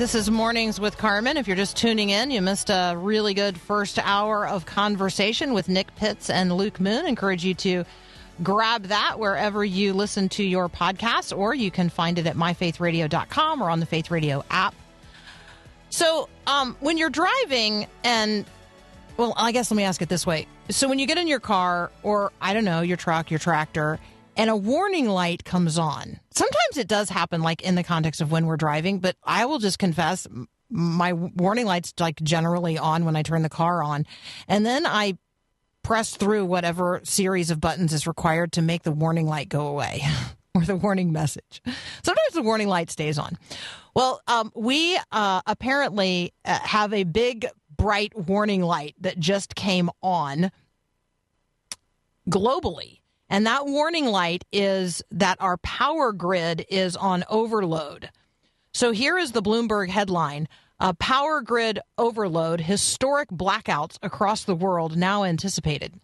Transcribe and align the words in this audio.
This 0.00 0.14
is 0.14 0.30
Mornings 0.30 0.80
with 0.80 0.96
Carmen. 0.96 1.36
If 1.36 1.46
you're 1.46 1.58
just 1.58 1.76
tuning 1.76 2.08
in, 2.08 2.30
you 2.30 2.40
missed 2.40 2.70
a 2.70 2.94
really 2.96 3.34
good 3.34 3.60
first 3.60 3.98
hour 3.98 4.48
of 4.48 4.64
conversation 4.64 5.52
with 5.52 5.68
Nick 5.68 5.94
Pitts 5.94 6.30
and 6.30 6.56
Luke 6.56 6.80
Moon. 6.80 7.04
Encourage 7.04 7.44
you 7.44 7.52
to 7.56 7.84
grab 8.42 8.84
that 8.84 9.18
wherever 9.18 9.62
you 9.62 9.92
listen 9.92 10.30
to 10.30 10.42
your 10.42 10.70
podcast, 10.70 11.36
or 11.36 11.54
you 11.54 11.70
can 11.70 11.90
find 11.90 12.18
it 12.18 12.26
at 12.26 12.34
myfaithradio.com 12.34 13.62
or 13.62 13.68
on 13.68 13.78
the 13.78 13.84
Faith 13.84 14.10
Radio 14.10 14.42
app. 14.48 14.74
So, 15.90 16.30
um, 16.46 16.78
when 16.80 16.96
you're 16.96 17.10
driving, 17.10 17.86
and 18.02 18.46
well, 19.18 19.34
I 19.36 19.52
guess 19.52 19.70
let 19.70 19.76
me 19.76 19.82
ask 19.82 20.00
it 20.00 20.08
this 20.08 20.26
way. 20.26 20.46
So, 20.70 20.88
when 20.88 20.98
you 20.98 21.06
get 21.06 21.18
in 21.18 21.28
your 21.28 21.40
car, 21.40 21.92
or 22.02 22.32
I 22.40 22.54
don't 22.54 22.64
know, 22.64 22.80
your 22.80 22.96
truck, 22.96 23.30
your 23.30 23.38
tractor, 23.38 24.00
and 24.40 24.48
a 24.48 24.56
warning 24.56 25.06
light 25.06 25.44
comes 25.44 25.76
on, 25.76 26.18
sometimes 26.30 26.78
it 26.78 26.88
does 26.88 27.10
happen 27.10 27.42
like 27.42 27.60
in 27.60 27.74
the 27.74 27.82
context 27.82 28.22
of 28.22 28.32
when 28.32 28.46
we're 28.46 28.56
driving, 28.56 28.98
but 28.98 29.14
I 29.22 29.44
will 29.44 29.58
just 29.58 29.78
confess 29.78 30.26
my 30.70 31.12
warning 31.12 31.66
light's 31.66 31.92
like 32.00 32.22
generally 32.22 32.78
on 32.78 33.04
when 33.04 33.16
I 33.16 33.22
turn 33.22 33.42
the 33.42 33.50
car 33.50 33.82
on. 33.82 34.06
And 34.48 34.64
then 34.64 34.86
I 34.86 35.18
press 35.82 36.16
through 36.16 36.46
whatever 36.46 37.02
series 37.04 37.50
of 37.50 37.60
buttons 37.60 37.92
is 37.92 38.06
required 38.06 38.52
to 38.52 38.62
make 38.62 38.82
the 38.82 38.92
warning 38.92 39.26
light 39.26 39.50
go 39.50 39.66
away 39.66 40.00
or 40.54 40.64
the 40.64 40.74
warning 40.74 41.12
message. 41.12 41.60
Sometimes 42.02 42.32
the 42.32 42.40
warning 42.40 42.68
light 42.68 42.90
stays 42.90 43.18
on. 43.18 43.36
Well, 43.92 44.22
um, 44.26 44.52
we 44.54 44.98
uh, 45.12 45.42
apparently 45.46 46.32
uh, 46.46 46.60
have 46.60 46.94
a 46.94 47.04
big, 47.04 47.46
bright 47.76 48.16
warning 48.16 48.62
light 48.62 48.94
that 49.02 49.18
just 49.18 49.54
came 49.54 49.90
on 50.02 50.50
globally. 52.30 52.99
And 53.30 53.46
that 53.46 53.66
warning 53.66 54.06
light 54.06 54.44
is 54.52 55.02
that 55.12 55.40
our 55.40 55.56
power 55.58 56.12
grid 56.12 56.66
is 56.68 56.96
on 56.96 57.24
overload. 57.30 58.10
So 58.74 58.90
here 58.90 59.16
is 59.16 59.32
the 59.32 59.42
Bloomberg 59.42 59.88
headline 59.88 60.48
Power 60.98 61.42
grid 61.42 61.78
overload, 61.98 62.62
historic 62.62 63.28
blackouts 63.28 63.98
across 64.02 64.44
the 64.44 64.54
world 64.54 64.96
now 64.96 65.24
anticipated. 65.24 66.00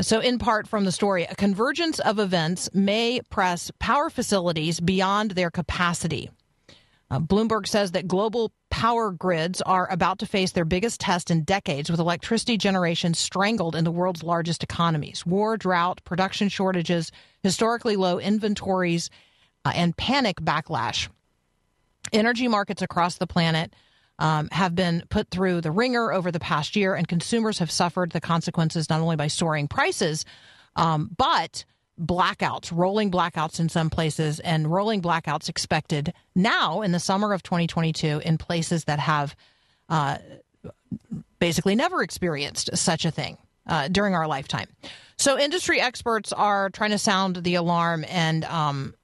So, 0.00 0.20
in 0.20 0.38
part 0.38 0.66
from 0.66 0.84
the 0.84 0.92
story, 0.92 1.24
a 1.24 1.36
convergence 1.36 2.00
of 2.00 2.18
events 2.18 2.68
may 2.74 3.20
press 3.30 3.70
power 3.78 4.10
facilities 4.10 4.80
beyond 4.80 5.30
their 5.32 5.50
capacity. 5.50 6.30
Uh, 7.10 7.20
Bloomberg 7.20 7.68
says 7.68 7.92
that 7.92 8.08
global 8.08 8.52
power 8.70 9.12
grids 9.12 9.62
are 9.62 9.90
about 9.90 10.18
to 10.18 10.26
face 10.26 10.52
their 10.52 10.64
biggest 10.64 11.00
test 11.00 11.30
in 11.30 11.44
decades 11.44 11.88
with 11.88 12.00
electricity 12.00 12.56
generation 12.56 13.14
strangled 13.14 13.76
in 13.76 13.84
the 13.84 13.92
world's 13.92 14.24
largest 14.24 14.64
economies. 14.64 15.24
War, 15.24 15.56
drought, 15.56 16.02
production 16.04 16.48
shortages, 16.48 17.12
historically 17.42 17.94
low 17.94 18.18
inventories, 18.18 19.08
uh, 19.64 19.72
and 19.74 19.96
panic 19.96 20.40
backlash. 20.40 21.08
Energy 22.12 22.48
markets 22.48 22.82
across 22.82 23.18
the 23.18 23.26
planet 23.26 23.72
um, 24.18 24.48
have 24.50 24.74
been 24.74 25.04
put 25.08 25.30
through 25.30 25.60
the 25.60 25.70
ringer 25.70 26.12
over 26.12 26.32
the 26.32 26.40
past 26.40 26.74
year, 26.74 26.94
and 26.94 27.06
consumers 27.06 27.58
have 27.60 27.70
suffered 27.70 28.10
the 28.10 28.20
consequences 28.20 28.90
not 28.90 29.00
only 29.00 29.16
by 29.16 29.28
soaring 29.28 29.68
prices, 29.68 30.24
um, 30.74 31.10
but 31.16 31.64
blackouts, 32.00 32.70
rolling 32.74 33.10
blackouts 33.10 33.60
in 33.60 33.68
some 33.68 33.90
places, 33.90 34.40
and 34.40 34.70
rolling 34.70 35.00
blackouts 35.00 35.48
expected 35.48 36.12
now 36.34 36.82
in 36.82 36.92
the 36.92 37.00
summer 37.00 37.32
of 37.32 37.42
2022 37.42 38.20
in 38.24 38.38
places 38.38 38.84
that 38.84 38.98
have 38.98 39.34
uh, 39.88 40.18
basically 41.38 41.74
never 41.74 42.02
experienced 42.02 42.76
such 42.76 43.04
a 43.04 43.10
thing 43.10 43.38
uh, 43.66 43.88
during 43.88 44.14
our 44.14 44.26
lifetime. 44.26 44.68
So, 45.18 45.38
industry 45.38 45.80
experts 45.80 46.32
are 46.32 46.70
trying 46.70 46.90
to 46.90 46.98
sound 46.98 47.36
the 47.36 47.54
alarm, 47.54 48.04
and 48.08 48.44
um, 48.44 48.94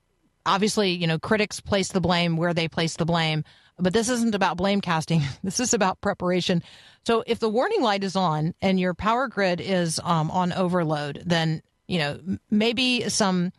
obviously, 0.45 0.91
you 0.91 1.07
know, 1.07 1.19
critics 1.19 1.61
place 1.61 1.89
the 1.89 2.01
blame 2.01 2.37
where 2.37 2.53
they 2.53 2.69
place 2.69 2.97
the 2.97 3.07
blame. 3.07 3.45
But 3.79 3.95
this 3.95 4.11
isn't 4.11 4.35
about 4.35 4.59
blame 4.59 4.81
casting. 4.81 5.23
This 5.43 5.59
is 5.59 5.73
about 5.73 6.01
preparation. 6.01 6.63
So, 7.07 7.25
if 7.27 7.39
the 7.39 7.49
warning 7.49 7.81
light 7.81 8.05
is 8.05 8.17
on 8.17 8.55
and 8.61 8.79
your 8.79 8.93
power 8.93 9.27
grid 9.29 9.61
is 9.61 9.99
um, 10.05 10.31
on 10.31 10.53
overload, 10.53 11.23
then 11.25 11.63
you 11.93 11.99
know 11.99 12.19
maybe 12.51 13.07
some 13.11 13.53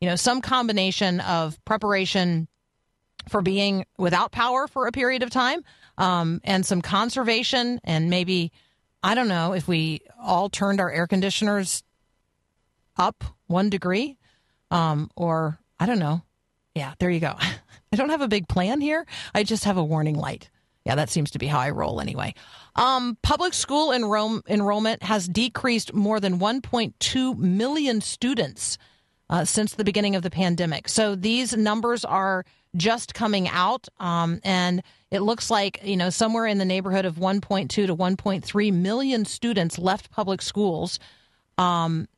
you 0.00 0.08
know 0.08 0.14
some 0.14 0.40
combination 0.40 1.18
of 1.18 1.62
preparation 1.64 2.46
for 3.28 3.42
being 3.42 3.84
without 3.98 4.30
power 4.30 4.68
for 4.68 4.86
a 4.86 4.92
period 4.92 5.24
of 5.24 5.30
time 5.30 5.64
um, 5.98 6.40
and 6.44 6.64
some 6.64 6.80
conservation 6.80 7.80
and 7.82 8.08
maybe 8.08 8.52
i 9.02 9.16
don't 9.16 9.26
know 9.26 9.52
if 9.52 9.66
we 9.66 10.00
all 10.22 10.48
turned 10.48 10.80
our 10.80 10.92
air 10.92 11.08
conditioners 11.08 11.82
up 12.96 13.24
one 13.48 13.68
degree 13.68 14.16
um, 14.70 15.10
or 15.16 15.58
i 15.80 15.84
don't 15.84 15.98
know. 15.98 16.22
Yeah 16.76 16.94
there 17.00 17.10
you 17.10 17.20
go. 17.20 17.34
I 17.92 17.96
don't 17.96 18.10
have 18.10 18.22
a 18.22 18.28
big 18.28 18.48
plan 18.48 18.80
here. 18.80 19.04
I 19.34 19.42
just 19.42 19.64
have 19.64 19.76
a 19.76 19.84
warning 19.84 20.14
light 20.14 20.48
yeah, 20.84 20.94
that 20.94 21.10
seems 21.10 21.30
to 21.32 21.38
be 21.38 21.46
how 21.46 21.60
I 21.60 21.70
roll 21.70 22.00
anyway. 22.00 22.34
Um, 22.76 23.16
public 23.22 23.54
school 23.54 23.92
enroll- 23.92 24.42
enrollment 24.48 25.02
has 25.02 25.28
decreased 25.28 25.92
more 25.92 26.18
than 26.18 26.38
1.2 26.38 27.38
million 27.38 28.00
students 28.00 28.78
uh, 29.30 29.44
since 29.44 29.74
the 29.74 29.84
beginning 29.84 30.16
of 30.16 30.22
the 30.22 30.30
pandemic. 30.30 30.88
So 30.88 31.14
these 31.14 31.56
numbers 31.56 32.04
are 32.04 32.44
just 32.76 33.14
coming 33.14 33.48
out, 33.48 33.88
um, 34.00 34.40
and 34.44 34.82
it 35.10 35.20
looks 35.20 35.50
like 35.50 35.80
you 35.84 35.96
know 35.96 36.10
somewhere 36.10 36.46
in 36.46 36.58
the 36.58 36.64
neighborhood 36.64 37.04
of 37.04 37.16
1.2 37.16 37.68
to 37.68 37.86
1.3 37.86 38.72
million 38.72 39.24
students 39.24 39.78
left 39.78 40.10
public 40.10 40.42
schools 40.42 40.98
um, 41.58 42.08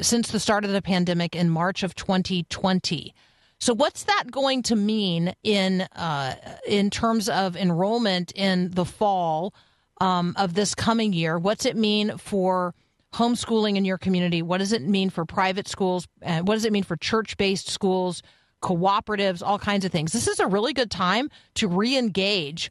since 0.00 0.30
the 0.30 0.40
start 0.40 0.64
of 0.64 0.70
the 0.70 0.82
pandemic 0.82 1.34
in 1.34 1.48
March 1.50 1.82
of 1.82 1.94
2020. 1.94 3.14
So, 3.60 3.74
what's 3.74 4.04
that 4.04 4.30
going 4.30 4.62
to 4.64 4.76
mean 4.76 5.34
in 5.42 5.82
uh, 5.82 6.36
in 6.66 6.90
terms 6.90 7.28
of 7.28 7.56
enrollment 7.56 8.32
in 8.32 8.70
the 8.70 8.84
fall 8.84 9.52
um, 10.00 10.34
of 10.36 10.54
this 10.54 10.74
coming 10.74 11.12
year? 11.12 11.38
What's 11.38 11.66
it 11.66 11.76
mean 11.76 12.16
for 12.18 12.74
homeschooling 13.14 13.76
in 13.76 13.84
your 13.84 13.98
community? 13.98 14.42
What 14.42 14.58
does 14.58 14.72
it 14.72 14.82
mean 14.82 15.10
for 15.10 15.24
private 15.24 15.66
schools? 15.66 16.06
And 16.22 16.46
what 16.46 16.54
does 16.54 16.64
it 16.64 16.72
mean 16.72 16.84
for 16.84 16.96
church 16.96 17.36
based 17.36 17.68
schools, 17.68 18.22
cooperatives, 18.62 19.42
all 19.44 19.58
kinds 19.58 19.84
of 19.84 19.90
things? 19.90 20.12
This 20.12 20.28
is 20.28 20.38
a 20.38 20.46
really 20.46 20.72
good 20.72 20.90
time 20.90 21.28
to 21.54 21.66
re 21.66 21.96
engage 21.96 22.70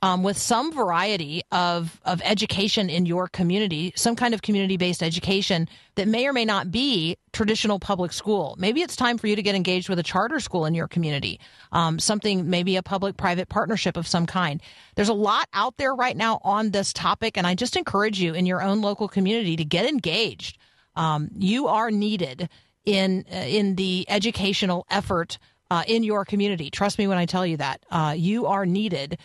um, 0.00 0.22
with 0.22 0.38
some 0.38 0.72
variety 0.72 1.42
of, 1.50 2.00
of 2.04 2.22
education 2.24 2.88
in 2.88 3.04
your 3.04 3.26
community, 3.26 3.92
some 3.96 4.14
kind 4.14 4.32
of 4.32 4.42
community 4.42 4.76
based 4.76 5.02
education 5.02 5.68
that 5.96 6.06
may 6.06 6.26
or 6.26 6.32
may 6.32 6.44
not 6.44 6.70
be 6.70 7.16
traditional 7.32 7.80
public 7.80 8.12
school. 8.12 8.54
Maybe 8.58 8.80
it's 8.80 8.94
time 8.94 9.18
for 9.18 9.26
you 9.26 9.34
to 9.34 9.42
get 9.42 9.56
engaged 9.56 9.88
with 9.88 9.98
a 9.98 10.04
charter 10.04 10.38
school 10.38 10.66
in 10.66 10.74
your 10.74 10.86
community, 10.86 11.40
um, 11.72 11.98
something, 11.98 12.48
maybe 12.48 12.76
a 12.76 12.82
public 12.82 13.16
private 13.16 13.48
partnership 13.48 13.96
of 13.96 14.06
some 14.06 14.26
kind. 14.26 14.62
There's 14.94 15.08
a 15.08 15.14
lot 15.14 15.48
out 15.52 15.76
there 15.78 15.94
right 15.94 16.16
now 16.16 16.40
on 16.44 16.70
this 16.70 16.92
topic, 16.92 17.36
and 17.36 17.46
I 17.46 17.54
just 17.54 17.76
encourage 17.76 18.20
you 18.20 18.34
in 18.34 18.46
your 18.46 18.62
own 18.62 18.80
local 18.80 19.08
community 19.08 19.56
to 19.56 19.64
get 19.64 19.84
engaged. 19.84 20.58
Um, 20.94 21.30
you 21.36 21.66
are 21.66 21.90
needed 21.90 22.48
in 22.84 23.24
uh, 23.32 23.36
in 23.36 23.74
the 23.74 24.06
educational 24.08 24.86
effort 24.90 25.38
uh, 25.70 25.82
in 25.86 26.02
your 26.02 26.24
community. 26.24 26.70
Trust 26.70 26.98
me 26.98 27.06
when 27.06 27.18
I 27.18 27.26
tell 27.26 27.44
you 27.44 27.56
that 27.56 27.84
uh, 27.90 28.14
you 28.16 28.46
are 28.46 28.64
needed 28.64 29.18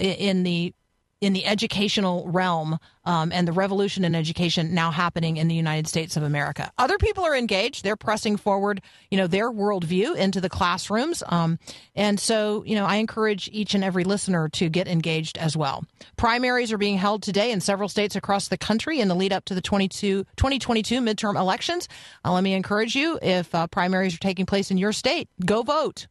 in 0.00 0.42
the 0.42 0.74
in 1.20 1.34
the 1.34 1.44
educational 1.44 2.26
realm 2.28 2.78
um, 3.04 3.30
and 3.32 3.46
the 3.46 3.52
revolution 3.52 4.04
in 4.04 4.14
education 4.14 4.74
now 4.74 4.90
happening 4.90 5.36
in 5.36 5.48
the 5.48 5.54
United 5.54 5.86
States 5.86 6.16
of 6.16 6.22
America. 6.22 6.70
Other 6.78 6.96
people 6.96 7.24
are 7.24 7.36
engaged; 7.36 7.84
they're 7.84 7.96
pressing 7.96 8.36
forward, 8.36 8.80
you 9.10 9.18
know, 9.18 9.26
their 9.26 9.50
worldview 9.50 10.16
into 10.16 10.40
the 10.40 10.48
classrooms. 10.48 11.22
Um, 11.26 11.58
and 11.94 12.18
so, 12.18 12.64
you 12.64 12.74
know, 12.74 12.86
I 12.86 12.96
encourage 12.96 13.50
each 13.52 13.74
and 13.74 13.84
every 13.84 14.04
listener 14.04 14.48
to 14.50 14.68
get 14.68 14.88
engaged 14.88 15.36
as 15.36 15.56
well. 15.56 15.84
Primaries 16.16 16.72
are 16.72 16.78
being 16.78 16.96
held 16.96 17.22
today 17.22 17.52
in 17.52 17.60
several 17.60 17.88
states 17.88 18.16
across 18.16 18.48
the 18.48 18.58
country 18.58 19.00
in 19.00 19.08
the 19.08 19.14
lead 19.14 19.32
up 19.32 19.44
to 19.46 19.54
the 19.54 19.60
22, 19.60 20.24
2022 20.36 21.00
midterm 21.00 21.38
elections. 21.38 21.88
Uh, 22.24 22.32
let 22.32 22.42
me 22.42 22.54
encourage 22.54 22.94
you: 22.94 23.18
if 23.20 23.54
uh, 23.54 23.66
primaries 23.66 24.14
are 24.14 24.18
taking 24.18 24.46
place 24.46 24.70
in 24.70 24.78
your 24.78 24.92
state, 24.92 25.28
go 25.44 25.62
vote. 25.62 26.06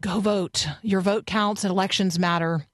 Go 0.00 0.20
vote. 0.20 0.66
Your 0.82 1.00
vote 1.00 1.26
counts, 1.26 1.64
and 1.64 1.70
elections 1.70 2.18
matter 2.18 2.66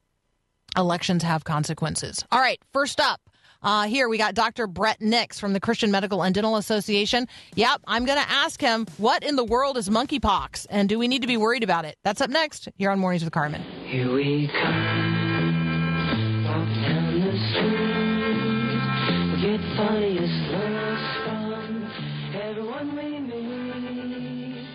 Elections 0.76 1.22
have 1.22 1.44
consequences. 1.44 2.24
All 2.30 2.40
right, 2.40 2.60
first 2.72 3.00
up. 3.00 3.20
Uh, 3.62 3.84
here 3.84 4.08
we 4.08 4.18
got 4.18 4.34
Dr. 4.34 4.66
Bret 4.66 5.00
Nicks 5.00 5.40
from 5.40 5.52
the 5.52 5.60
Christian 5.60 5.90
Medical 5.90 6.22
and 6.22 6.34
Dental 6.34 6.56
Association. 6.56 7.26
Yep, 7.56 7.80
I'm 7.86 8.04
going 8.04 8.18
to 8.18 8.30
ask 8.30 8.60
him 8.60 8.86
what 8.98 9.24
in 9.24 9.34
the 9.36 9.44
world 9.44 9.76
is 9.76 9.88
monkeypox 9.88 10.66
and 10.70 10.88
do 10.88 10.98
we 10.98 11.08
need 11.08 11.22
to 11.22 11.28
be 11.28 11.36
worried 11.36 11.64
about 11.64 11.84
it? 11.84 11.98
That's 12.04 12.20
up 12.20 12.30
next 12.30 12.68
here 12.76 12.90
on 12.90 13.00
Mornings 13.00 13.24
with 13.24 13.32
Carmen. 13.32 13.62
Here 13.84 14.12
we 14.12 14.48
come, 14.48 15.18
funniest 19.76 20.34
everyone 22.34 22.96
we 22.96 23.18
meet. 23.20 24.66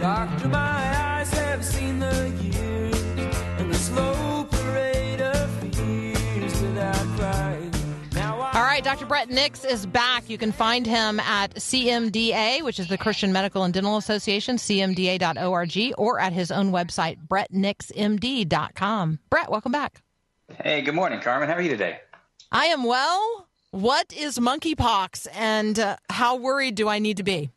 Doctor, 0.00 0.48
my 0.48 0.58
eyes 0.58 1.30
have 1.34 1.62
seen 1.62 1.98
the 1.98 2.30
years 2.40 2.96
and 3.58 3.70
the 3.70 3.74
slow 3.76 4.44
parade 4.44 5.20
of 5.20 5.50
fears 5.74 6.62
without 6.62 6.96
crying. 7.18 7.70
All 8.16 8.62
right, 8.62 8.82
Dr. 8.82 9.04
Bret 9.04 9.28
Nicks 9.28 9.62
is 9.62 9.84
back. 9.84 10.30
You 10.30 10.38
can 10.38 10.52
find 10.52 10.86
him 10.86 11.20
at 11.20 11.54
CMDA, 11.54 12.62
which 12.62 12.80
is 12.80 12.88
the 12.88 12.96
Christian 12.96 13.30
Medical 13.30 13.62
and 13.62 13.74
Dental 13.74 13.98
Association, 13.98 14.56
cmda.org, 14.56 15.94
or 15.98 16.18
at 16.18 16.32
his 16.32 16.50
own 16.50 16.72
website, 16.72 17.18
brettnixmd.com. 17.28 19.18
Bret, 19.28 19.50
welcome 19.50 19.72
back. 19.72 20.02
Hey, 20.62 20.80
good 20.80 20.94
morning, 20.94 21.20
Carmen. 21.20 21.48
How 21.48 21.56
are 21.56 21.62
you 21.62 21.68
today? 21.68 22.00
I 22.50 22.66
am 22.66 22.84
well. 22.84 23.48
What 23.70 24.14
is 24.14 24.38
monkeypox 24.38 25.26
and 25.34 25.78
uh, 25.78 25.96
how 26.08 26.36
worried 26.36 26.74
do 26.74 26.88
I 26.88 26.98
need 26.98 27.18
to 27.18 27.22
be? 27.22 27.50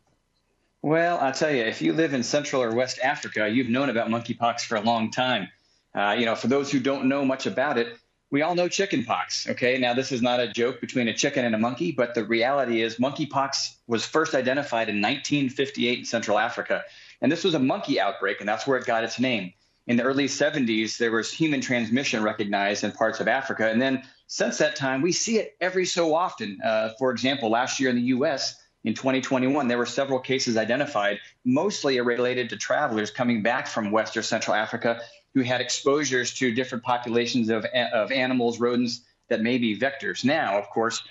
Well, 0.84 1.18
I'll 1.18 1.32
tell 1.32 1.50
you, 1.50 1.62
if 1.62 1.80
you 1.80 1.94
live 1.94 2.12
in 2.12 2.22
Central 2.22 2.62
or 2.62 2.70
West 2.74 2.98
Africa, 3.02 3.48
you've 3.48 3.70
known 3.70 3.88
about 3.88 4.10
monkeypox 4.10 4.66
for 4.66 4.76
a 4.76 4.82
long 4.82 5.10
time. 5.10 5.48
Uh, 5.94 6.14
you 6.18 6.26
know, 6.26 6.34
for 6.34 6.48
those 6.48 6.70
who 6.70 6.78
don't 6.78 7.06
know 7.06 7.24
much 7.24 7.46
about 7.46 7.78
it, 7.78 7.96
we 8.30 8.42
all 8.42 8.54
know 8.54 8.68
chickenpox. 8.68 9.48
Okay, 9.48 9.78
now 9.78 9.94
this 9.94 10.12
is 10.12 10.20
not 10.20 10.40
a 10.40 10.52
joke 10.52 10.82
between 10.82 11.08
a 11.08 11.14
chicken 11.14 11.46
and 11.46 11.54
a 11.54 11.58
monkey, 11.58 11.90
but 11.90 12.14
the 12.14 12.22
reality 12.22 12.82
is 12.82 12.96
monkeypox 12.96 13.76
was 13.86 14.04
first 14.04 14.34
identified 14.34 14.90
in 14.90 15.00
1958 15.00 16.00
in 16.00 16.04
Central 16.04 16.38
Africa, 16.38 16.84
and 17.22 17.32
this 17.32 17.44
was 17.44 17.54
a 17.54 17.58
monkey 17.58 17.98
outbreak, 17.98 18.40
and 18.40 18.48
that's 18.48 18.66
where 18.66 18.76
it 18.76 18.84
got 18.84 19.04
its 19.04 19.18
name. 19.18 19.54
In 19.86 19.96
the 19.96 20.02
early 20.02 20.26
70s, 20.26 20.98
there 20.98 21.12
was 21.12 21.32
human 21.32 21.62
transmission 21.62 22.22
recognized 22.22 22.84
in 22.84 22.92
parts 22.92 23.20
of 23.20 23.26
Africa, 23.26 23.70
and 23.70 23.80
then 23.80 24.02
since 24.26 24.58
that 24.58 24.76
time, 24.76 25.00
we 25.00 25.12
see 25.12 25.38
it 25.38 25.56
every 25.62 25.86
so 25.86 26.14
often. 26.14 26.58
Uh, 26.62 26.90
for 26.98 27.10
example, 27.10 27.48
last 27.48 27.80
year 27.80 27.88
in 27.88 27.96
the 27.96 28.02
U.S. 28.02 28.60
in 28.84 28.94
2021, 28.94 29.66
there 29.66 29.78
were 29.78 29.86
several 29.86 30.20
cases 30.20 30.56
identified, 30.56 31.18
mostly 31.44 31.98
related 32.00 32.50
to 32.50 32.56
travelers 32.56 33.10
coming 33.10 33.42
back 33.42 33.66
from 33.66 33.90
West 33.90 34.16
or 34.16 34.22
Central 34.22 34.54
Africa 34.54 35.00
who 35.32 35.42
had 35.42 35.60
exposures 35.60 36.32
to 36.34 36.54
different 36.54 36.84
populations 36.84 37.48
of, 37.48 37.64
of 37.64 38.12
animals, 38.12 38.60
rodents 38.60 39.00
that 39.28 39.40
may 39.40 39.58
be 39.58 39.76
vectors. 39.76 40.24
Now, 40.24 40.58
of 40.58 40.68
course, 40.70 41.02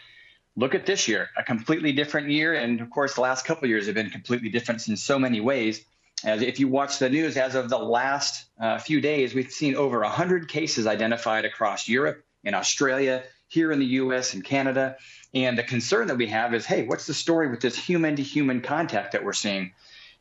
look 0.56 0.76
at 0.76 0.86
this 0.86 1.08
year, 1.08 1.30
a 1.38 1.44
completely 1.44 1.92
different 1.92 2.30
year. 2.30 2.54
And 2.54 2.80
of 2.80 2.90
course, 2.90 3.16
the 3.16 3.22
last 3.22 3.46
couple 3.46 3.68
years 3.68 3.88
have 3.88 3.96
been 3.96 4.10
completely 4.10 4.50
different 4.50 4.88
in 4.88 4.96
so 4.96 5.20
many 5.20 5.42
ways. 5.42 5.84
As 6.24 6.42
if 6.42 6.60
you 6.60 6.70
watch 6.70 7.00
the 7.00 7.10
news, 7.10 7.36
as 7.36 7.56
of 7.56 7.70
the 7.70 7.78
last 7.78 8.46
uh, 8.58 8.78
few 8.78 9.02
days, 9.02 9.34
we've 9.34 9.52
seen 9.52 9.76
over 9.76 10.00
100 10.00 10.48
cases 10.48 10.88
identified 10.88 11.44
across 11.44 11.90
Europe 11.90 12.24
and 12.46 12.56
Australia, 12.56 13.24
here 13.54 13.72
in 13.72 13.80
the 13.80 13.86
US 13.86 14.34
and 14.34 14.44
Canada. 14.44 14.98
And 15.34 15.58
the 15.58 15.64
concern 15.64 16.08
that 16.08 16.18
we 16.18 16.28
have 16.28 16.54
is 16.54 16.66
hey, 16.66 16.84
what's 16.84 17.06
the 17.06 17.14
story 17.14 17.50
with 17.50 17.62
this 17.62 17.78
human 17.78 18.16
to 18.16 18.24
human 18.24 18.62
contact 18.62 19.12
that 19.12 19.24
we're 19.24 19.34
seeing? 19.34 19.74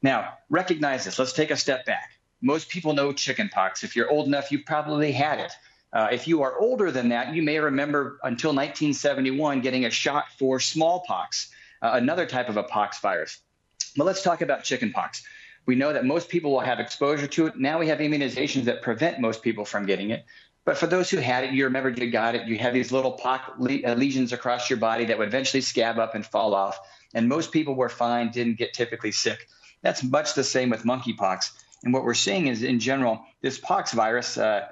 Now, 0.03 0.35
recognize 0.51 1.05
this. 1.05 1.19
Let's 1.19 1.33
take 1.33 1.51
a 1.51 1.57
step 1.57 1.87
back. 1.87 2.11
Most 2.43 2.69
people 2.69 2.93
know 2.93 3.13
chickenpox. 3.13 3.85
If 3.85 3.97
you're 3.97 4.11
old 4.11 4.27
enough, 4.27 4.51
you've 4.51 4.67
probably 4.67 5.13
had 5.13 5.39
it. 5.39 5.53
Uh, 5.93 6.09
if 6.11 6.27
you 6.27 6.43
are 6.43 6.59
older 6.59 6.91
than 6.91 7.11
that, 7.11 7.35
you 7.35 7.43
may 7.43 7.59
remember 7.59 8.19
until 8.23 8.51
1971 8.51 9.61
getting 9.61 9.85
a 9.85 9.91
shot 9.91 10.25
for 10.39 10.59
smallpox, 10.59 11.51
uh, 11.83 11.91
another 11.95 12.27
type 12.27 12.49
of 12.49 12.57
a 12.57 12.63
pox 12.63 12.99
virus. 13.01 13.39
But 13.97 14.05
let's 14.05 14.23
talk 14.23 14.41
about 14.41 14.65
chickenpox. 14.65 15.23
We 15.67 15.77
know 15.77 15.93
that 15.93 16.05
most 16.05 16.29
people 16.29 16.51
will 16.51 16.61
have 16.61 16.81
exposure 16.81 17.27
to 17.29 17.47
it. 17.47 17.57
Now 17.57 17.79
we 17.79 17.89
have 17.89 17.99
immunizations 17.99 18.65
that 18.65 18.83
prevent 18.83 19.21
most 19.21 19.43
people 19.43 19.65
from 19.65 19.87
getting 19.87 20.11
it. 20.11 20.25
But 20.65 20.79
for 20.79 20.87
those 20.87 21.11
who 21.11 21.17
had 21.17 21.45
it, 21.45 21.53
you 21.53 21.65
remember 21.65 21.91
you 21.91 22.11
got 22.11 22.35
it. 22.35 22.47
You 22.47 22.57
have 22.59 22.73
these 22.73 22.93
little 22.93 23.21
le- 23.59 23.83
uh, 23.85 23.95
lesions 23.95 24.33
across 24.33 24.71
your 24.71 24.79
body 24.79 25.07
that 25.07 25.19
would 25.19 25.29
eventually 25.29 25.61
scab 25.61 25.99
up 25.99 26.15
and 26.15 26.25
fall 26.25 26.55
off. 26.55 26.79
And 27.15 27.29
most 27.29 27.51
people 27.51 27.75
were 27.75 27.89
fine, 27.89 28.31
didn't 28.31 28.59
get 28.59 28.73
typically 28.73 29.13
sick. 29.13 29.49
That's 29.83 30.05
much 30.05 30.35
the 30.35 30.45
same 30.45 30.71
with 30.71 30.85
monkeypox. 30.85 31.51
And 31.83 31.93
what 31.93 32.05
we're 32.05 32.15
seeing 32.15 32.47
is, 32.47 32.63
in 32.63 32.79
general, 32.79 33.25
this 33.41 33.59
pox 33.59 33.93
virus, 33.93 34.39
uh, 34.39 34.69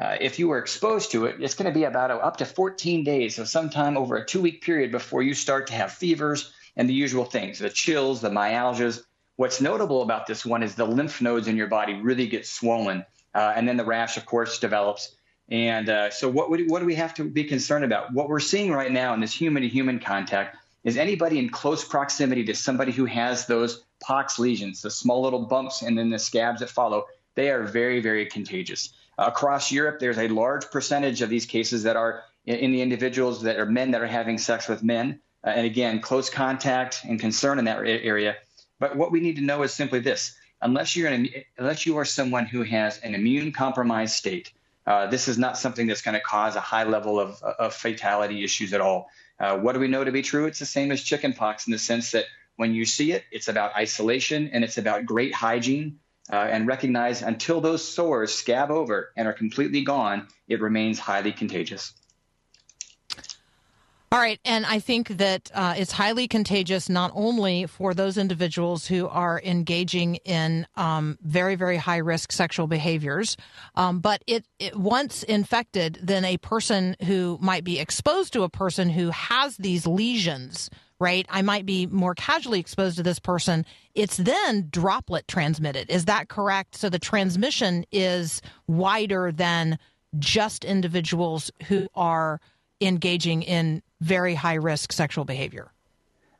uh, 0.00 0.16
if 0.20 0.38
you 0.38 0.48
were 0.48 0.58
exposed 0.58 1.12
to 1.12 1.26
it, 1.26 1.36
it's 1.40 1.54
going 1.54 1.72
to 1.72 1.78
be 1.78 1.84
about 1.84 2.10
a, 2.10 2.14
up 2.14 2.38
to 2.38 2.46
14 2.46 3.04
days, 3.04 3.36
so 3.36 3.44
sometime 3.44 3.96
over 3.96 4.16
a 4.16 4.24
two 4.24 4.40
week 4.40 4.62
period 4.62 4.90
before 4.90 5.22
you 5.22 5.34
start 5.34 5.68
to 5.68 5.74
have 5.74 5.92
fevers 5.92 6.52
and 6.76 6.88
the 6.88 6.94
usual 6.94 7.24
things 7.24 7.58
the 7.58 7.70
chills, 7.70 8.20
the 8.20 8.30
myalgias. 8.30 9.02
What's 9.36 9.60
notable 9.60 10.02
about 10.02 10.26
this 10.26 10.44
one 10.44 10.62
is 10.62 10.74
the 10.74 10.86
lymph 10.86 11.20
nodes 11.20 11.48
in 11.48 11.56
your 11.56 11.66
body 11.66 11.94
really 11.94 12.26
get 12.26 12.46
swollen, 12.46 13.04
uh, 13.34 13.52
and 13.54 13.68
then 13.68 13.76
the 13.76 13.84
rash, 13.84 14.16
of 14.16 14.26
course, 14.26 14.58
develops. 14.58 15.14
And 15.50 15.88
uh, 15.88 16.10
so, 16.10 16.28
what, 16.28 16.50
would, 16.50 16.70
what 16.70 16.80
do 16.80 16.86
we 16.86 16.94
have 16.94 17.14
to 17.14 17.24
be 17.24 17.44
concerned 17.44 17.84
about? 17.84 18.12
What 18.12 18.28
we're 18.28 18.40
seeing 18.40 18.72
right 18.72 18.90
now 18.90 19.12
in 19.14 19.20
this 19.20 19.34
human 19.34 19.62
to 19.62 19.68
human 19.68 19.98
contact 19.98 20.56
is 20.84 20.96
anybody 20.96 21.38
in 21.38 21.50
close 21.50 21.84
proximity 21.84 22.44
to 22.44 22.54
somebody 22.54 22.92
who 22.92 23.04
has 23.06 23.46
those 23.46 23.84
pox 24.00 24.38
lesions, 24.38 24.82
the 24.82 24.90
small 24.90 25.22
little 25.22 25.46
bumps 25.46 25.82
and 25.82 25.98
then 25.98 26.10
the 26.10 26.18
scabs 26.18 26.60
that 26.60 26.70
follow, 26.70 27.06
they 27.34 27.50
are 27.50 27.64
very, 27.64 28.00
very 28.00 28.26
contagious. 28.26 28.92
across 29.18 29.70
Europe, 29.70 30.00
there's 30.00 30.18
a 30.18 30.28
large 30.28 30.70
percentage 30.70 31.22
of 31.22 31.30
these 31.30 31.46
cases 31.46 31.84
that 31.84 31.96
are 31.96 32.24
in, 32.46 32.72
the 32.72 32.82
individuals 32.82 33.42
that 33.42 33.58
are 33.58 33.66
men 33.66 33.92
that 33.92 34.02
are 34.02 34.06
having 34.06 34.38
sex 34.38 34.68
with 34.68 34.82
men. 34.82 35.20
Uh, 35.44 35.50
and 35.50 35.66
again, 35.66 36.00
close 36.00 36.30
contact 36.30 37.02
and 37.04 37.20
concern 37.20 37.58
in 37.58 37.66
that 37.66 37.78
area. 37.78 38.34
But 38.78 38.96
what 38.96 39.12
we 39.12 39.20
need 39.20 39.36
to 39.36 39.42
know 39.42 39.62
is 39.62 39.72
simply 39.72 40.00
this: 40.00 40.34
unless 40.60 40.96
you're 40.96 41.08
an, 41.08 41.28
unless 41.58 41.86
you 41.86 41.96
are 41.98 42.04
someone 42.04 42.46
who 42.46 42.62
has 42.62 42.98
an 42.98 43.14
immune 43.14 43.52
compromised 43.52 44.14
state, 44.14 44.52
uh, 44.86 45.06
this 45.06 45.28
is 45.28 45.38
not 45.38 45.56
something 45.56 45.86
that's 45.86 46.02
going 46.02 46.14
to 46.14 46.20
cause 46.20 46.56
a 46.56 46.60
high 46.60 46.84
level 46.84 47.18
of, 47.18 47.42
of 47.42 47.74
fatality 47.74 48.44
issues 48.44 48.72
at 48.72 48.80
all. 48.80 49.08
Uh, 49.38 49.58
what 49.58 49.72
do 49.72 49.80
we 49.80 49.88
know 49.88 50.04
to 50.04 50.12
be 50.12 50.22
true? 50.22 50.46
It's 50.46 50.58
the 50.58 50.66
same 50.66 50.92
as 50.92 51.02
chickenpox 51.02 51.66
in 51.66 51.72
the 51.72 51.78
sense 51.78 52.12
that 52.12 52.26
when 52.56 52.74
you 52.74 52.84
see 52.84 53.12
it, 53.12 53.24
it's 53.32 53.48
about 53.48 53.74
isolation 53.74 54.50
and 54.52 54.62
it's 54.62 54.78
about 54.78 55.06
great 55.06 55.34
hygiene. 55.34 55.98
Uh, 56.32 56.36
and 56.36 56.66
recognize 56.66 57.20
until 57.20 57.60
those 57.60 57.86
sores 57.86 58.34
scab 58.34 58.70
over 58.70 59.12
and 59.14 59.28
are 59.28 59.34
completely 59.34 59.84
gone, 59.84 60.26
it 60.48 60.58
remains 60.58 60.98
highly 60.98 61.32
contagious. 61.32 61.92
All 64.14 64.20
right. 64.20 64.38
And 64.44 64.64
I 64.64 64.78
think 64.78 65.08
that 65.08 65.50
uh, 65.52 65.74
it's 65.76 65.90
highly 65.90 66.28
contagious 66.28 66.88
not 66.88 67.10
only 67.16 67.66
for 67.66 67.94
those 67.94 68.16
individuals 68.16 68.86
who 68.86 69.08
are 69.08 69.42
engaging 69.44 70.14
in 70.24 70.68
um, 70.76 71.18
very, 71.20 71.56
very 71.56 71.76
high 71.78 71.96
risk 71.96 72.30
sexual 72.30 72.68
behaviors, 72.68 73.36
um, 73.74 73.98
but 73.98 74.22
it, 74.28 74.46
it 74.60 74.76
once 74.76 75.24
infected, 75.24 75.98
then 76.00 76.24
a 76.24 76.36
person 76.36 76.94
who 77.04 77.38
might 77.42 77.64
be 77.64 77.80
exposed 77.80 78.32
to 78.34 78.44
a 78.44 78.48
person 78.48 78.88
who 78.88 79.10
has 79.10 79.56
these 79.56 79.84
lesions, 79.84 80.70
right? 81.00 81.26
I 81.28 81.42
might 81.42 81.66
be 81.66 81.88
more 81.88 82.14
casually 82.14 82.60
exposed 82.60 82.98
to 82.98 83.02
this 83.02 83.18
person. 83.18 83.66
It's 83.96 84.16
then 84.16 84.68
droplet 84.70 85.26
transmitted. 85.26 85.90
Is 85.90 86.04
that 86.04 86.28
correct? 86.28 86.76
So 86.76 86.88
the 86.88 87.00
transmission 87.00 87.84
is 87.90 88.40
wider 88.68 89.32
than 89.32 89.76
just 90.20 90.64
individuals 90.64 91.50
who 91.66 91.88
are 91.96 92.40
engaging 92.80 93.42
in 93.42 93.82
very 94.04 94.34
high 94.34 94.54
risk 94.54 94.92
sexual 94.92 95.24
behavior. 95.24 95.72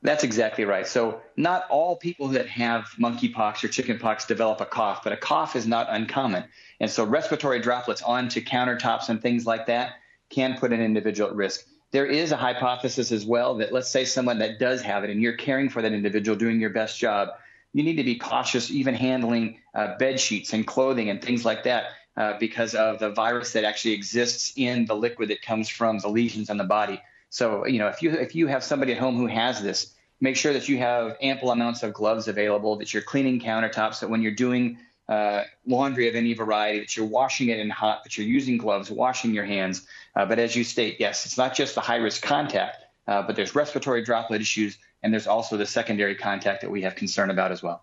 That's 0.02 0.22
exactly 0.22 0.66
right. 0.66 0.86
So, 0.86 1.22
not 1.38 1.64
all 1.70 1.96
people 1.96 2.28
that 2.28 2.46
have 2.46 2.84
monkeypox 3.00 3.64
or 3.64 3.68
chickenpox 3.68 4.26
develop 4.26 4.60
a 4.60 4.66
cough, 4.66 5.02
but 5.02 5.14
a 5.14 5.16
cough 5.16 5.56
is 5.56 5.66
not 5.66 5.86
uncommon. 5.88 6.44
And 6.78 6.90
so, 6.90 7.04
respiratory 7.04 7.60
droplets 7.60 8.02
onto 8.02 8.42
countertops 8.42 9.08
and 9.08 9.22
things 9.22 9.46
like 9.46 9.64
that 9.66 9.94
can 10.28 10.58
put 10.58 10.74
an 10.74 10.82
individual 10.82 11.30
at 11.30 11.36
risk. 11.36 11.66
There 11.90 12.04
is 12.04 12.32
a 12.32 12.36
hypothesis 12.36 13.12
as 13.12 13.24
well 13.24 13.54
that 13.56 13.72
let's 13.72 13.88
say 13.88 14.04
someone 14.04 14.38
that 14.40 14.58
does 14.58 14.82
have 14.82 15.04
it 15.04 15.10
and 15.10 15.22
you're 15.22 15.36
caring 15.36 15.70
for 15.70 15.80
that 15.80 15.92
individual, 15.92 16.36
doing 16.36 16.60
your 16.60 16.70
best 16.70 16.98
job, 16.98 17.28
you 17.72 17.82
need 17.82 17.96
to 17.96 18.04
be 18.04 18.16
cautious 18.16 18.70
even 18.70 18.94
handling 18.94 19.60
uh, 19.74 19.96
bed 19.96 20.20
sheets 20.20 20.52
and 20.52 20.66
clothing 20.66 21.08
and 21.08 21.22
things 21.22 21.46
like 21.46 21.62
that 21.64 21.84
uh, 22.16 22.34
because 22.38 22.74
of 22.74 22.98
the 22.98 23.10
virus 23.10 23.52
that 23.52 23.64
actually 23.64 23.94
exists 23.94 24.52
in 24.56 24.84
the 24.84 24.94
liquid 24.94 25.30
that 25.30 25.40
comes 25.40 25.68
from 25.68 25.98
the 25.98 26.08
lesions 26.08 26.50
on 26.50 26.58
the 26.58 26.64
body. 26.64 27.00
So, 27.34 27.66
you 27.66 27.80
know, 27.80 27.88
if 27.88 28.00
you 28.00 28.12
if 28.12 28.36
you 28.36 28.46
have 28.46 28.62
somebody 28.62 28.92
at 28.92 28.98
home 28.98 29.16
who 29.16 29.26
has 29.26 29.60
this, 29.60 29.92
make 30.20 30.36
sure 30.36 30.52
that 30.52 30.68
you 30.68 30.78
have 30.78 31.16
ample 31.20 31.50
amounts 31.50 31.82
of 31.82 31.92
gloves 31.92 32.28
available, 32.28 32.76
that 32.76 32.94
you're 32.94 33.02
cleaning 33.02 33.40
countertops, 33.40 33.98
that 33.98 34.08
when 34.08 34.22
you're 34.22 34.30
doing 34.46 34.78
uh, 35.08 35.42
laundry 35.66 36.08
of 36.08 36.14
any 36.14 36.32
variety, 36.32 36.78
that 36.78 36.96
you're 36.96 37.04
washing 37.04 37.48
it 37.48 37.58
in 37.58 37.68
hot, 37.70 38.04
that 38.04 38.16
you're 38.16 38.24
using 38.24 38.56
gloves, 38.56 38.88
washing 38.88 39.34
your 39.34 39.44
hands. 39.44 39.84
Uh, 40.14 40.24
but 40.24 40.38
as 40.38 40.54
you 40.54 40.62
state, 40.62 41.00
yes, 41.00 41.26
it's 41.26 41.36
not 41.36 41.56
just 41.56 41.74
the 41.74 41.80
high 41.80 41.96
risk 41.96 42.22
contact, 42.22 42.84
uh, 43.08 43.20
but 43.22 43.34
there's 43.34 43.56
respiratory 43.56 44.04
droplet 44.04 44.40
issues, 44.40 44.78
and 45.02 45.12
there's 45.12 45.26
also 45.26 45.56
the 45.56 45.66
secondary 45.66 46.14
contact 46.14 46.60
that 46.60 46.70
we 46.70 46.82
have 46.82 46.94
concern 46.94 47.30
about 47.30 47.50
as 47.50 47.64
well. 47.64 47.82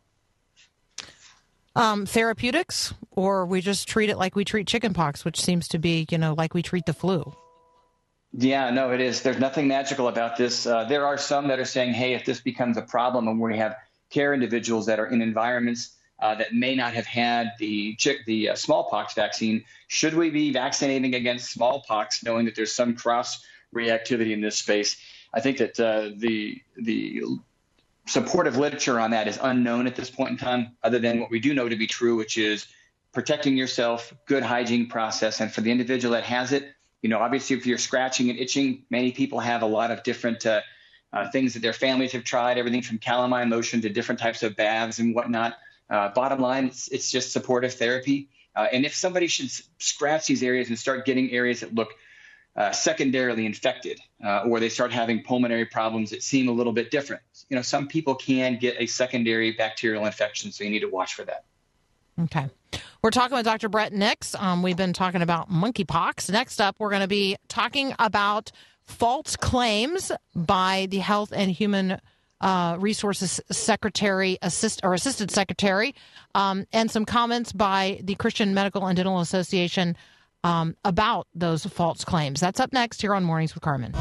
um, 1.76 2.06
therapeutics, 2.06 2.94
or 3.12 3.46
we 3.46 3.60
just 3.60 3.86
treat 3.86 4.10
it 4.10 4.18
like 4.18 4.34
we 4.34 4.46
treat 4.46 4.66
chickenpox, 4.66 5.26
which 5.26 5.42
seems 5.42 5.68
to 5.68 5.78
be, 5.78 6.08
you 6.10 6.18
know, 6.18 6.36
like 6.38 6.54
we 6.54 6.62
treat 6.62 6.86
the 6.86 6.94
flu. 6.94 7.36
Yeah, 8.34 8.70
no, 8.70 8.92
it 8.92 9.02
is. 9.02 9.22
There's 9.22 9.40
nothing 9.40 9.68
magical 9.68 10.08
about 10.08 10.38
this. 10.38 10.66
Uh, 10.66 10.86
there 10.86 11.06
are 11.06 11.18
some 11.18 11.50
that 11.50 11.60
are 11.60 11.66
saying, 11.66 11.94
hey, 11.94 12.14
if 12.14 12.24
this 12.24 12.40
becomes 12.40 12.78
a 12.78 12.82
problem 12.82 13.28
and 13.28 13.40
we 13.40 13.58
have 13.58 13.76
care 14.10 14.34
individuals 14.34 14.86
that 14.86 15.00
are 15.00 15.08
in 15.08 15.22
environments 15.22 15.98
uh, 16.20 16.36
that 16.36 16.54
may 16.54 16.76
not 16.76 16.94
have 16.94 17.06
had 17.06 17.52
the 17.60 17.98
the 18.26 18.50
uh, 18.50 18.56
smallpox 18.56 19.16
vaccine, 19.16 19.66
should 19.88 20.14
we 20.14 20.30
be 20.30 20.52
vaccinating 20.52 21.16
against 21.16 21.52
smallpox, 21.52 22.24
knowing 22.24 22.46
that 22.46 22.56
there's 22.56 22.74
some 22.74 22.96
cross 22.96 23.44
reactivity 23.76 24.32
in 24.32 24.40
this 24.40 24.58
space? 24.58 24.96
I 25.34 25.42
think 25.42 25.58
that 25.58 25.80
uh, 25.80 26.12
the 26.16 26.62
the 26.78 27.24
supportive 28.06 28.58
literature 28.58 29.00
on 29.00 29.12
that 29.12 29.28
is 29.28 29.40
unknown 29.42 29.88
at 29.88 29.96
this 29.96 30.10
point 30.10 30.32
in 30.32 30.38
time, 30.38 30.78
other 30.84 31.00
than 31.00 31.20
what 31.20 31.32
we 31.32 31.40
do 31.40 31.54
know 31.54 31.68
to 31.68 31.76
be 31.76 31.88
true, 31.88 32.16
which 32.16 32.38
is 32.38 32.68
protecting 33.14 33.58
yourself, 33.58 34.14
good 34.26 34.44
hygiene 34.44 34.88
process, 34.88 35.42
and 35.42 35.52
for 35.52 35.62
the 35.62 35.72
individual 35.72 36.14
that 36.14 36.24
has 36.24 36.54
it, 36.54 36.72
you 37.02 37.10
know, 37.10 37.20
obviously 37.20 37.56
if 37.56 37.66
you're 37.66 37.78
scratching 37.78 38.30
and 38.30 38.40
itching, 38.40 38.84
many 38.90 39.12
people 39.12 39.40
have 39.40 39.62
a 39.62 39.66
lot 39.66 39.92
of 39.92 40.04
different 40.04 40.46
uh, 40.46 40.62
uh, 41.14 41.30
things 41.32 41.54
that 41.54 41.62
their 41.62 41.74
families 41.74 42.12
have 42.12 42.24
tried, 42.24 42.58
everything 42.58 42.82
from 42.82 42.98
calamine 42.98 43.50
lotion 43.50 43.82
to 43.82 43.90
different 43.90 44.20
types 44.20 44.44
of 44.44 44.56
baths 44.56 45.00
and 45.00 45.16
whatnot. 45.16 45.56
Uh, 45.90 46.10
bottom 46.10 46.40
line, 46.40 46.68
it's, 46.68 46.88
it's 46.90 47.12
just 47.12 47.34
supportive 47.34 47.74
therapy. 47.74 48.30
Uh, 48.56 48.68
and 48.72 48.86
if 48.86 48.96
somebody 48.96 49.28
should 49.28 49.50
scratch 49.80 50.28
these 50.28 50.44
areas 50.44 50.70
and 50.70 50.78
start 50.78 51.06
getting 51.06 51.32
areas 51.32 51.62
that 51.62 51.74
look 51.74 51.94
uh, 52.56 52.72
secondarily 52.72 53.46
infected, 53.46 54.00
uh, 54.24 54.44
or 54.46 54.60
they 54.60 54.70
start 54.70 54.92
having 54.92 55.24
pulmonary 55.24 55.66
problems 55.66 56.10
that 56.10 56.22
seem 56.22 56.50
a 56.50 56.52
little 56.52 56.74
bit 56.74 56.92
different, 56.92 57.22
you 57.50 57.56
know, 57.56 57.62
some 57.62 57.88
people 57.88 58.16
can 58.16 58.58
get 58.58 58.76
a 58.80 58.86
secondary 58.86 59.52
bacterial 59.52 60.06
infection, 60.06 60.52
so 60.52 60.64
you 60.64 60.70
need 60.70 60.82
to 60.82 60.90
watch 60.90 61.14
for 61.14 61.24
that. 61.24 61.46
Okay. 62.20 62.48
We're 63.02 63.12
talking 63.12 63.36
with 63.36 63.46
Dr. 63.46 63.70
Bret 63.70 63.94
Nicks. 63.94 64.36
Um, 64.36 64.62
we've 64.62 64.78
been 64.78 64.94
talking 64.94 65.22
about 65.22 65.50
monkeypox. 65.50 66.32
Next 66.32 66.62
up, 66.62 66.76
we're 66.80 66.90
going 66.90 67.02
to 67.02 67.08
be 67.08 67.36
talking 67.48 67.94
about 68.00 68.52
false 68.86 69.36
claims 69.36 70.12
by 70.36 70.88
the 70.90 71.00
Health 71.00 71.32
and 71.36 71.52
Human 71.52 72.00
uh, 72.40 72.78
Resources 72.80 73.40
Secretary, 73.52 74.38
assist 74.42 74.82
or 74.84 74.94
Assistant 74.94 75.32
Secretary, 75.32 75.96
um, 76.36 76.66
and 76.74 76.90
some 76.90 77.06
comments 77.06 77.52
by 77.52 78.00
the 78.04 78.16
Christian 78.16 78.54
Medical 78.54 78.86
and 78.86 78.96
Dental 78.96 79.20
Association 79.20 79.96
um, 80.44 80.76
about 80.84 81.28
those 81.36 81.66
false 81.66 82.04
claims. 82.04 82.40
That's 82.40 82.60
up 82.60 82.74
next 82.74 83.02
here 83.02 83.14
on 83.14 83.24
Mornings 83.24 83.54
with 83.54 83.64
Carmen. 83.64 83.94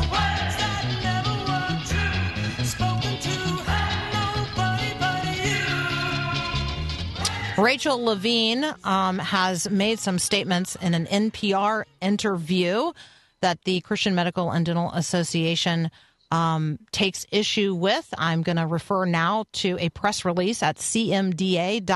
Rachel 7.60 8.02
Levine 8.02 8.64
um, 8.84 9.18
has 9.18 9.68
made 9.70 9.98
some 9.98 10.18
statements 10.18 10.76
in 10.76 10.94
an 10.94 11.06
NPR 11.06 11.84
interview 12.00 12.92
that 13.40 13.62
the 13.64 13.80
Christian 13.82 14.14
Medical 14.14 14.50
and 14.50 14.64
Dental 14.64 14.90
Association 14.92 15.90
um, 16.30 16.78
takes 16.92 17.26
issue 17.30 17.74
with. 17.74 18.12
I'm 18.16 18.42
going 18.42 18.56
to 18.56 18.66
refer 18.66 19.04
now 19.04 19.44
to 19.52 19.76
a 19.78 19.90
press 19.90 20.24
release 20.24 20.62
at 20.62 20.76
cmda.org. 20.76 21.86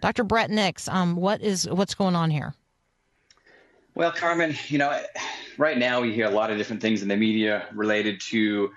Dr. 0.00 0.24
Bret 0.24 0.50
Nicks, 0.50 0.88
um, 0.88 1.16
what 1.16 1.40
is 1.40 1.68
what's 1.68 1.94
going 1.94 2.14
on 2.14 2.30
here? 2.30 2.54
Well, 3.94 4.12
Carmen, 4.12 4.56
you 4.68 4.78
know, 4.78 5.00
right 5.56 5.78
now 5.78 6.00
we 6.00 6.12
hear 6.12 6.26
a 6.26 6.30
lot 6.30 6.50
of 6.50 6.58
different 6.58 6.82
things 6.82 7.02
in 7.02 7.08
the 7.08 7.16
media 7.16 7.66
related 7.72 8.20
to 8.22 8.70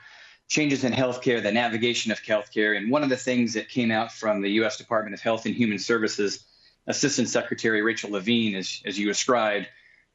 changes 0.48 0.84
in 0.84 0.94
healthcare, 0.94 1.44
the 1.44 1.52
navigation 1.52 2.12
of 2.12 2.22
healthcare. 2.22 2.78
And 2.78 2.90
one 2.90 3.04
of 3.04 3.10
the 3.10 3.18
things 3.18 3.54
that 3.54 3.70
came 3.70 3.92
out 3.92 4.12
from 4.12 4.42
the 4.42 4.52
U.S. 4.52 4.78
Department 4.78 5.14
of 5.14 5.22
Health 5.22 5.46
and 5.46 5.54
Human 5.54 5.80
Services 5.80 6.46
Assistant 6.88 7.28
Secretary 7.28 7.82
Rachel 7.82 8.12
Levine, 8.12 8.56
as, 8.56 8.82
as 8.86 8.98
you 8.98 9.10
ascribed, 9.10 9.68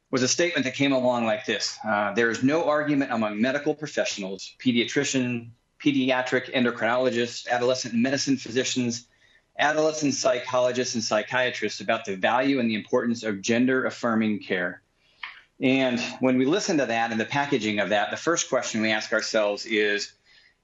was 0.09 0.23
a 0.23 0.27
statement 0.27 0.65
that 0.65 0.73
came 0.75 0.91
along 0.91 1.25
like 1.25 1.45
this 1.45 1.77
uh, 1.87 2.13
There 2.13 2.29
is 2.29 2.43
no 2.43 2.67
argument 2.67 3.11
among 3.11 3.41
medical 3.41 3.75
professionals, 3.75 4.55
pediatrician, 4.59 5.49
pediatric 5.83 6.53
endocrinologists, 6.53 7.47
adolescent 7.47 7.93
medicine 7.93 8.37
physicians, 8.37 9.07
adolescent 9.59 10.15
psychologists, 10.15 10.95
and 10.95 11.03
psychiatrists 11.03 11.81
about 11.81 12.05
the 12.05 12.15
value 12.15 12.59
and 12.59 12.69
the 12.69 12.75
importance 12.75 13.23
of 13.23 13.41
gender 13.41 13.85
affirming 13.85 14.39
care. 14.39 14.81
And 15.59 15.99
when 16.19 16.37
we 16.37 16.45
listen 16.45 16.77
to 16.77 16.85
that 16.87 17.11
and 17.11 17.19
the 17.19 17.25
packaging 17.25 17.79
of 17.79 17.89
that, 17.89 18.09
the 18.09 18.17
first 18.17 18.49
question 18.49 18.81
we 18.81 18.91
ask 18.91 19.13
ourselves 19.13 19.65
is 19.65 20.13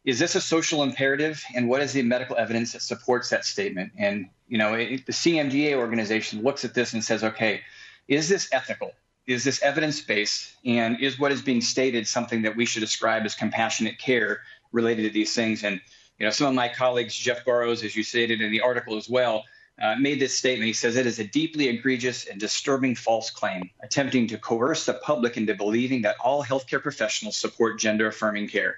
Is 0.05 0.19
this 0.19 0.35
a 0.35 0.41
social 0.41 0.83
imperative? 0.83 1.43
And 1.55 1.67
what 1.67 1.81
is 1.81 1.93
the 1.93 2.01
medical 2.03 2.37
evidence 2.37 2.73
that 2.73 2.81
supports 2.81 3.29
that 3.29 3.45
statement? 3.45 3.91
And, 3.97 4.29
you 4.47 4.57
know, 4.57 4.73
it, 4.73 5.05
the 5.05 5.11
CMDA 5.11 5.75
organization 5.75 6.41
looks 6.41 6.63
at 6.63 6.73
this 6.73 6.93
and 6.93 7.03
says, 7.03 7.23
okay, 7.23 7.61
is 8.07 8.29
this 8.29 8.49
ethical? 8.51 8.91
Is 9.27 9.43
this 9.43 9.61
evidence 9.61 10.01
based? 10.01 10.55
And 10.65 10.99
is 10.99 11.19
what 11.19 11.31
is 11.31 11.41
being 11.41 11.61
stated 11.61 12.07
something 12.07 12.41
that 12.43 12.55
we 12.55 12.65
should 12.65 12.81
ascribe 12.81 13.25
as 13.25 13.35
compassionate 13.35 13.99
care 13.99 14.41
related 14.71 15.03
to 15.03 15.09
these 15.09 15.35
things? 15.35 15.63
And, 15.63 15.81
you 16.17 16.25
know, 16.25 16.31
some 16.31 16.47
of 16.47 16.53
my 16.53 16.69
colleagues, 16.69 17.15
Jeff 17.15 17.45
Barrows, 17.45 17.83
as 17.83 17.95
you 17.95 18.03
stated 18.03 18.41
in 18.41 18.51
the 18.51 18.61
article 18.61 18.97
as 18.97 19.09
well, 19.09 19.43
uh, 19.81 19.95
made 19.95 20.19
this 20.19 20.37
statement. 20.37 20.67
He 20.67 20.73
says 20.73 20.95
it 20.95 21.05
is 21.05 21.19
a 21.19 21.23
deeply 21.23 21.69
egregious 21.69 22.25
and 22.25 22.39
disturbing 22.39 22.95
false 22.95 23.29
claim, 23.29 23.69
attempting 23.81 24.27
to 24.27 24.37
coerce 24.37 24.85
the 24.85 24.93
public 24.93 25.37
into 25.37 25.55
believing 25.55 26.01
that 26.01 26.17
all 26.23 26.43
healthcare 26.43 26.81
professionals 26.81 27.37
support 27.37 27.79
gender 27.79 28.07
affirming 28.07 28.49
care. 28.49 28.77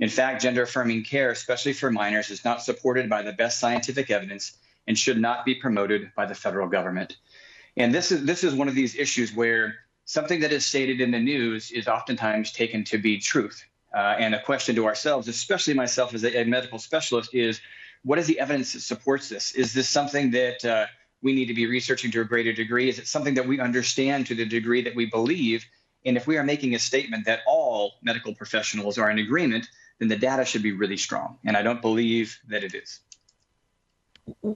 In 0.00 0.08
fact, 0.08 0.42
gender 0.42 0.62
affirming 0.62 1.04
care, 1.04 1.30
especially 1.30 1.74
for 1.74 1.90
minors, 1.90 2.30
is 2.30 2.44
not 2.44 2.62
supported 2.62 3.08
by 3.08 3.22
the 3.22 3.34
best 3.34 3.60
scientific 3.60 4.10
evidence 4.10 4.54
and 4.86 4.98
should 4.98 5.20
not 5.20 5.44
be 5.44 5.54
promoted 5.54 6.10
by 6.16 6.24
the 6.26 6.34
federal 6.34 6.68
government. 6.68 7.16
And 7.76 7.94
this 7.94 8.10
is 8.10 8.24
this 8.24 8.42
is 8.42 8.54
one 8.54 8.68
of 8.68 8.74
these 8.74 8.96
issues 8.96 9.34
where 9.34 9.76
something 10.06 10.40
that 10.40 10.52
is 10.52 10.66
stated 10.66 11.00
in 11.00 11.10
the 11.10 11.20
news 11.20 11.70
is 11.70 11.86
oftentimes 11.86 12.50
taken 12.50 12.82
to 12.84 12.98
be 12.98 13.18
truth. 13.18 13.62
Uh, 13.94 14.16
and 14.18 14.34
a 14.34 14.42
question 14.42 14.74
to 14.76 14.86
ourselves, 14.86 15.28
especially 15.28 15.74
myself 15.74 16.14
as 16.14 16.24
a, 16.24 16.40
a 16.40 16.44
medical 16.44 16.78
specialist, 16.78 17.34
is 17.34 17.60
what 18.02 18.18
is 18.18 18.26
the 18.26 18.40
evidence 18.40 18.72
that 18.72 18.80
supports 18.80 19.28
this? 19.28 19.52
Is 19.52 19.74
this 19.74 19.88
something 19.88 20.30
that 20.30 20.64
uh, 20.64 20.86
we 21.22 21.34
need 21.34 21.46
to 21.46 21.54
be 21.54 21.66
researching 21.66 22.10
to 22.12 22.20
a 22.20 22.24
greater 22.24 22.52
degree? 22.52 22.88
Is 22.88 22.98
it 22.98 23.06
something 23.06 23.34
that 23.34 23.46
we 23.46 23.60
understand 23.60 24.26
to 24.28 24.34
the 24.34 24.46
degree 24.46 24.82
that 24.82 24.94
we 24.94 25.06
believe? 25.06 25.64
And 26.06 26.16
if 26.16 26.26
we 26.26 26.38
are 26.38 26.44
making 26.44 26.74
a 26.74 26.78
statement 26.78 27.26
that 27.26 27.40
all 27.46 27.94
medical 28.02 28.34
professionals 28.34 28.96
are 28.96 29.10
in 29.10 29.18
agreement, 29.18 29.68
then 30.00 30.08
the 30.08 30.16
data 30.16 30.44
should 30.44 30.62
be 30.62 30.72
really 30.72 30.96
strong. 30.96 31.38
And 31.44 31.56
I 31.56 31.62
don't 31.62 31.80
believe 31.80 32.40
that 32.48 32.64
it 32.64 32.74
is. 32.74 33.00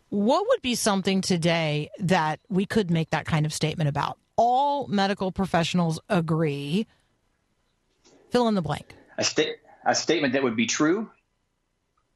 What 0.09 0.47
would 0.49 0.63
be 0.63 0.75
something 0.75 1.21
today 1.21 1.91
that 1.99 2.41
we 2.49 2.65
could 2.67 2.91
make 2.91 3.11
that 3.11 3.27
kind 3.27 3.47
of 3.47 3.53
statement 3.53 3.89
about? 3.89 4.19
All 4.37 4.89
medical 4.89 5.31
professionals 5.31 6.01
agree. 6.09 6.87
Fill 8.31 8.49
in 8.49 8.55
the 8.55 8.63
blank. 8.63 8.95
A, 9.19 9.25
sta- 9.25 9.57
a 9.85 9.95
statement 9.95 10.33
that 10.33 10.43
would 10.43 10.57
be 10.57 10.67
true. 10.67 11.11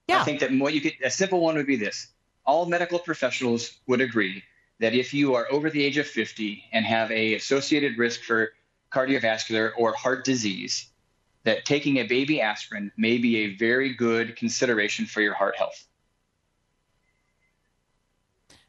Yeah. 0.08 0.20
I 0.20 0.24
think 0.24 0.40
that 0.40 0.50
what 0.52 0.72
you 0.72 0.80
could, 0.80 0.94
a 1.04 1.10
simple 1.10 1.40
one 1.40 1.56
would 1.56 1.66
be 1.66 1.76
this: 1.76 2.08
all 2.46 2.64
medical 2.66 2.98
professionals 2.98 3.78
would 3.86 4.00
agree 4.00 4.42
that 4.80 4.94
if 4.94 5.12
you 5.12 5.34
are 5.34 5.46
over 5.50 5.68
the 5.68 5.84
age 5.84 5.98
of 5.98 6.06
50 6.06 6.64
and 6.72 6.86
have 6.86 7.10
a 7.10 7.34
associated 7.34 7.98
risk 7.98 8.22
for 8.22 8.52
cardiovascular 8.92 9.72
or 9.76 9.92
heart 9.92 10.24
disease, 10.24 10.88
that 11.48 11.64
taking 11.64 11.96
a 11.96 12.02
baby 12.02 12.42
aspirin 12.42 12.92
may 12.98 13.16
be 13.16 13.38
a 13.38 13.56
very 13.56 13.94
good 13.94 14.36
consideration 14.36 15.06
for 15.06 15.22
your 15.22 15.32
heart 15.32 15.56
health. 15.56 15.86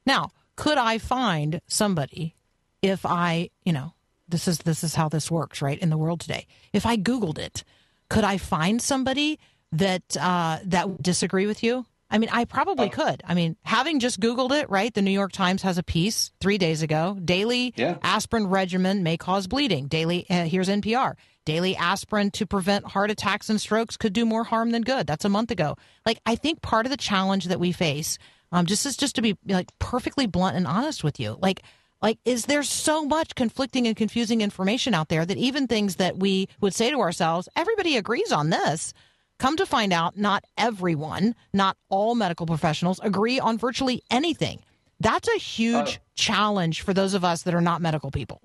Now, 0.06 0.32
could 0.56 0.78
I 0.78 0.98
find 0.98 1.60
somebody 1.68 2.36
if 2.82 3.06
I, 3.06 3.50
you 3.66 3.74
know, 3.74 3.94
this 4.30 4.48
is 4.48 4.60
this 4.60 4.82
is 4.84 4.96
how 4.96 5.10
this 5.10 5.30
works, 5.30 5.62
right, 5.62 5.78
in 5.78 5.90
the 5.90 5.98
world 5.98 6.22
today. 6.22 6.48
If 6.72 6.86
I 6.86 6.96
Googled 6.96 7.38
it, 7.38 7.66
could 8.10 8.24
I 8.24 8.38
find 8.38 8.82
somebody 8.82 9.40
that 9.74 10.16
uh, 10.18 10.60
that 10.64 10.90
would 10.90 11.04
disagree 11.04 11.48
with 11.48 11.64
you? 11.64 11.86
I 12.10 12.18
mean, 12.18 12.30
I 12.32 12.46
probably 12.46 12.88
Oh. 12.88 12.90
could. 12.90 13.22
I 13.26 13.34
mean, 13.34 13.58
having 13.64 14.00
just 14.00 14.20
Googled 14.22 14.52
it, 14.58 14.70
right? 14.70 14.94
The 14.94 15.02
New 15.02 15.12
York 15.12 15.32
Times 15.34 15.64
has 15.64 15.78
a 15.78 15.84
piece 15.84 16.32
three 16.40 16.58
days 16.58 16.82
ago. 16.82 17.18
Daily 17.24 17.74
Yeah. 17.76 17.98
aspirin 18.02 18.48
regimen 18.48 19.04
may 19.04 19.18
cause 19.18 19.48
bleeding. 19.48 19.88
Daily, 19.88 20.26
uh, 20.30 20.46
here's 20.46 20.70
NPR. 20.70 21.18
Daily 21.50 21.76
aspirin 21.76 22.30
to 22.32 22.46
prevent 22.46 22.86
heart 22.86 23.10
attacks 23.10 23.50
and 23.50 23.60
strokes 23.60 23.98
could 23.98 24.14
do 24.14 24.24
more 24.26 24.44
harm 24.44 24.70
than 24.70 24.84
good. 24.84 25.08
That's 25.08 25.26
a 25.26 25.30
month 25.30 25.50
ago. 25.52 25.78
Like, 26.06 26.20
I 26.26 26.36
think 26.36 26.62
part 26.62 26.86
of 26.86 26.92
the 26.92 26.98
challenge 26.98 27.46
that 27.46 27.60
we 27.60 27.72
face, 27.72 28.18
um, 28.52 28.66
just 28.68 28.86
is 28.86 28.96
just 28.96 29.16
to 29.16 29.22
be 29.24 29.36
like 29.48 29.70
perfectly 29.80 30.28
blunt 30.28 30.56
and 30.58 30.68
honest 30.68 31.04
with 31.04 31.20
you, 31.20 31.38
like. 31.42 31.62
Like, 32.02 32.18
is 32.24 32.46
there 32.46 32.64
so 32.64 33.04
much 33.04 33.36
conflicting 33.36 33.86
and 33.86 33.94
confusing 33.94 34.40
information 34.40 34.94
out 34.94 35.10
there 35.10 35.26
that 35.26 35.38
even 35.38 35.68
things 35.68 35.98
that 35.98 36.16
we 36.18 36.48
would 36.62 36.74
say 36.74 36.90
to 36.92 37.02
ourselves, 37.02 37.50
everybody 37.58 37.98
agrees 37.98 38.32
on 38.32 38.52
this, 38.52 38.94
Come 39.40 39.58
to 39.58 39.66
find 39.66 39.92
out, 39.94 40.18
not 40.18 40.44
everyone, 40.58 41.34
not 41.54 41.76
all 41.90 42.14
medical 42.16 42.46
professionals 42.46 43.00
agree 43.04 43.40
on 43.40 43.58
virtually 43.58 44.02
anything. 44.12 44.60
That's 45.00 45.28
a 45.30 45.38
huge 45.40 46.00
Oh. 46.00 46.04
challenge 46.16 46.82
for 46.82 46.94
those 46.94 47.14
of 47.14 47.24
us 47.26 47.44
that 47.44 47.54
are 47.54 47.62
not 47.62 47.82
medical 47.82 48.12
people. 48.12 48.42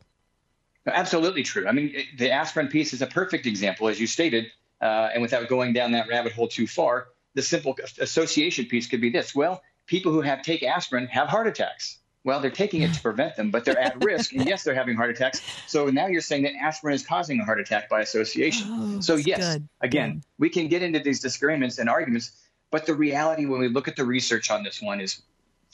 Absolutely 0.86 1.42
true. 1.42 1.66
I 1.66 1.72
mean, 1.72 1.94
the 2.18 2.30
aspirin 2.30 2.68
piece 2.68 2.92
is 2.92 3.00
a 3.00 3.06
perfect 3.06 3.46
example, 3.46 3.88
as 3.88 3.98
you 3.98 4.06
stated, 4.06 4.46
uh, 4.80 5.10
and 5.12 5.22
without 5.22 5.48
going 5.48 5.72
down 5.72 5.92
that 5.92 6.08
rabbit 6.08 6.32
hole 6.32 6.48
too 6.48 6.66
far, 6.66 7.08
the 7.34 7.42
simple 7.42 7.76
association 8.00 8.66
piece 8.66 8.86
could 8.86 9.00
be 9.00 9.10
this. 9.10 9.34
Well, 9.34 9.62
people 9.86 10.12
who 10.12 10.20
have 10.20 10.42
take 10.42 10.62
aspirin 10.62 11.06
have 11.06 11.28
heart 11.28 11.46
attacks. 11.46 11.98
Well, 12.22 12.40
they're 12.40 12.50
taking 12.50 12.80
it 12.80 12.94
to 12.94 13.00
prevent 13.02 13.36
them, 13.36 13.50
but 13.50 13.66
they're 13.66 13.78
at 13.78 14.02
risk, 14.02 14.32
and 14.32 14.46
yes, 14.46 14.64
they're 14.64 14.74
having 14.74 14.96
heart 14.96 15.10
attacks. 15.10 15.42
So 15.66 15.90
now 15.90 16.06
you're 16.06 16.22
saying 16.22 16.44
that 16.44 16.54
aspirin 16.54 16.94
is 16.94 17.04
causing 17.04 17.38
a 17.38 17.44
heart 17.44 17.60
attack 17.60 17.90
by 17.90 18.00
association. 18.00 18.66
Oh, 18.70 19.00
so 19.00 19.16
yes, 19.16 19.54
good. 19.54 19.68
again, 19.82 20.22
we 20.38 20.48
can 20.48 20.68
get 20.68 20.82
into 20.82 21.00
these 21.00 21.20
disagreements 21.20 21.78
and 21.78 21.88
arguments, 21.90 22.32
but 22.70 22.86
the 22.86 22.94
reality 22.94 23.44
when 23.44 23.60
we 23.60 23.68
look 23.68 23.88
at 23.88 23.96
the 23.96 24.04
research 24.06 24.50
on 24.50 24.62
this 24.62 24.80
one 24.80 25.02
is 25.02 25.20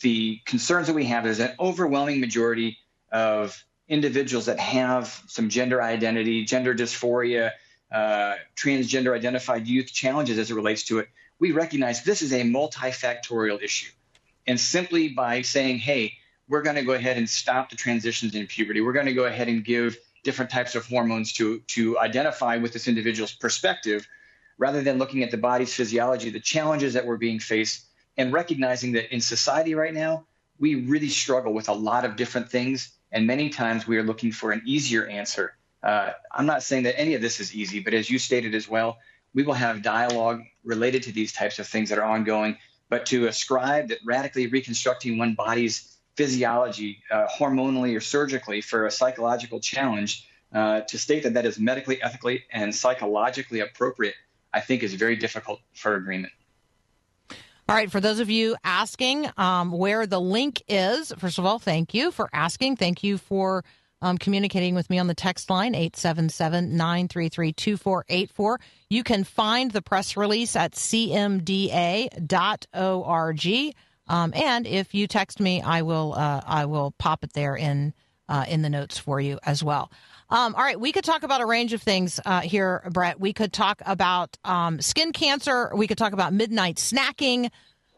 the 0.01 0.41
concerns 0.45 0.89
that 0.89 0.95
we 0.95 1.05
have 1.05 1.25
is 1.25 1.39
an 1.39 1.55
overwhelming 1.61 2.21
majority 2.21 2.79
of 3.13 3.65
individuals 3.91 4.47
that 4.47 4.59
have 4.59 5.23
some 5.27 5.51
gender 5.51 5.83
identity, 5.83 6.45
gender 6.45 6.75
dysphoria, 6.75 7.51
uh, 7.93 8.35
transgender 8.57 9.15
identified 9.15 9.67
youth 9.67 9.93
challenges 9.93 10.39
as 10.39 10.51
it 10.51 10.55
relates 10.55 10.85
to 10.85 11.01
it. 11.01 11.09
We 11.41 11.51
recognize 11.53 12.05
this 12.05 12.23
is 12.23 12.33
a 12.33 12.43
multifactorial 12.43 13.61
issue. 13.63 13.91
And 14.47 14.59
simply 14.59 15.09
by 15.09 15.43
saying, 15.43 15.79
hey, 15.79 16.15
we're 16.49 16.63
going 16.63 16.77
to 16.77 16.83
go 16.83 16.93
ahead 16.93 17.19
and 17.19 17.29
stop 17.29 17.71
the 17.71 17.77
transitions 17.77 18.35
in 18.35 18.47
puberty, 18.47 18.81
we're 18.81 18.93
going 18.93 19.07
to 19.07 19.13
go 19.13 19.25
ahead 19.25 19.49
and 19.49 19.65
give 19.65 19.99
different 20.23 20.51
types 20.51 20.75
of 20.75 20.87
hormones 20.87 21.33
to, 21.35 21.61
to 21.61 21.99
identify 21.99 22.57
with 22.59 22.73
this 22.73 22.89
individual's 22.89 23.33
perspective, 23.33 24.07
rather 24.59 24.83
than 24.83 24.99
looking 24.99 25.23
at 25.23 25.31
the 25.31 25.37
body's 25.37 25.75
physiology, 25.75 26.31
the 26.31 26.41
challenges 26.41 26.95
that 26.95 27.07
we're 27.07 27.17
being 27.17 27.41
faced, 27.41 27.87
and 28.17 28.33
recognizing 28.33 28.93
that 28.93 29.13
in 29.13 29.21
society 29.21 29.75
right 29.75 29.95
now, 29.95 30.27
we 30.59 30.75
really 30.75 31.09
struggle 31.09 31.55
with 31.55 31.69
a 31.69 31.73
lot 31.73 32.05
of 32.05 32.17
different 32.17 32.51
things. 32.51 32.93
And 33.13 33.27
many 33.27 33.49
times 33.51 33.87
we 33.87 33.99
are 33.99 34.03
looking 34.03 34.33
for 34.33 34.53
an 34.53 34.63
easier 34.65 35.07
answer. 35.07 35.57
Uh, 35.83 36.13
I'm 36.31 36.47
not 36.47 36.63
saying 36.63 36.85
that 36.85 36.99
any 36.99 37.15
of 37.15 37.23
this 37.23 37.41
is 37.41 37.55
easy, 37.55 37.81
but 37.81 37.95
as 37.95 38.11
you 38.11 38.19
stated 38.19 38.55
as 38.55 38.69
well, 38.69 38.99
we 39.35 39.43
will 39.43 39.55
have 39.55 39.83
dialogue 39.83 40.43
related 40.65 41.05
to 41.05 41.13
these 41.13 41.33
types 41.33 41.59
of 41.59 41.67
things 41.67 41.91
that 41.91 41.99
are 41.99 42.05
ongoing. 42.05 42.57
But 42.89 43.07
to 43.07 43.27
ascribe 43.27 43.89
that 43.89 43.99
radically 44.05 44.49
reconstructing 44.49 45.17
one 45.17 45.35
body's 45.35 45.97
physiology, 46.17 47.03
uh, 47.11 47.27
hormonally 47.39 47.97
or 47.97 48.01
surgically, 48.01 48.61
for 48.61 48.87
a 48.87 48.91
psychological 48.91 49.61
challenge, 49.61 50.29
uh, 50.53 50.81
to 50.83 50.99
state 50.99 51.23
that 51.23 51.35
that 51.35 51.47
is 51.47 51.59
medically, 51.59 52.03
ethically, 52.03 52.45
and 52.51 52.75
psychologically 52.75 53.61
appropriate, 53.61 54.17
I 54.53 54.61
think 54.61 54.83
is 54.83 54.95
very 54.95 55.17
difficult 55.17 55.61
for 55.75 55.95
agreement. 55.95 56.33
All 57.71 57.77
right, 57.77 57.89
for 57.89 58.01
those 58.01 58.19
of 58.19 58.29
you 58.29 58.57
asking 58.65 59.31
um, 59.37 59.71
where 59.71 60.05
the 60.05 60.21
link 60.21 60.61
is, 60.67 61.13
first 61.19 61.39
of 61.39 61.47
all, 61.47 61.61
thank 61.61 61.95
you 61.95 62.11
for 62.11 62.29
asking. 62.33 62.75
Thank 62.75 63.05
you 63.05 63.17
for 63.17 63.65
um, 64.03 64.19
communicating 64.19 64.75
with 64.75 64.91
me 64.91 64.99
on 64.99 65.07
the 65.07 65.15
text 65.15 65.49
line, 65.49 65.77
877 65.77 66.77
933 66.77 67.53
2484. 67.53 68.61
You 68.89 69.05
can 69.05 69.23
find 69.23 69.71
the 69.71 69.83
press 69.83 70.17
release 70.17 70.57
at 70.57 70.73
cmda.org. 70.73 71.47
Um, 74.09 74.33
and 74.35 74.67
if 74.67 74.93
you 74.93 75.07
text 75.07 75.39
me, 75.39 75.63
I 75.63 75.83
will 75.83 76.15
uh, 76.15 76.41
I 76.45 76.65
will 76.65 76.91
pop 76.99 77.23
it 77.23 77.35
there 77.35 77.55
in 77.55 77.95
uh, 78.31 78.47
in 78.49 78.63
the 78.63 78.71
notes 78.71 78.97
for 78.97 79.21
you 79.21 79.39
as 79.43 79.63
well. 79.63 79.91
Um, 80.31 80.55
all 80.55 80.63
right, 80.63 80.79
we 80.79 80.93
could 80.93 81.05
talk 81.05 81.25
about 81.25 81.41
a 81.41 81.47
range 81.47 81.73
of 81.73 81.83
things 81.83 82.21
uh, 82.25 82.41
here, 82.41 82.89
Bret. 82.93 83.19
We 83.19 83.33
could 83.33 83.53
talk 83.53 83.83
about 83.85 84.39
um, 84.45 84.81
skin 84.81 85.13
cancer. 85.13 85.73
We 85.75 85.89
could 85.89 85.99
talk 85.99 86.13
about 86.13 86.33
midnight 86.33 86.77
snacking. 86.77 87.51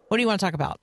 What 0.08 0.16
do 0.16 0.22
you 0.22 0.26
want 0.26 0.40
to 0.40 0.46
talk 0.46 0.54
about? 0.54 0.80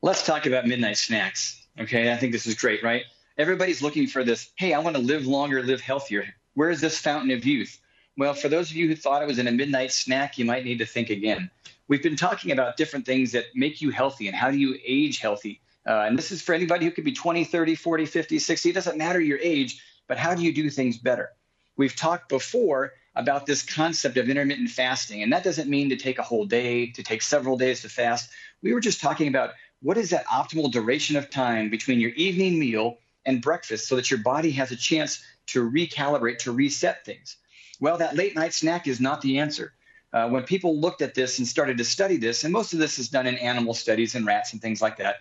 Let's 0.00 0.24
talk 0.24 0.46
about 0.46 0.66
midnight 0.66 0.96
snacks. 0.96 1.62
Okay, 1.78 2.10
I 2.10 2.16
think 2.16 2.32
this 2.32 2.46
is 2.46 2.54
great, 2.54 2.82
right? 2.82 3.02
Everybody's 3.36 3.82
looking 3.82 4.06
for 4.06 4.24
this. 4.24 4.50
Hey, 4.56 4.72
I 4.72 4.78
want 4.78 4.96
to 4.96 5.02
live 5.02 5.26
longer, 5.26 5.62
live 5.62 5.80
healthier. 5.80 6.24
Where 6.54 6.70
is 6.70 6.80
this 6.80 6.98
fountain 6.98 7.30
of 7.30 7.44
youth? 7.44 7.78
Well, 8.16 8.32
for 8.32 8.48
those 8.48 8.70
of 8.70 8.76
you 8.76 8.88
who 8.88 8.96
thought 8.96 9.22
it 9.22 9.28
was 9.28 9.38
in 9.38 9.48
a 9.48 9.52
midnight 9.52 9.92
snack, 9.92 10.38
you 10.38 10.44
might 10.44 10.64
need 10.64 10.78
to 10.78 10.86
think 10.86 11.10
again. 11.10 11.50
We've 11.88 12.02
been 12.02 12.16
talking 12.16 12.52
about 12.52 12.76
different 12.76 13.04
things 13.04 13.32
that 13.32 13.46
make 13.54 13.82
you 13.82 13.90
healthy 13.90 14.28
and 14.28 14.36
how 14.36 14.50
do 14.50 14.56
you 14.56 14.78
age 14.86 15.18
healthy. 15.18 15.60
Uh, 15.86 16.04
and 16.06 16.18
this 16.18 16.30
is 16.30 16.42
for 16.42 16.54
anybody 16.54 16.86
who 16.86 16.90
could 16.90 17.04
be 17.04 17.12
20, 17.12 17.44
30, 17.44 17.74
40, 17.74 18.06
50, 18.06 18.38
60. 18.38 18.70
It 18.70 18.72
doesn't 18.72 18.98
matter 18.98 19.20
your 19.20 19.38
age, 19.38 19.82
but 20.08 20.18
how 20.18 20.34
do 20.34 20.42
you 20.42 20.52
do 20.52 20.70
things 20.70 20.96
better? 20.96 21.30
We've 21.76 21.94
talked 21.94 22.28
before 22.28 22.92
about 23.16 23.46
this 23.46 23.62
concept 23.62 24.16
of 24.16 24.28
intermittent 24.28 24.70
fasting, 24.70 25.22
and 25.22 25.32
that 25.32 25.44
doesn't 25.44 25.68
mean 25.68 25.90
to 25.90 25.96
take 25.96 26.18
a 26.18 26.22
whole 26.22 26.46
day, 26.46 26.90
to 26.92 27.02
take 27.02 27.22
several 27.22 27.56
days 27.56 27.82
to 27.82 27.88
fast. 27.88 28.30
We 28.62 28.72
were 28.72 28.80
just 28.80 29.00
talking 29.00 29.28
about 29.28 29.50
what 29.82 29.98
is 29.98 30.10
that 30.10 30.26
optimal 30.26 30.70
duration 30.70 31.16
of 31.16 31.30
time 31.30 31.70
between 31.70 32.00
your 32.00 32.10
evening 32.12 32.58
meal 32.58 32.98
and 33.26 33.42
breakfast 33.42 33.88
so 33.88 33.96
that 33.96 34.10
your 34.10 34.20
body 34.20 34.50
has 34.52 34.70
a 34.70 34.76
chance 34.76 35.22
to 35.46 35.68
recalibrate, 35.68 36.38
to 36.38 36.52
reset 36.52 37.04
things. 37.04 37.36
Well, 37.80 37.98
that 37.98 38.16
late 38.16 38.34
night 38.34 38.54
snack 38.54 38.86
is 38.86 39.00
not 39.00 39.20
the 39.20 39.38
answer. 39.38 39.72
Uh, 40.12 40.28
when 40.28 40.44
people 40.44 40.78
looked 40.80 41.02
at 41.02 41.14
this 41.14 41.38
and 41.38 41.46
started 41.46 41.78
to 41.78 41.84
study 41.84 42.16
this, 42.16 42.44
and 42.44 42.52
most 42.52 42.72
of 42.72 42.78
this 42.78 42.98
is 42.98 43.08
done 43.08 43.26
in 43.26 43.36
animal 43.36 43.74
studies 43.74 44.14
and 44.14 44.24
rats 44.24 44.52
and 44.52 44.62
things 44.62 44.80
like 44.80 44.96
that, 44.98 45.16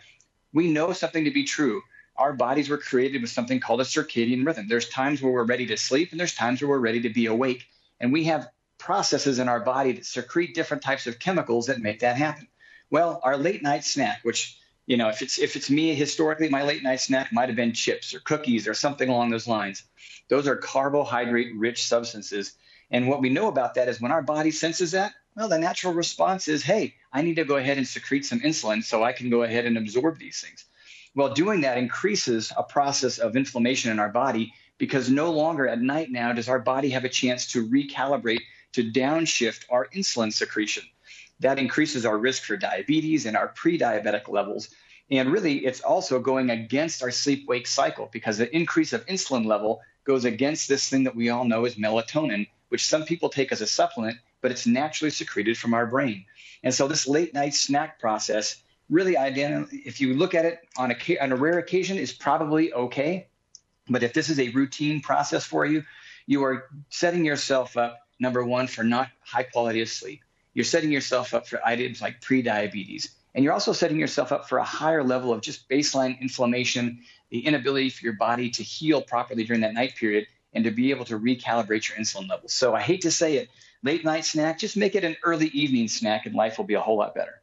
we 0.54 0.68
know 0.68 0.94
something 0.94 1.26
to 1.26 1.32
be 1.32 1.44
true. 1.44 1.82
Our 2.16 2.34
bodies 2.34 2.70
were 2.70 2.78
created 2.78 3.22
with 3.22 3.32
something 3.32 3.60
called 3.60 3.82
a 3.82 3.86
circadian 3.86 4.46
rhythm. 4.46 4.68
There's 4.68 4.88
times 4.88 5.22
where 5.22 5.34
we're 5.34 5.46
ready 5.46 5.66
to 5.68 5.78
sleep, 5.78 6.12
and 6.12 6.20
there's 6.20 6.36
times 6.36 6.62
where 6.62 6.70
we're 6.70 6.80
ready 6.80 7.02
to 7.02 7.10
be 7.10 7.26
awake. 7.26 7.66
And 8.00 8.13
we 8.13 8.26
have 8.26 8.50
processes 8.78 9.39
in 9.39 9.50
our 9.50 9.60
body 9.60 9.94
that 9.94 10.06
secrete 10.06 10.54
different 10.54 10.84
types 10.84 11.08
of 11.08 11.20
chemicals 11.20 11.68
that 11.68 11.80
make 11.80 12.02
that 12.02 12.18
happen. 12.18 12.48
Well, 12.89 13.20
our 13.24 13.38
late 13.38 13.63
night 13.63 13.84
snack, 13.84 14.20
which 14.24 14.60
you 14.86 14.98
know, 14.98 15.10
if 15.10 15.22
it's 15.22 15.39
if 15.39 15.56
it's 15.56 15.70
me 15.70 15.96
historically, 15.96 16.50
my 16.50 16.63
late 16.63 16.84
night 16.84 17.00
snack 17.00 17.32
might 17.32 17.50
have 17.50 17.56
been 17.56 17.74
chips 17.74 18.13
or 18.13 18.20
cookies 18.20 18.68
or 18.68 18.74
something 18.74 19.08
along 19.08 19.30
those 19.30 19.48
lines. 19.48 19.84
Those 20.28 20.48
are 20.48 20.58
carbohydrate 20.58 21.56
rich 21.56 21.88
substances. 21.88 22.54
And 22.92 23.08
what 23.08 23.22
we 23.22 23.30
know 23.30 23.48
about 23.48 23.76
that 23.76 23.88
is 23.88 24.02
when 24.02 24.12
our 24.12 24.22
body 24.22 24.52
senses 24.52 24.92
that, 24.92 25.13
well, 25.36 25.48
the 25.48 25.58
natural 25.58 25.94
response 25.94 26.48
is, 26.48 26.63
hey, 26.63 26.96
I 27.13 27.21
need 27.21 27.36
to 27.36 27.45
go 27.45 27.58
ahead 27.58 27.78
and 27.78 27.88
secrete 27.88 28.26
some 28.26 28.39
insulin 28.39 28.84
so 28.84 29.04
I 29.04 29.13
can 29.13 29.30
go 29.30 29.43
ahead 29.43 29.65
and 29.65 29.78
absorb 29.78 30.17
these 30.17 30.41
things. 30.41 30.65
Well, 31.15 31.34
doing 31.34 31.62
that 31.62 31.78
increases 31.78 32.52
a 32.58 32.63
process 32.63 33.19
of 33.19 33.36
inflammation 33.36 33.91
in 33.91 33.99
our 33.99 34.10
body 34.10 34.52
because 34.80 35.12
no 35.12 35.32
longer 35.32 35.67
at 35.67 35.80
night 35.80 36.10
now 36.10 36.34
does 36.34 36.49
our 36.49 36.58
body 36.58 36.89
have 36.89 37.06
a 37.06 37.10
chance 37.10 37.52
to 37.52 37.67
recalibrate 37.67 38.41
to 38.73 38.91
downshift 38.91 39.65
our 39.69 39.88
insulin 39.95 40.34
secretion. 40.34 40.84
That 41.39 41.60
increases 41.60 42.06
our 42.06 42.17
risk 42.17 42.43
for 42.43 42.58
diabetes 42.58 43.28
and 43.28 43.38
our 43.38 43.49
pre 43.49 43.78
diabetic 43.78 44.28
levels. 44.28 44.69
And 45.12 45.32
really, 45.32 45.65
it's 45.65 45.82
also 45.82 46.19
going 46.19 46.49
against 46.49 47.04
our 47.04 47.12
sleep 47.12 47.47
wake 47.47 47.67
cycle 47.67 48.10
because 48.12 48.39
the 48.39 48.56
increase 48.56 48.93
of 48.93 49.06
insulin 49.06 49.45
level 49.45 49.82
goes 50.06 50.26
against 50.26 50.67
this 50.67 50.89
thing 50.89 51.04
that 51.04 51.15
we 51.15 51.30
all 51.30 51.45
know 51.45 51.65
is 51.65 51.76
melatonin, 51.76 52.47
which 52.69 52.86
some 52.86 53.04
people 53.04 53.30
take 53.30 53.52
as 53.52 53.62
a 53.62 53.67
supplement, 53.67 54.17
but 54.43 54.51
it's 54.51 54.67
naturally 54.67 55.10
secreted 55.10 55.58
from 55.58 55.73
our 55.73 55.88
brain. 55.88 56.25
And 56.62 56.71
so, 56.71 56.88
this 56.88 57.08
late 57.08 57.34
night 57.34 57.56
snack 57.56 57.99
process 57.99 58.62
really, 58.89 59.15
if 59.17 59.99
you 59.99 60.13
look 60.13 60.36
at 60.36 60.45
it 60.45 60.60
on 60.77 60.91
a, 60.91 61.17
on 61.19 61.32
a 61.32 61.36
rare 61.36 61.58
occasion, 61.58 61.97
is 61.97 62.13
probably 62.13 62.71
okay. 62.73 63.27
But 63.89 64.03
if 64.03 64.13
this 64.13 64.29
is 64.29 64.39
a 64.39 64.49
routine 64.49 65.01
process 65.01 65.43
for 65.45 65.65
you, 65.65 65.84
you 66.25 66.43
are 66.43 66.69
setting 66.89 67.25
yourself 67.25 67.75
up, 67.75 67.99
number 68.19 68.45
one, 68.45 68.67
for 68.67 68.84
not 68.84 69.10
high 69.21 69.43
quality 69.43 69.82
of 69.82 69.89
sleep. 69.89 70.21
You're 70.53 70.65
setting 70.65 70.91
yourself 70.91 71.34
up 71.34 71.47
for 71.47 71.60
items 71.65 72.01
like 72.01 72.21
prediabetes. 72.21 73.10
And 73.34 73.43
you're 73.43 73.53
also 73.53 73.73
setting 73.73 73.99
yourself 73.99 74.32
up 74.32 74.47
for 74.47 74.60
a 74.60 74.63
higher 74.63 75.03
level 75.03 75.34
of 75.34 75.41
just 75.41 75.67
baseline 75.67 76.21
inflammation, 76.21 76.99
the 77.32 77.45
inability 77.45 77.89
for 77.89 78.06
your 78.06 78.13
body 78.13 78.49
to 78.51 78.63
heal 78.63 79.01
properly 79.01 79.43
during 79.43 79.62
that 79.62 79.73
night 79.73 79.95
period, 79.95 80.27
and 80.53 80.63
to 80.65 80.71
be 80.71 80.91
able 80.91 81.06
to 81.06 81.19
recalibrate 81.19 81.89
your 81.89 81.97
insulin 81.97 82.29
levels. 82.29 82.53
So 82.53 82.75
I 82.75 82.82
hate 82.82 83.01
to 83.01 83.12
say 83.12 83.38
it, 83.38 83.49
late 83.84 84.04
night 84.04 84.26
snack, 84.26 84.60
just 84.60 84.78
make 84.78 84.96
it 84.96 85.04
an 85.04 85.15
early 85.24 85.48
evening 85.48 85.88
snack, 85.88 86.26
and 86.26 86.34
life 86.34 86.58
will 86.58 86.65
be 86.65 86.74
a 86.74 86.82
whole 86.82 86.98
lot 86.98 87.13
better. 87.13 87.41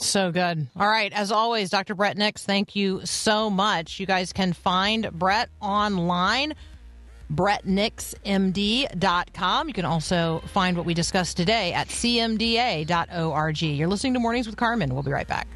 So 0.00 0.32
good. 0.32 0.66
All 0.76 0.88
right. 0.88 1.12
As 1.12 1.30
always, 1.30 1.70
Dr. 1.70 1.94
Bret 1.94 2.16
Nicks, 2.16 2.44
thank 2.44 2.74
you 2.74 3.00
so 3.04 3.48
much. 3.48 4.00
You 4.00 4.06
guys 4.06 4.32
can 4.32 4.52
find 4.52 5.08
Bret 5.12 5.50
online, 5.60 6.54
brettnixmd.com. 7.32 9.68
You 9.68 9.74
can 9.74 9.84
also 9.84 10.42
find 10.46 10.76
what 10.76 10.84
we 10.84 10.94
discussed 10.94 11.36
today 11.36 11.72
at 11.72 11.88
cmda.org. 11.88 13.62
You're 13.62 13.88
listening 13.88 14.14
to 14.14 14.20
Mornings 14.20 14.46
with 14.46 14.56
Carmen. 14.56 14.92
We'll 14.92 15.04
be 15.04 15.12
right 15.12 15.28
back. 15.28 15.46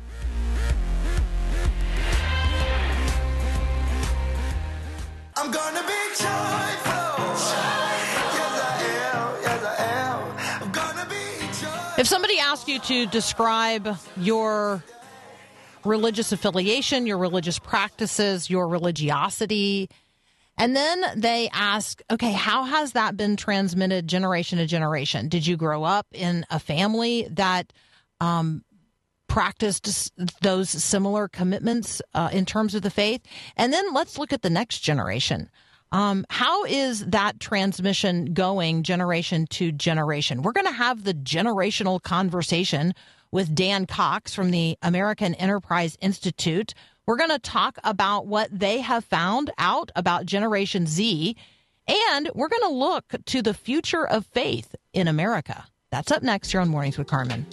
I'm 5.36 5.50
gonna 5.52 5.86
be 5.86 5.94
joyful. 6.16 6.97
Somebody 12.08 12.38
asked 12.38 12.68
you 12.68 12.78
to 12.78 13.04
describe 13.04 13.98
your 14.16 14.82
religious 15.84 16.32
affiliation, 16.32 17.06
your 17.06 17.18
religious 17.18 17.58
practices, 17.58 18.48
your 18.48 18.66
religiosity, 18.66 19.90
and 20.56 20.74
then 20.74 21.04
they 21.16 21.50
ask, 21.52 22.00
okay, 22.10 22.32
how 22.32 22.64
has 22.64 22.92
that 22.92 23.18
been 23.18 23.36
transmitted 23.36 24.08
generation 24.08 24.56
to 24.56 24.64
generation? 24.64 25.28
Did 25.28 25.46
you 25.46 25.58
grow 25.58 25.84
up 25.84 26.06
in 26.12 26.46
a 26.48 26.58
family 26.58 27.28
that 27.32 27.74
um, 28.22 28.64
practiced 29.26 30.14
those 30.40 30.70
similar 30.70 31.28
commitments 31.28 32.00
uh, 32.14 32.30
in 32.32 32.46
terms 32.46 32.74
of 32.74 32.80
the 32.80 32.88
faith? 32.88 33.20
And 33.54 33.70
then 33.70 33.92
let's 33.92 34.16
look 34.16 34.32
at 34.32 34.40
the 34.40 34.48
next 34.48 34.78
generation. 34.78 35.50
Um, 35.90 36.26
how 36.28 36.64
is 36.64 37.06
that 37.06 37.40
transmission 37.40 38.34
going 38.34 38.82
generation 38.82 39.46
to 39.50 39.72
generation? 39.72 40.42
We're 40.42 40.52
going 40.52 40.66
to 40.66 40.72
have 40.72 41.04
the 41.04 41.14
generational 41.14 42.02
conversation 42.02 42.94
with 43.30 43.54
Dan 43.54 43.86
Cox 43.86 44.34
from 44.34 44.50
the 44.50 44.76
American 44.82 45.34
Enterprise 45.34 45.96
Institute. 46.00 46.74
We're 47.06 47.16
going 47.16 47.30
to 47.30 47.38
talk 47.38 47.78
about 47.84 48.26
what 48.26 48.50
they 48.52 48.80
have 48.80 49.04
found 49.04 49.50
out 49.56 49.90
about 49.96 50.26
Generation 50.26 50.86
Z, 50.86 51.36
and 51.86 52.30
we're 52.34 52.48
going 52.48 52.62
to 52.62 52.76
look 52.76 53.14
to 53.26 53.40
the 53.40 53.54
future 53.54 54.06
of 54.06 54.26
faith 54.26 54.74
in 54.92 55.08
America. 55.08 55.66
That's 55.90 56.12
up 56.12 56.22
next 56.22 56.50
here 56.50 56.60
on 56.60 56.68
Mornings 56.68 56.98
with 56.98 57.06
Carmen. 57.06 57.46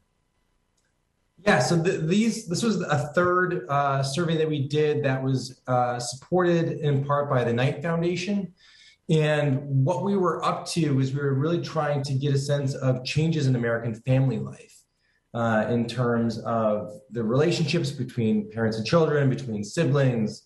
Yeah, 1.46 1.60
so 1.60 1.84
th- 1.84 2.02
these 2.04 2.48
this 2.48 2.64
was 2.64 2.82
a 2.82 3.12
third 3.14 3.68
uh, 3.70 4.02
survey 4.02 4.38
that 4.38 4.50
we 4.50 4.68
did 4.68 5.04
that 5.04 5.22
was 5.22 5.62
uh, 5.68 6.00
supported 6.00 6.80
in 6.80 7.04
part 7.06 7.30
by 7.30 7.44
the 7.44 7.54
Knight 7.54 7.84
Foundation. 7.84 8.54
And 9.10 9.86
what 9.86 10.04
we 10.04 10.18
were 10.18 10.44
up 10.44 10.66
to 10.70 11.00
is 11.00 11.14
we 11.14 11.22
were 11.22 11.34
really 11.34 11.62
trying 11.62 12.02
to 12.04 12.14
get 12.14 12.34
a 12.34 12.40
sense 12.40 12.74
of 12.74 13.06
changes 13.06 13.46
in 13.46 13.56
American 13.56 13.94
family 13.94 14.40
life 14.40 14.76
uh, 15.34 15.68
in 15.70 15.86
terms 15.86 16.40
of 16.40 16.92
the 17.12 17.24
relationships 17.24 17.92
between 17.92 18.50
parents 18.52 18.78
and 18.78 18.86
children, 18.86 19.30
between 19.30 19.64
siblings, 19.64 20.44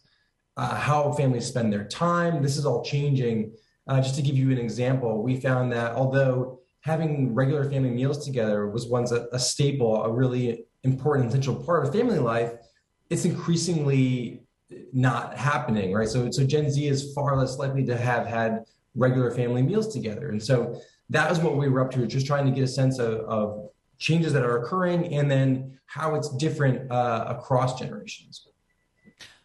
uh, 0.58 0.76
how 0.76 1.12
families 1.13 1.45
spend 1.45 1.72
their 1.72 1.86
time. 1.86 2.43
This 2.43 2.58
is 2.58 2.65
all 2.65 2.84
changing. 2.84 3.54
Uh, 3.88 4.02
just 4.02 4.15
to 4.15 4.22
give 4.22 4.38
you 4.38 4.52
an 4.52 4.58
example, 4.58 5.24
we 5.24 5.39
found 5.39 5.72
that 5.72 5.93
although 5.93 6.60
having 6.82 7.34
regular 7.34 7.69
family 7.69 7.91
meals 7.91 8.26
together 8.26 8.67
was 8.67 8.88
once 8.88 9.12
a, 9.12 9.28
a 9.32 9.39
staple, 9.39 10.04
a 10.04 10.12
really 10.12 10.65
important, 10.84 11.30
essential 11.30 11.56
part 11.56 11.86
of 11.86 11.93
family 11.93 12.19
life, 12.19 12.54
it's 13.10 13.26
increasingly 13.26 14.43
not 14.94 15.38
happening, 15.38 15.94
right? 15.94 16.08
So, 16.08 16.30
so 16.32 16.46
Gen 16.46 16.70
Z 16.70 16.86
is 16.86 17.14
far 17.14 17.36
less 17.38 17.58
likely 17.58 17.86
to 17.86 17.98
have 17.98 18.28
had 18.28 18.66
regular 18.96 19.32
family 19.32 19.62
meals 19.62 19.94
together. 19.94 20.30
And 20.30 20.42
so 20.42 20.82
that 21.10 21.30
was 21.30 21.40
what 21.40 21.58
we 21.58 21.70
were 21.70 21.82
up 21.82 21.92
to, 21.92 22.06
just 22.06 22.28
trying 22.28 22.46
to 22.46 22.52
get 22.52 22.64
a 22.64 22.68
sense 22.68 23.00
of, 23.00 23.20
of 23.22 23.70
changes 23.98 24.34
that 24.34 24.44
are 24.44 24.60
occurring 24.60 25.14
and 25.14 25.30
then 25.30 25.80
how 25.86 26.16
it's 26.16 26.30
different 26.38 26.92
uh, 26.92 27.26
across 27.28 27.80
generations. 27.80 28.48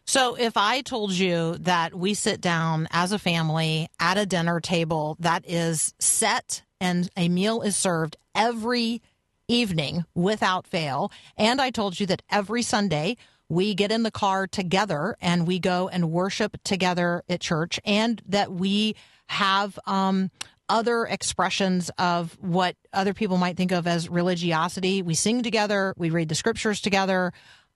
So, 0.07 0.35
if 0.35 0.55
I 0.55 0.81
told 0.81 1.13
you 1.13 1.57
that 1.61 1.95
we 1.95 2.13
sit 2.13 2.39
down 2.39 2.87
as 2.91 3.11
a 3.11 3.17
family 3.17 3.89
at 3.99 4.19
a 4.19 4.25
dinner 4.27 4.59
table 4.59 5.17
that 5.19 5.43
is 5.49 5.95
set 5.99 6.61
and 6.79 7.09
a 7.17 7.27
meal 7.27 7.61
is 7.63 7.75
served 7.75 8.15
every 8.35 9.01
evening 9.47 10.05
without 10.13 10.67
fail, 10.67 11.11
and 11.37 11.59
I 11.59 11.71
told 11.71 11.99
you 11.99 12.05
that 12.05 12.21
every 12.29 12.61
Sunday 12.61 13.17
we 13.49 13.75
get 13.75 13.91
in 13.91 14.03
the 14.03 14.11
car 14.11 14.47
together 14.47 15.15
and 15.21 15.47
we 15.47 15.59
go 15.59 15.87
and 15.87 16.11
worship 16.11 16.57
together 16.63 17.23
at 17.29 17.41
church, 17.41 17.79
and 17.85 18.21
that 18.27 18.51
we 18.51 18.95
have 19.27 19.77
um, 19.85 20.31
other 20.69 21.05
expressions 21.05 21.91
of 21.97 22.37
what 22.41 22.75
other 22.93 23.13
people 23.13 23.37
might 23.37 23.57
think 23.57 23.71
of 23.71 23.87
as 23.87 24.09
religiosity. 24.09 25.01
We 25.01 25.13
sing 25.13 25.43
together, 25.43 25.93
we 25.97 26.09
read 26.09 26.29
the 26.29 26.35
scriptures 26.35 26.81
together. 26.81 27.33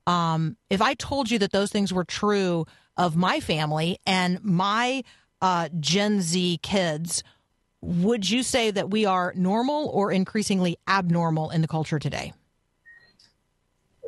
Um, 0.07 0.57
if 0.69 0.81
I 0.81 0.95
told 0.95 1.29
you 1.29 1.39
that 1.39 1.51
those 1.51 1.71
things 1.71 1.93
were 1.93 2.03
true 2.03 2.65
of 2.97 3.15
my 3.15 3.39
family 3.39 3.99
and 4.05 4.43
my 4.43 5.03
uh, 5.41 5.69
Gen 5.79 6.21
Z 6.21 6.59
kids, 6.63 7.23
would 7.81 8.29
you 8.29 8.43
say 8.43 8.71
that 8.71 8.89
we 8.89 9.05
are 9.05 9.33
normal 9.35 9.87
or 9.89 10.11
increasingly 10.11 10.77
abnormal 10.87 11.49
in 11.51 11.61
the 11.61 11.67
culture 11.67 11.99
today? 11.99 12.33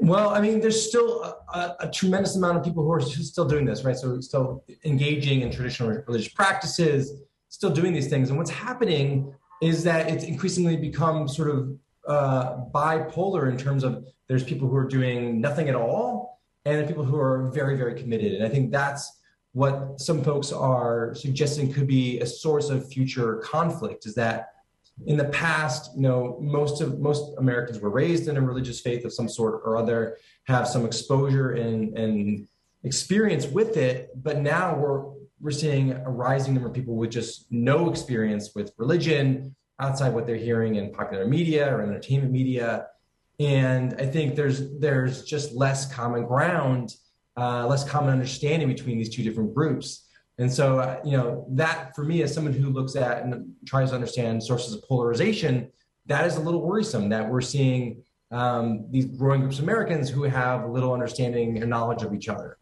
Well, 0.01 0.29
I 0.29 0.41
mean, 0.41 0.59
there's 0.59 0.87
still 0.87 1.21
a, 1.53 1.75
a, 1.81 1.91
tremendous 1.91 2.35
amount 2.35 2.57
of 2.57 2.63
people 2.63 2.83
who 2.83 2.91
are 2.91 3.01
still 3.01 3.45
doing 3.45 3.65
this, 3.65 3.83
right? 3.83 3.95
So, 3.95 4.19
still 4.19 4.63
engaging 4.83 5.41
in 5.41 5.51
traditional 5.51 5.89
religious 6.07 6.33
practices, 6.33 7.21
still 7.49 7.69
doing 7.69 7.93
these 7.93 8.09
things. 8.09 8.29
And 8.29 8.37
what's 8.39 8.49
happening 8.49 9.31
is 9.61 9.83
that 9.83 10.09
it's 10.09 10.23
increasingly 10.23 10.75
become 10.75 11.27
sort 11.27 11.51
of 11.51 11.77
uh, 12.07 12.57
bipolar 12.73 13.51
in 13.51 13.57
terms 13.57 13.83
of 13.83 14.03
there's 14.27 14.43
people 14.43 14.67
who 14.67 14.75
are 14.75 14.87
doing 14.87 15.39
nothing 15.39 15.69
at 15.69 15.75
all, 15.75 16.41
and 16.65 16.87
people 16.87 17.05
who 17.05 17.19
are 17.19 17.51
very, 17.51 17.77
very 17.77 17.93
committed. 17.93 18.33
And 18.33 18.43
I 18.43 18.49
think 18.49 18.71
that's 18.71 19.19
what 19.53 20.01
some 20.01 20.23
folks 20.23 20.51
are 20.51 21.13
suggesting 21.13 21.71
could 21.71 21.85
be 21.85 22.19
a 22.21 22.25
source 22.25 22.69
of 22.69 22.91
future 22.91 23.35
conflict. 23.35 24.07
Is 24.07 24.15
that 24.15 24.53
in 25.05 25.17
the 25.17 25.25
past, 25.25 25.91
you 25.95 26.01
know, 26.01 26.37
most 26.41 26.81
of 26.81 26.99
most 26.99 27.33
Americans 27.37 27.79
were 27.79 27.89
raised 27.89 28.27
in 28.27 28.37
a 28.37 28.41
religious 28.41 28.81
faith 28.81 29.03
of 29.05 29.13
some 29.13 29.27
sort 29.27 29.61
or 29.65 29.77
other, 29.77 30.17
have 30.45 30.67
some 30.67 30.85
exposure 30.85 31.51
and 31.51 31.97
and 31.97 32.47
experience 32.83 33.45
with 33.47 33.77
it, 33.77 34.09
but 34.15 34.39
now 34.39 34.75
we're 34.75 35.03
we're 35.39 35.51
seeing 35.51 35.91
a 35.91 36.09
rising 36.09 36.53
number 36.53 36.69
of 36.69 36.75
people 36.75 36.95
with 36.95 37.11
just 37.11 37.51
no 37.51 37.89
experience 37.89 38.51
with 38.53 38.71
religion 38.77 39.55
outside 39.79 40.13
what 40.13 40.27
they're 40.27 40.35
hearing 40.35 40.75
in 40.75 40.91
popular 40.91 41.25
media 41.25 41.75
or 41.75 41.81
entertainment 41.81 42.31
media. 42.31 42.87
And 43.39 43.95
I 43.99 44.05
think 44.05 44.35
there's 44.35 44.77
there's 44.79 45.23
just 45.23 45.53
less 45.53 45.91
common 45.91 46.27
ground, 46.27 46.93
uh, 47.35 47.65
less 47.65 47.83
common 47.83 48.11
understanding 48.11 48.67
between 48.67 48.99
these 48.99 49.09
two 49.09 49.23
different 49.23 49.55
groups. 49.55 50.07
And 50.41 50.51
so, 50.51 50.79
uh, 50.79 50.99
you 51.05 51.15
know, 51.15 51.45
that 51.49 51.95
for 51.95 52.03
me, 52.03 52.23
as 52.23 52.33
someone 52.33 52.53
who 52.53 52.71
looks 52.71 52.95
at 52.95 53.23
and 53.23 53.53
tries 53.63 53.89
to 53.89 53.95
understand 53.95 54.41
sources 54.41 54.73
of 54.73 54.81
polarization, 54.83 55.71
that 56.07 56.25
is 56.25 56.35
a 56.35 56.39
little 56.39 56.63
worrisome 56.63 57.09
that 57.09 57.29
we're 57.29 57.41
seeing 57.41 58.03
um, 58.31 58.87
these 58.89 59.05
growing 59.05 59.41
groups 59.41 59.59
of 59.59 59.65
Americans 59.65 60.09
who 60.09 60.23
have 60.23 60.67
little 60.67 60.93
understanding 60.93 61.59
and 61.61 61.69
knowledge 61.69 62.01
of 62.01 62.11
each 62.15 62.27
other. 62.27 62.57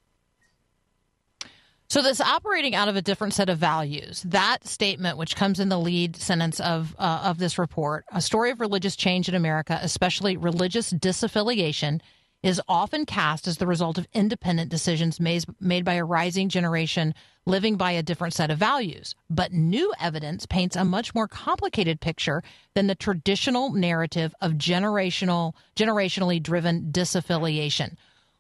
So 1.90 2.02
this 2.02 2.20
operating 2.20 2.76
out 2.76 2.90
of 2.90 2.98
a 2.98 3.02
different 3.02 3.34
set 3.34 3.50
of 3.50 3.58
values, 3.58 4.24
that 4.24 4.68
statement, 4.68 5.18
which 5.18 5.38
comes 5.38 5.62
in 5.62 5.70
the 5.70 5.80
lead 5.80 6.18
sentence 6.18 6.60
of 6.60 6.94
uh, 7.00 7.22
of 7.24 7.38
this 7.38 7.58
report, 7.58 8.04
a 8.12 8.22
story 8.22 8.52
of 8.52 8.60
religious 8.60 8.98
change 8.98 9.30
in 9.30 9.36
America, 9.36 9.80
especially 9.82 10.36
religious 10.36 10.92
disaffiliation, 10.92 12.02
is 12.42 12.62
often 12.68 13.06
cast 13.06 13.48
as 13.48 13.58
the 13.58 13.68
result 13.68 13.98
of 13.98 14.08
independent 14.14 14.70
decisions 14.70 15.20
made, 15.20 15.44
made 15.60 15.84
by 15.84 15.96
a 15.96 16.06
rising 16.06 16.50
generation 16.50 17.14
living 17.46 17.76
by 17.76 17.92
a 17.92 18.04
different 18.04 18.34
set 18.34 18.52
of 18.52 18.58
values. 18.58 19.16
But 19.30 19.52
new 19.52 19.92
evidence 20.00 20.46
paints 20.46 20.76
a 20.76 20.86
much 20.86 21.14
more 21.14 21.28
complicated 21.28 22.00
picture 22.00 22.44
than 22.76 22.88
the 22.88 22.96
traditional 22.96 23.74
narrative 23.74 24.34
of 24.40 24.54
generational, 24.54 25.54
generationally 25.76 26.42
driven 26.42 26.92
disaffiliation. 26.92 27.96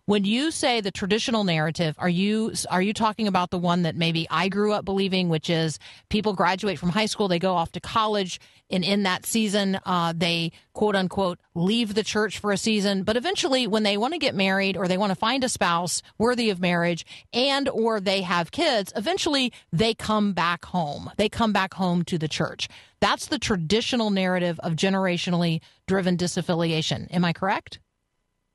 When 0.05 0.25
you 0.25 0.49
say 0.49 0.81
the 0.81 0.89
traditional 0.89 1.43
narrative, 1.43 1.95
are 1.99 2.09
you 2.09 2.53
are 2.71 2.81
you 2.81 2.93
talking 2.93 3.27
about 3.27 3.51
the 3.51 3.59
one 3.59 3.83
that 3.83 3.95
maybe 3.95 4.25
I 4.31 4.49
grew 4.49 4.73
up 4.73 4.83
believing, 4.83 5.29
which 5.29 5.51
is 5.51 5.77
people 6.09 6.33
graduate 6.33 6.79
from 6.79 6.89
high 6.89 7.05
school, 7.05 7.27
they 7.27 7.37
go 7.37 7.53
off 7.53 7.71
to 7.73 7.79
college, 7.79 8.39
and 8.69 8.83
in 8.83 9.03
that 9.03 9.25
season, 9.25 9.79
uh, 9.85 10.13
they 10.15 10.51
quote 10.73 10.95
unquote 10.95 11.39
leave 11.55 11.93
the 11.95 12.03
church 12.03 12.39
for 12.39 12.51
a 12.51 12.57
season, 12.57 13.03
but 13.03 13.17
eventually, 13.17 13.67
when 13.67 13.83
they 13.83 13.97
want 13.97 14.13
to 14.13 14.19
get 14.19 14.35
married 14.35 14.77
or 14.77 14.87
they 14.87 14.97
want 14.97 15.11
to 15.11 15.15
find 15.15 15.43
a 15.43 15.49
spouse 15.49 16.01
worthy 16.17 16.49
of 16.49 16.59
marriage, 16.59 17.05
and 17.33 17.67
or 17.69 17.99
they 17.99 18.21
have 18.21 18.51
kids, 18.51 18.93
eventually 18.95 19.51
they 19.71 19.93
come 19.93 20.33
back 20.33 20.65
home. 20.65 21.09
They 21.17 21.29
come 21.29 21.51
back 21.51 21.73
home 21.73 22.03
to 22.05 22.17
the 22.17 22.27
church. 22.27 22.69
That's 22.99 23.27
the 23.27 23.39
traditional 23.39 24.09
narrative 24.09 24.59
of 24.59 24.73
generationally 24.73 25.61
driven 25.87 26.17
disaffiliation. 26.17 27.07
Am 27.11 27.25
I 27.25 27.33
correct? 27.33 27.79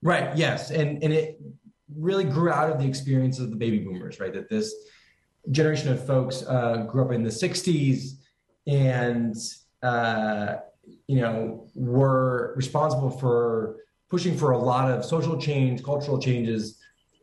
Right. 0.03 0.37
Yes, 0.37 0.71
and 0.71 1.03
and 1.03 1.13
it 1.13 1.41
really 1.97 2.25
grew 2.25 2.51
out 2.51 2.71
of 2.71 2.79
the 2.79 2.87
experience 2.87 3.39
of 3.39 3.51
the 3.51 3.57
baby 3.57 3.79
boomers, 3.79 4.21
right? 4.21 4.33
That 4.33 4.49
this 4.49 4.73
generation 5.51 5.93
of 5.93 6.07
folks 6.07 6.43
uh, 6.43 6.87
grew 6.89 7.05
up 7.05 7.13
in 7.13 7.23
the 7.23 7.31
'60s 7.31 8.19
and 8.67 9.35
uh, 9.85 10.57
you 11.07 11.21
know 11.21 11.69
were 11.75 12.55
responsible 12.57 13.11
for 13.11 13.77
pushing 14.11 14.37
for 14.37 14.53
a 14.53 14.59
lot 14.59 14.91
of 14.91 15.05
social 15.05 15.37
change, 15.37 15.83
cultural 15.83 16.19
changes. 16.21 16.79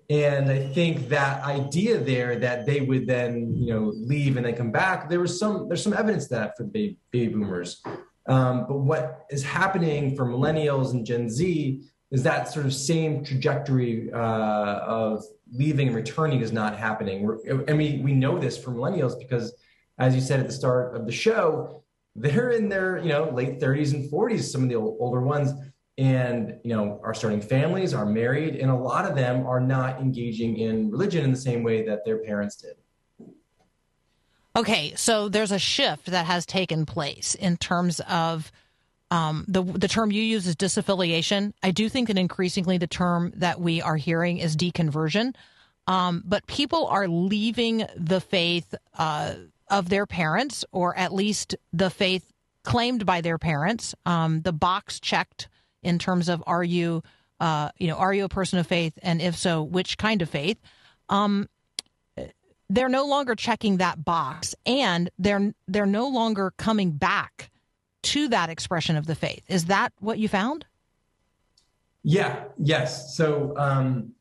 And 0.10 0.50
I 0.50 0.60
think 0.60 1.08
that 1.08 1.42
idea 1.46 1.98
there 1.98 2.38
that 2.40 2.66
they 2.66 2.82
would 2.82 3.08
then, 3.08 3.56
you 3.56 3.74
know, 3.74 3.94
leave 3.96 4.36
and 4.36 4.46
then 4.46 4.56
come 4.56 4.72
back, 4.72 5.10
there 5.10 5.22
was 5.22 5.40
some, 5.40 5.70
there's 5.70 5.82
some 5.82 5.94
evidence 5.94 6.28
that 6.28 6.58
for 6.58 6.64
the 6.64 6.70
baby, 6.70 6.98
baby 7.12 7.34
boomers. 7.34 7.82
Um, 8.28 8.66
but 8.68 8.80
what 8.80 9.26
is 9.30 9.42
happening 9.42 10.18
for 10.18 10.26
millennials 10.26 10.92
and 10.92 11.06
Gen 11.06 11.30
Z 11.30 11.82
is 12.12 12.24
that 12.24 12.52
sort 12.52 12.66
of 12.66 12.74
same 12.74 13.24
trajectory 13.24 14.12
uh, 14.12 14.18
of 14.18 15.24
leaving 15.54 15.88
and 15.88 15.96
returning 15.96 16.42
is 16.42 16.52
not 16.52 16.78
happening. 16.78 17.24
We're, 17.24 17.64
and 17.70 17.78
we, 17.78 18.02
we 18.04 18.12
know 18.14 18.38
this 18.38 18.58
for 18.58 18.72
millennials 18.72 19.18
because, 19.18 19.54
as 19.98 20.14
you 20.14 20.20
said 20.20 20.42
at 20.42 20.48
the 20.48 20.54
start 20.54 20.94
of 20.94 21.06
the 21.06 21.12
show, 21.14 21.81
they're 22.16 22.52
in 22.52 22.70
their 22.70 23.00
you 23.00 23.10
know 23.10 23.30
late 23.30 23.60
30s 23.60 23.94
and 23.94 24.12
40s, 24.12 24.52
some 24.52 24.64
of 24.64 24.70
the 24.70 24.76
old, 24.76 24.98
older 25.00 25.22
ones, 25.22 25.52
and 25.98 26.60
you 26.64 26.76
know 26.76 27.00
are 27.04 27.14
starting 27.14 27.42
families, 27.42 27.94
are 27.94 28.06
married, 28.06 28.56
and 28.56 28.70
a 28.72 28.76
lot 28.76 29.06
of 29.06 29.16
them 29.16 29.46
are 29.46 29.60
not 29.60 30.00
engaging 30.00 30.58
in 30.58 30.92
religion 30.92 31.24
in 31.24 31.32
the 31.32 31.38
same 31.38 31.64
way 31.64 31.86
that 31.86 32.06
their 32.06 32.20
parents 32.20 32.56
did. 32.56 32.76
Okay, 34.56 34.94
so 34.96 35.30
there's 35.30 35.52
a 35.52 35.60
shift 35.60 36.08
that 36.08 36.26
has 36.26 36.46
taken 36.46 36.86
place 36.86 37.36
in 37.36 37.56
terms 37.56 38.02
of 38.02 38.52
um, 39.10 39.46
the 39.48 39.64
the 39.64 39.88
term 39.88 40.12
you 40.12 40.22
use 40.22 40.48
is 40.48 40.56
disaffiliation. 40.56 41.54
I 41.64 41.72
do 41.72 41.88
think 41.88 42.08
that 42.08 42.18
increasingly 42.18 42.78
the 42.78 42.88
term 42.88 43.32
that 43.36 43.62
we 43.62 43.82
are 43.82 43.98
hearing 43.98 44.40
is 44.40 44.58
deconversion. 44.58 45.36
Um, 45.88 46.24
but 46.26 46.46
people 46.48 46.88
are 46.88 47.08
leaving 47.08 47.86
the 47.96 48.22
faith 48.22 48.74
uh, 48.98 49.34
of 49.72 49.90
their 49.90 50.06
parents, 50.06 50.64
or 50.72 50.96
at 50.98 51.14
least 51.14 51.56
the 51.74 51.90
faith 51.90 52.32
claimed 52.64 53.06
by 53.06 53.22
their 53.22 53.38
parents. 53.38 53.96
Um, 54.06 54.42
the 54.42 54.54
box 54.54 55.00
checked 55.00 55.48
in 55.82 55.98
terms 55.98 56.30
of 56.30 56.44
are 56.46 56.64
you, 56.64 57.02
uh, 57.40 57.70
you 57.78 57.88
know, 57.88 57.96
are 57.96 58.14
you 58.14 58.26
a 58.26 58.30
person 58.30 58.60
of 58.60 58.68
faith, 58.68 59.00
and 59.02 59.22
if 59.22 59.36
so, 59.36 59.64
which 59.64 59.98
kind 59.98 60.22
of 60.22 60.30
faith? 60.30 60.60
Um, 61.10 61.50
they're 62.70 62.90
no 62.90 63.06
longer 63.06 63.36
checking 63.36 63.78
that 63.78 64.06
box, 64.06 64.54
and 64.66 65.10
they're 65.18 65.54
they're 65.68 65.86
no 65.86 66.08
longer 66.08 66.54
coming 66.58 66.92
back 66.92 67.50
to 68.04 68.28
that 68.30 68.50
expression 68.50 68.96
of 68.96 69.08
the 69.08 69.16
faith. 69.16 69.44
Is 69.48 69.66
that 69.66 69.94
what 70.00 70.20
you 70.20 70.28
found? 70.28 70.66
Yeah. 72.04 72.46
Yes. 72.58 73.16
So, 73.16 73.54
um, 73.58 74.14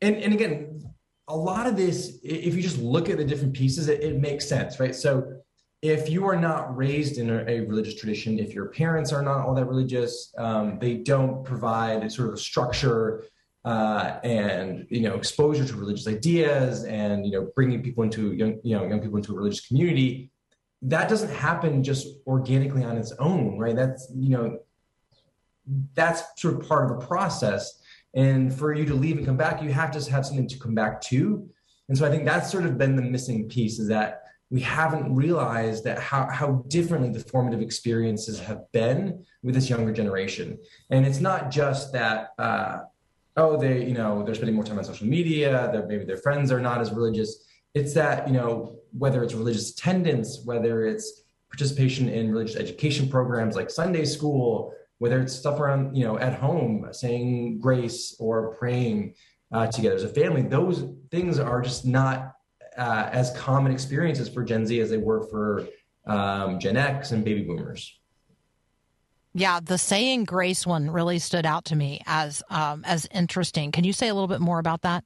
and 0.00 0.16
and 0.16 0.32
again, 0.32 0.90
a 1.30 1.36
lot 1.36 1.66
of 1.66 1.76
this, 1.76 2.18
if 2.24 2.54
you 2.54 2.62
just 2.62 2.78
look 2.78 3.08
at 3.08 3.16
the 3.16 3.24
different 3.24 3.54
pieces, 3.54 3.88
it, 3.88 4.02
it 4.02 4.20
makes 4.20 4.48
sense, 4.48 4.80
right? 4.80 4.94
So, 4.94 5.40
if 5.80 6.10
you 6.10 6.26
are 6.26 6.36
not 6.36 6.76
raised 6.76 7.16
in 7.16 7.30
a, 7.30 7.42
a, 7.48 7.60
religious 7.60 7.94
tradition, 7.94 8.38
if 8.38 8.52
your 8.52 8.66
parents 8.66 9.14
are 9.14 9.22
not 9.22 9.46
all 9.46 9.54
that 9.54 9.64
religious, 9.64 10.34
um, 10.36 10.78
they 10.78 10.96
don't 10.96 11.42
provide 11.42 12.12
sort 12.12 12.28
of 12.28 12.34
a 12.34 12.36
structure 12.36 13.24
uh, 13.64 14.18
and 14.22 14.86
you 14.90 15.00
know 15.00 15.14
exposure 15.14 15.64
to 15.64 15.76
religious 15.76 16.06
ideas, 16.06 16.84
and 16.84 17.24
you 17.24 17.32
know 17.32 17.50
bringing 17.54 17.82
people 17.82 18.04
into 18.04 18.32
young 18.32 18.58
you 18.62 18.76
know 18.76 18.86
young 18.86 19.00
people 19.00 19.16
into 19.16 19.32
a 19.32 19.36
religious 19.36 19.66
community. 19.66 20.30
That 20.82 21.08
doesn't 21.08 21.30
happen 21.30 21.82
just 21.82 22.08
organically 22.26 22.84
on 22.84 22.98
its 22.98 23.12
own, 23.18 23.58
right? 23.58 23.76
That's 23.76 24.12
you 24.14 24.30
know 24.30 24.58
that's 25.94 26.22
sort 26.36 26.54
of 26.54 26.68
part 26.68 26.90
of 26.90 26.98
a 26.98 27.06
process. 27.06 27.79
And 28.14 28.52
for 28.52 28.74
you 28.74 28.84
to 28.86 28.94
leave 28.94 29.16
and 29.16 29.26
come 29.26 29.36
back, 29.36 29.62
you 29.62 29.72
have 29.72 29.90
to 29.92 30.10
have 30.10 30.26
something 30.26 30.48
to 30.48 30.58
come 30.58 30.74
back 30.74 31.00
to. 31.02 31.48
And 31.88 31.96
so 31.96 32.06
I 32.06 32.10
think 32.10 32.24
that's 32.24 32.50
sort 32.50 32.66
of 32.66 32.78
been 32.78 32.96
the 32.96 33.02
missing 33.02 33.48
piece 33.48 33.78
is 33.78 33.88
that 33.88 34.22
we 34.50 34.60
haven't 34.60 35.14
realized 35.14 35.84
that 35.84 36.00
how, 36.00 36.28
how 36.28 36.64
differently 36.66 37.08
the 37.10 37.20
formative 37.20 37.60
experiences 37.60 38.40
have 38.40 38.70
been 38.72 39.24
with 39.42 39.54
this 39.54 39.70
younger 39.70 39.92
generation. 39.92 40.58
And 40.90 41.06
it's 41.06 41.20
not 41.20 41.50
just 41.50 41.92
that, 41.92 42.30
uh, 42.38 42.80
oh, 43.36 43.56
they, 43.56 43.86
you 43.86 43.94
know, 43.94 44.24
they're 44.24 44.34
spending 44.34 44.56
more 44.56 44.64
time 44.64 44.78
on 44.78 44.84
social 44.84 45.06
media, 45.06 45.70
that 45.72 45.86
maybe 45.86 46.04
their 46.04 46.16
friends 46.16 46.50
are 46.50 46.60
not 46.60 46.80
as 46.80 46.90
religious. 46.90 47.44
It's 47.74 47.94
that, 47.94 48.26
you 48.26 48.34
know, 48.34 48.76
whether 48.98 49.22
it's 49.22 49.34
religious 49.34 49.70
attendance, 49.70 50.42
whether 50.44 50.84
it's 50.84 51.22
participation 51.48 52.08
in 52.08 52.32
religious 52.32 52.56
education 52.56 53.08
programs 53.08 53.54
like 53.54 53.70
Sunday 53.70 54.04
school, 54.04 54.74
whether 55.00 55.18
it's 55.18 55.32
stuff 55.32 55.58
around, 55.58 55.96
you 55.96 56.04
know, 56.04 56.18
at 56.18 56.34
home, 56.34 56.86
saying 56.92 57.58
grace 57.58 58.14
or 58.20 58.54
praying 58.56 59.14
uh, 59.50 59.66
together 59.66 59.96
as 59.96 60.04
a 60.04 60.08
family, 60.08 60.42
those 60.42 60.84
things 61.10 61.38
are 61.38 61.62
just 61.62 61.86
not 61.86 62.34
uh, 62.76 63.08
as 63.10 63.32
common 63.32 63.72
experiences 63.72 64.28
for 64.28 64.44
Gen 64.44 64.66
Z 64.66 64.78
as 64.78 64.90
they 64.90 64.98
were 64.98 65.22
for 65.28 65.66
um, 66.06 66.60
Gen 66.60 66.76
X 66.76 67.12
and 67.12 67.24
baby 67.24 67.42
boomers. 67.42 67.98
Yeah, 69.32 69.60
the 69.60 69.78
saying 69.78 70.24
grace 70.24 70.66
one 70.66 70.90
really 70.90 71.18
stood 71.18 71.46
out 71.46 71.64
to 71.66 71.76
me 71.76 72.02
as 72.04 72.42
um, 72.50 72.84
as 72.84 73.08
interesting. 73.10 73.72
Can 73.72 73.84
you 73.84 73.94
say 73.94 74.08
a 74.08 74.14
little 74.14 74.28
bit 74.28 74.40
more 74.40 74.58
about 74.58 74.82
that? 74.82 75.02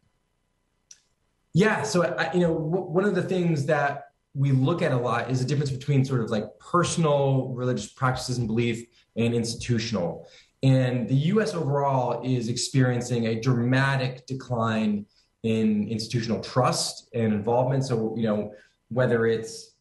Yeah, 1.52 1.85
so 1.85 2.02
I, 2.02 2.33
you 2.33 2.40
know, 2.40 2.54
w- 2.54 2.90
one 2.90 3.04
of 3.04 3.14
the 3.14 3.22
things 3.22 3.64
that 3.66 4.07
we 4.35 4.50
look 4.50 4.83
at 4.83 4.90
a 4.90 4.96
lot 4.96 5.30
is 5.30 5.38
the 5.38 5.46
difference 5.46 5.70
between 5.70 6.04
sort 6.04 6.20
of 6.20 6.30
like 6.30 6.46
personal 6.59 7.50
religious 7.54 7.87
practices 7.92 8.38
and 8.38 8.48
belief 8.48 8.85
and 9.16 9.35
institutional. 9.35 10.29
And 10.62 11.09
the 11.09 11.14
US 11.33 11.55
overall 11.55 12.22
is 12.24 12.48
experiencing 12.48 13.27
a 13.27 13.40
dramatic 13.40 14.27
decline 14.27 15.07
in 15.42 15.88
institutional 15.88 16.40
trust 16.40 17.09
and 17.12 17.35
involvement. 17.35 17.85
So, 17.85 18.14
you 18.16 18.24
know, 18.24 18.55
whether 18.88 19.27
it's 19.27 19.74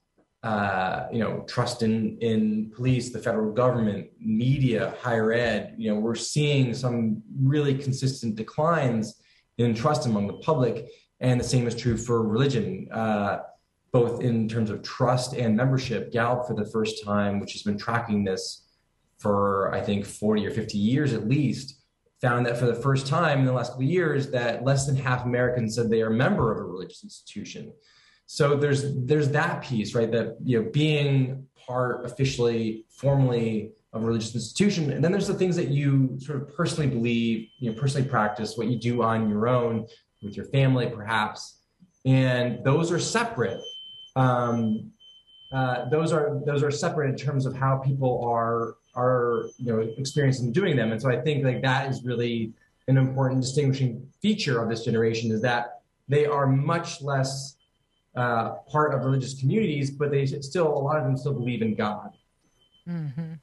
uh, 0.44 1.08
you 1.10 1.20
know, 1.20 1.46
trust 1.48 1.84
in 1.84 2.18
in 2.20 2.70
police, 2.76 3.14
the 3.14 3.20
federal 3.20 3.54
government, 3.54 4.10
media, 4.20 4.94
higher 5.02 5.32
ed, 5.32 5.74
you 5.78 5.90
know, 5.90 5.98
we're 5.98 6.16
seeing 6.16 6.74
some 6.74 7.24
really 7.42 7.74
consistent 7.74 8.36
declines 8.36 9.22
in 9.58 9.74
trust 9.74 10.06
among 10.06 10.28
the 10.28 10.34
public, 10.34 10.90
and 11.22 11.40
the 11.40 11.44
same 11.46 11.66
is 11.66 11.76
true 11.76 11.96
for 11.96 12.28
religion. 12.28 12.90
Uh, 12.92 13.40
both 13.94 14.22
in 14.22 14.50
terms 14.50 14.70
of 14.72 14.82
trust 14.82 15.34
and 15.34 15.56
membership, 15.56 16.12
Gallup 16.12 16.48
for 16.48 16.56
the 16.56 16.66
first 16.66 17.06
time, 17.06 17.40
which 17.40 17.54
has 17.54 17.62
been 17.62 17.78
tracking 17.78 18.24
this 18.24 18.63
for 19.24 19.74
I 19.74 19.82
think 19.82 20.06
40 20.06 20.46
or 20.46 20.52
50 20.52 20.78
years 20.78 21.14
at 21.14 21.28
least, 21.28 21.82
found 22.22 22.46
that 22.46 22.58
for 22.58 22.66
the 22.66 22.76
first 22.76 23.08
time 23.08 23.40
in 23.40 23.46
the 23.46 23.52
last 23.52 23.70
couple 23.72 23.84
of 23.84 23.90
years 23.90 24.30
that 24.32 24.64
less 24.64 24.86
than 24.86 24.96
half 24.96 25.26
Americans 25.26 25.76
said 25.76 25.90
they 25.90 26.02
are 26.02 26.08
a 26.08 26.14
member 26.14 26.52
of 26.52 26.58
a 26.58 26.64
religious 26.64 27.04
institution. 27.04 27.74
So 28.26 28.56
there's 28.56 28.96
there's 29.06 29.30
that 29.30 29.64
piece, 29.64 29.96
right? 29.96 30.12
That 30.12 30.38
you 30.44 30.62
know, 30.62 30.70
being 30.70 31.48
part 31.68 32.06
officially, 32.06 32.86
formally 32.90 33.72
of 33.94 34.04
a 34.04 34.06
religious 34.06 34.34
institution, 34.36 34.92
and 34.92 35.04
then 35.04 35.12
there's 35.12 35.28
the 35.28 35.34
things 35.34 35.56
that 35.56 35.70
you 35.70 36.18
sort 36.20 36.42
of 36.42 36.56
personally 36.56 36.90
believe, 36.90 37.50
you 37.60 37.72
know, 37.72 37.80
personally 37.80 38.08
practice, 38.08 38.58
what 38.58 38.68
you 38.68 38.78
do 38.78 39.04
on 39.04 39.30
your 39.30 39.48
own 39.48 39.86
with 40.22 40.36
your 40.36 40.46
family, 40.46 40.90
perhaps, 40.90 41.60
and 42.06 42.64
those 42.64 42.92
are 42.92 43.00
separate. 43.00 43.62
Um, 44.16 44.92
uh, 45.54 45.90
those 45.90 46.12
are 46.12 46.42
those 46.46 46.64
are 46.64 46.72
separate 46.72 47.10
in 47.10 47.18
terms 47.18 47.46
of 47.46 47.54
how 47.56 47.78
people 47.78 48.24
are 48.26 48.76
are 48.96 49.46
you 49.58 49.72
know 49.72 49.80
experiencing 49.98 50.52
doing 50.52 50.76
them, 50.76 50.92
and 50.92 51.02
so 51.02 51.10
I 51.10 51.20
think 51.20 51.44
like 51.44 51.62
that 51.62 51.90
is 51.90 52.04
really 52.04 52.54
an 52.88 52.98
important 52.98 53.42
distinguishing 53.42 54.08
feature 54.22 54.62
of 54.62 54.70
this 54.70 54.84
generation 54.84 55.32
is 55.32 55.42
that 55.42 55.82
they 56.10 56.26
are 56.26 56.46
much 56.46 57.02
less 57.02 57.56
uh, 58.16 58.52
part 58.70 58.94
of 58.94 59.04
religious 59.06 59.40
communities, 59.40 59.90
but 59.90 60.12
they 60.12 60.26
still 60.26 60.68
a 60.68 60.80
lot 60.80 60.98
of 60.98 61.04
them 61.04 61.18
still 61.18 61.34
believe 61.34 61.62
in 61.62 61.76
God. 61.76 62.12
Mm-hmm. 62.88 63.34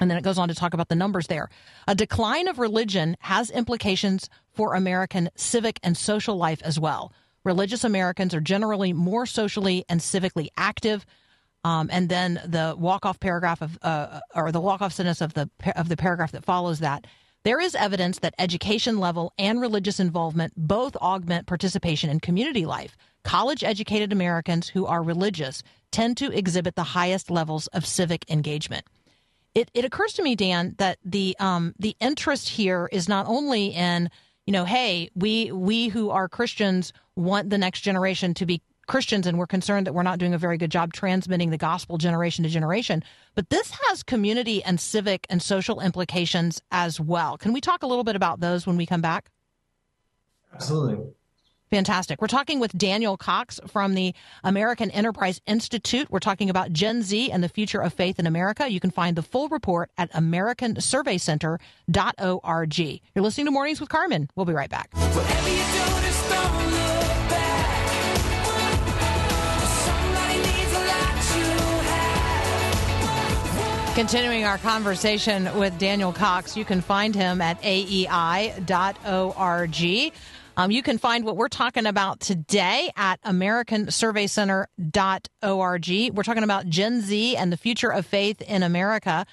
And 0.00 0.10
then 0.10 0.18
it 0.18 0.24
goes 0.24 0.38
on 0.38 0.48
to 0.48 0.54
talk 0.54 0.74
about 0.74 0.88
the 0.88 0.94
numbers 0.94 1.26
there. 1.26 1.48
A 1.86 1.94
decline 1.94 2.48
of 2.48 2.58
religion 2.58 3.16
has 3.20 3.50
implications 3.50 4.28
for 4.52 4.74
American 4.74 5.28
civic 5.34 5.80
and 5.82 5.96
social 5.96 6.36
life 6.36 6.62
as 6.62 6.78
well. 6.78 7.12
Religious 7.44 7.84
Americans 7.84 8.34
are 8.34 8.40
generally 8.40 8.92
more 8.92 9.26
socially 9.26 9.84
and 9.88 10.00
civically 10.00 10.48
active. 10.56 11.04
Um, 11.64 11.88
and 11.92 12.08
then 12.08 12.40
the 12.44 12.76
walk-off 12.78 13.18
paragraph 13.18 13.62
of, 13.62 13.78
uh, 13.82 14.20
or 14.34 14.52
the 14.52 14.60
walk-off 14.60 14.92
sentence 14.92 15.20
of 15.20 15.34
the 15.34 15.50
of 15.74 15.88
the 15.88 15.96
paragraph 15.96 16.32
that 16.32 16.44
follows 16.44 16.78
that. 16.78 17.06
There 17.44 17.60
is 17.60 17.74
evidence 17.74 18.18
that 18.20 18.34
education 18.38 18.98
level 18.98 19.32
and 19.38 19.60
religious 19.60 20.00
involvement 20.00 20.52
both 20.56 20.96
augment 20.96 21.46
participation 21.46 22.10
in 22.10 22.20
community 22.20 22.66
life. 22.66 22.96
College 23.24 23.64
educated 23.64 24.12
Americans 24.12 24.68
who 24.68 24.86
are 24.86 25.02
religious 25.02 25.62
tend 25.90 26.16
to 26.18 26.30
exhibit 26.30 26.76
the 26.76 26.82
highest 26.82 27.30
levels 27.30 27.66
of 27.68 27.86
civic 27.86 28.24
engagement. 28.30 28.84
It, 29.54 29.70
it 29.74 29.84
occurs 29.84 30.12
to 30.14 30.22
me, 30.22 30.36
Dan, 30.36 30.74
that 30.78 30.98
the 31.04 31.36
um, 31.40 31.74
the 31.78 31.96
interest 32.00 32.50
here 32.50 32.88
is 32.92 33.08
not 33.08 33.26
only 33.26 33.68
in 33.68 34.10
you 34.48 34.52
know, 34.52 34.64
hey, 34.64 35.10
we 35.14 35.52
we 35.52 35.88
who 35.88 36.08
are 36.08 36.26
Christians 36.26 36.94
want 37.16 37.50
the 37.50 37.58
next 37.58 37.82
generation 37.82 38.32
to 38.32 38.46
be 38.46 38.62
Christians, 38.86 39.26
and 39.26 39.38
we're 39.38 39.46
concerned 39.46 39.86
that 39.86 39.92
we're 39.92 40.02
not 40.02 40.18
doing 40.18 40.32
a 40.32 40.38
very 40.38 40.56
good 40.56 40.70
job 40.70 40.94
transmitting 40.94 41.50
the 41.50 41.58
gospel 41.58 41.98
generation 41.98 42.44
to 42.44 42.48
generation. 42.48 43.04
But 43.34 43.50
this 43.50 43.70
has 43.82 44.02
community 44.02 44.64
and 44.64 44.80
civic 44.80 45.26
and 45.28 45.42
social 45.42 45.80
implications 45.80 46.62
as 46.72 46.98
well. 46.98 47.36
Can 47.36 47.52
we 47.52 47.60
talk 47.60 47.82
a 47.82 47.86
little 47.86 48.04
bit 48.04 48.16
about 48.16 48.40
those 48.40 48.66
when 48.66 48.78
we 48.78 48.86
come 48.86 49.02
back? 49.02 49.30
Absolutely. 50.54 51.12
Fantastic. 51.70 52.20
We're 52.22 52.28
talking 52.28 52.60
with 52.60 52.76
Daniel 52.76 53.16
Cox 53.16 53.60
from 53.66 53.94
the 53.94 54.14
American 54.42 54.90
Enterprise 54.90 55.40
Institute. 55.46 56.10
We're 56.10 56.18
talking 56.18 56.48
about 56.50 56.72
Gen 56.72 57.02
Z 57.02 57.30
and 57.30 57.44
the 57.44 57.48
future 57.48 57.80
of 57.80 57.92
faith 57.92 58.18
in 58.18 58.26
America. 58.26 58.68
You 58.70 58.80
can 58.80 58.90
find 58.90 59.16
the 59.16 59.22
full 59.22 59.48
report 59.48 59.90
at 59.98 60.10
AmericanSurveyCenter.org. 60.12 62.78
You're 62.78 63.22
listening 63.22 63.46
to 63.46 63.52
Mornings 63.52 63.80
with 63.80 63.88
Carmen. 63.90 64.30
We'll 64.34 64.46
be 64.46 64.52
right 64.54 64.70
back. 64.70 64.88
Whatever 64.94 65.48
you 65.48 65.56
do, 65.56 65.62
just 66.06 66.30
don't 66.30 66.70
look 66.70 67.28
back. 67.28 67.88
Somebody 69.84 70.36
needs 70.38 70.72
a 70.72 70.84
lot 70.86 71.36
you 71.36 71.44
have. 71.86 73.94
Continuing 73.94 74.44
our 74.44 74.56
conversation 74.58 75.48
with 75.58 75.76
Daniel 75.78 76.12
Cox, 76.12 76.56
you 76.56 76.64
can 76.64 76.80
find 76.80 77.14
him 77.14 77.40
at 77.42 77.60
aei.org. 77.62 78.62
Um, 80.58 80.70
you 80.72 80.82
can 80.82 80.98
find 80.98 81.24
what 81.24 81.36
we're 81.36 81.46
talking 81.46 81.86
about 81.86 82.18
today 82.18 82.90
at 82.96 83.22
AmericanSurveyCenter.org. 83.22 86.16
We're 86.16 86.22
talking 86.24 86.42
about 86.42 86.68
Gen 86.68 87.00
Z 87.00 87.36
and 87.36 87.52
the 87.52 87.56
future 87.56 87.92
of 87.92 88.04
faith 88.04 88.42
in 88.42 88.64
America. 88.64 89.24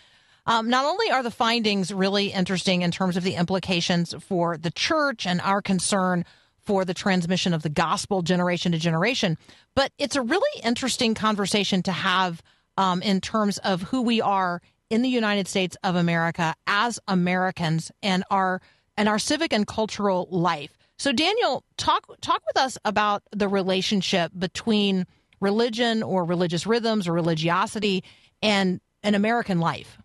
Um, 0.46 0.70
not 0.70 0.86
only 0.86 1.10
are 1.10 1.24
the 1.24 1.32
findings 1.32 1.92
really 1.92 2.28
interesting 2.28 2.84
in 2.84 2.92
terms 2.92 3.18
of 3.18 3.24
the 3.24 3.34
implications 3.34 4.14
for 4.20 4.56
the 4.56 4.70
church 4.70 5.26
and 5.26 5.42
our 5.42 5.64
concern 5.64 6.26
for 6.60 6.86
the 6.86 6.94
transmission 6.94 7.56
of 7.56 7.64
the 7.64 7.70
gospel 7.70 8.22
generation 8.22 8.72
to 8.74 8.78
generation, 8.78 9.36
but 9.74 9.92
it's 9.98 10.16
a 10.16 10.22
really 10.22 10.62
interesting 10.64 11.16
conversation 11.16 11.82
to 11.82 11.92
have 11.92 12.44
um, 12.78 13.02
in 13.02 13.20
terms 13.20 13.58
of 13.58 13.82
who 13.82 14.04
we 14.04 14.22
are 14.22 14.62
in 14.92 15.02
the 15.02 15.10
United 15.10 15.48
States 15.48 15.76
of 15.84 15.96
America 15.96 16.54
as 16.68 17.00
Americans 17.08 17.92
and 18.04 18.24
our 18.30 18.62
and 18.96 19.10
our 19.10 19.18
civic 19.18 19.52
and 19.52 19.66
cultural 19.66 20.28
life. 20.30 20.75
So, 20.98 21.12
Daniel, 21.12 21.64
talk 21.78 22.06
talk 22.22 22.42
with 22.48 22.58
us 22.58 22.78
about 22.86 23.24
the 23.32 23.48
relationship 23.48 24.32
between 24.38 25.06
religion 25.42 26.04
or 26.04 26.24
religious 26.24 26.66
rhythms 26.66 27.08
or 27.08 27.14
religiosity 27.14 28.04
and 28.42 28.80
an 29.04 29.16
American 29.16 29.60
life. 29.60 29.98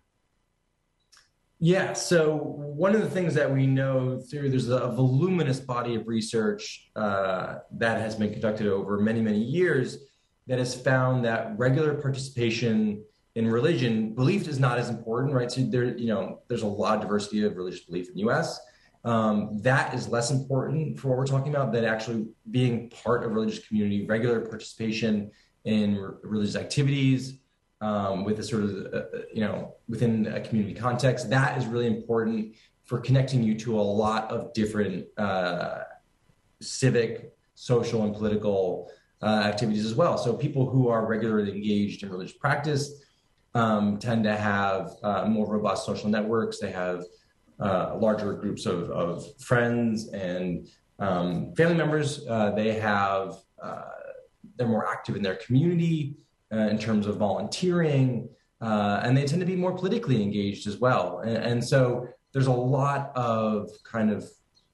Yeah. 1.63 1.93
So 1.93 2.35
one 2.35 2.95
of 2.95 3.01
the 3.01 3.09
things 3.09 3.35
that 3.35 3.51
we 3.51 3.67
know 3.67 4.19
through 4.19 4.49
there's 4.49 4.67
a 4.67 4.87
voluminous 4.87 5.59
body 5.59 5.93
of 5.93 6.07
research 6.07 6.89
uh, 6.95 7.59
that 7.73 8.01
has 8.01 8.15
been 8.15 8.31
conducted 8.31 8.65
over 8.67 8.99
many 8.99 9.21
many 9.21 9.39
years 9.39 9.99
that 10.47 10.57
has 10.57 10.73
found 10.73 11.23
that 11.25 11.57
regular 11.57 11.93
participation 11.93 13.03
in 13.35 13.47
religion 13.47 14.13
belief 14.15 14.47
is 14.47 14.59
not 14.59 14.79
as 14.79 14.89
important, 14.89 15.33
right? 15.33 15.51
So 15.51 15.61
there, 15.61 15.95
you 15.97 16.07
know, 16.07 16.41
there's 16.47 16.63
a 16.63 16.67
lot 16.67 16.95
of 16.95 17.01
diversity 17.01 17.43
of 17.45 17.55
religious 17.55 17.85
belief 17.85 18.09
in 18.09 18.15
the 18.15 18.21
U.S. 18.21 18.59
Um, 19.03 19.57
that 19.59 19.93
is 19.93 20.07
less 20.07 20.29
important 20.31 20.99
for 20.99 21.09
what 21.09 21.17
we're 21.17 21.25
talking 21.25 21.53
about 21.53 21.71
than 21.71 21.85
actually 21.85 22.27
being 22.51 22.89
part 22.89 23.23
of 23.23 23.31
religious 23.31 23.65
community, 23.65 24.05
regular 24.05 24.41
participation 24.41 25.31
in 25.65 25.95
religious 26.23 26.55
activities, 26.55 27.39
um, 27.81 28.23
with 28.23 28.39
a 28.39 28.43
sort 28.43 28.63
of, 28.63 28.93
uh, 28.93 29.01
you 29.33 29.41
know, 29.41 29.75
within 29.89 30.27
a 30.27 30.39
community 30.39 30.75
context. 30.75 31.29
That 31.29 31.57
is 31.57 31.65
really 31.65 31.87
important 31.87 32.55
for 32.83 32.99
connecting 32.99 33.41
you 33.41 33.55
to 33.55 33.79
a 33.79 33.81
lot 33.81 34.29
of 34.31 34.53
different 34.53 35.05
uh, 35.17 35.79
civic, 36.61 37.33
social, 37.55 38.03
and 38.03 38.13
political 38.13 38.91
uh, 39.21 39.43
activities 39.45 39.85
as 39.85 39.95
well. 39.95 40.17
So 40.17 40.33
people 40.33 40.69
who 40.69 40.89
are 40.89 41.05
regularly 41.05 41.51
engaged 41.51 42.03
in 42.03 42.09
religious 42.09 42.37
practice 42.37 43.03
um, 43.53 43.97
tend 43.97 44.23
to 44.25 44.35
have 44.35 44.91
uh, 45.03 45.25
more 45.25 45.47
robust 45.47 45.85
social 45.85 46.09
networks. 46.09 46.59
They 46.59 46.71
have 46.71 47.03
uh, 47.59 47.95
larger 47.97 48.33
groups 48.33 48.65
of, 48.65 48.89
of 48.91 49.25
friends 49.39 50.09
and 50.09 50.67
um, 50.99 51.53
family 51.55 51.75
members. 51.75 52.25
Uh, 52.27 52.51
they 52.51 52.73
have 52.73 53.35
uh, 53.61 53.81
they're 54.55 54.67
more 54.67 54.87
active 54.87 55.15
in 55.15 55.21
their 55.21 55.35
community 55.35 56.15
uh, 56.53 56.57
in 56.57 56.77
terms 56.77 57.07
of 57.07 57.17
volunteering, 57.17 58.29
uh, 58.61 59.01
and 59.03 59.17
they 59.17 59.25
tend 59.25 59.39
to 59.39 59.45
be 59.45 59.55
more 59.55 59.73
politically 59.73 60.21
engaged 60.21 60.67
as 60.67 60.77
well. 60.77 61.19
And, 61.19 61.37
and 61.37 61.63
so 61.63 62.07
there's 62.33 62.47
a 62.47 62.51
lot 62.51 63.11
of 63.15 63.69
kind 63.83 64.11
of 64.11 64.29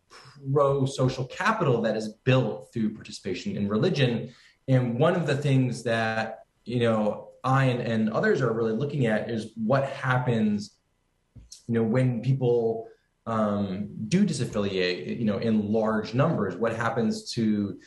pro 0.10 0.86
social 0.86 1.26
capital 1.26 1.82
that 1.82 1.96
is 1.96 2.10
built 2.24 2.70
through 2.74 2.94
participation 2.94 3.56
in 3.56 3.68
religion. 3.68 4.34
And 4.68 5.00
one 5.00 5.16
of 5.16 5.26
the 5.26 5.36
things 5.36 5.84
that 5.84 6.46
you 6.66 6.80
know 6.80 7.30
I 7.44 7.66
and, 7.66 7.82
and 7.82 8.10
others 8.10 8.42
are 8.42 8.54
really 8.54 8.74
looking 8.74 9.06
at 9.06 9.30
is 9.30 9.52
what 9.56 9.86
happens 9.86 10.77
you 11.68 11.74
know, 11.74 11.84
when 11.84 12.22
people 12.22 12.88
um, 13.26 13.90
do 14.08 14.26
disaffiliate, 14.26 15.20
you 15.20 15.26
know, 15.26 15.38
in 15.38 15.72
large 15.72 16.14
numbers, 16.14 16.56
what 16.56 16.74
happens 16.74 17.32
to 17.34 17.78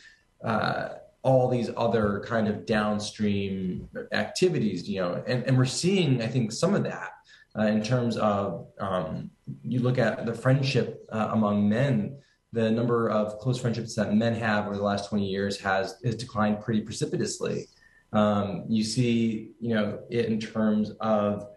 uh, 0.43 0.89
all 1.23 1.49
these 1.49 1.69
other 1.75 2.23
kind 2.25 2.47
of 2.47 2.65
downstream 2.65 3.87
activities, 4.11 4.87
you 4.87 5.01
know, 5.01 5.23
and, 5.27 5.43
and 5.43 5.57
we're 5.57 5.65
seeing, 5.65 6.21
I 6.21 6.27
think, 6.27 6.51
some 6.51 6.73
of 6.73 6.83
that 6.83 7.11
uh, 7.57 7.63
in 7.63 7.83
terms 7.83 8.17
of 8.17 8.67
um, 8.79 9.29
you 9.63 9.79
look 9.79 9.97
at 9.97 10.25
the 10.25 10.33
friendship 10.33 11.05
uh, 11.11 11.29
among 11.31 11.67
men, 11.67 12.17
the 12.53 12.69
number 12.69 13.09
of 13.09 13.37
close 13.39 13.59
friendships 13.59 13.95
that 13.95 14.13
men 14.13 14.35
have 14.35 14.65
over 14.65 14.75
the 14.75 14.83
last 14.83 15.09
20 15.09 15.25
years 15.25 15.59
has, 15.59 15.95
has 16.03 16.15
declined 16.15 16.61
pretty 16.61 16.81
precipitously. 16.81 17.67
Um, 18.13 18.65
you 18.67 18.83
see, 18.83 19.51
you 19.59 19.73
know, 19.73 19.99
it 20.09 20.25
in 20.25 20.39
terms 20.39 20.91
of 20.99 21.47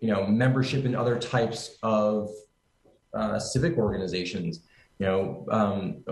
you 0.00 0.08
know, 0.08 0.26
membership 0.26 0.84
in 0.84 0.94
other 0.94 1.18
types 1.18 1.78
of 1.82 2.30
uh, 3.14 3.38
civic 3.38 3.78
organizations. 3.78 4.60
You 4.98 5.06
know, 5.06 5.46
um, 5.50 6.04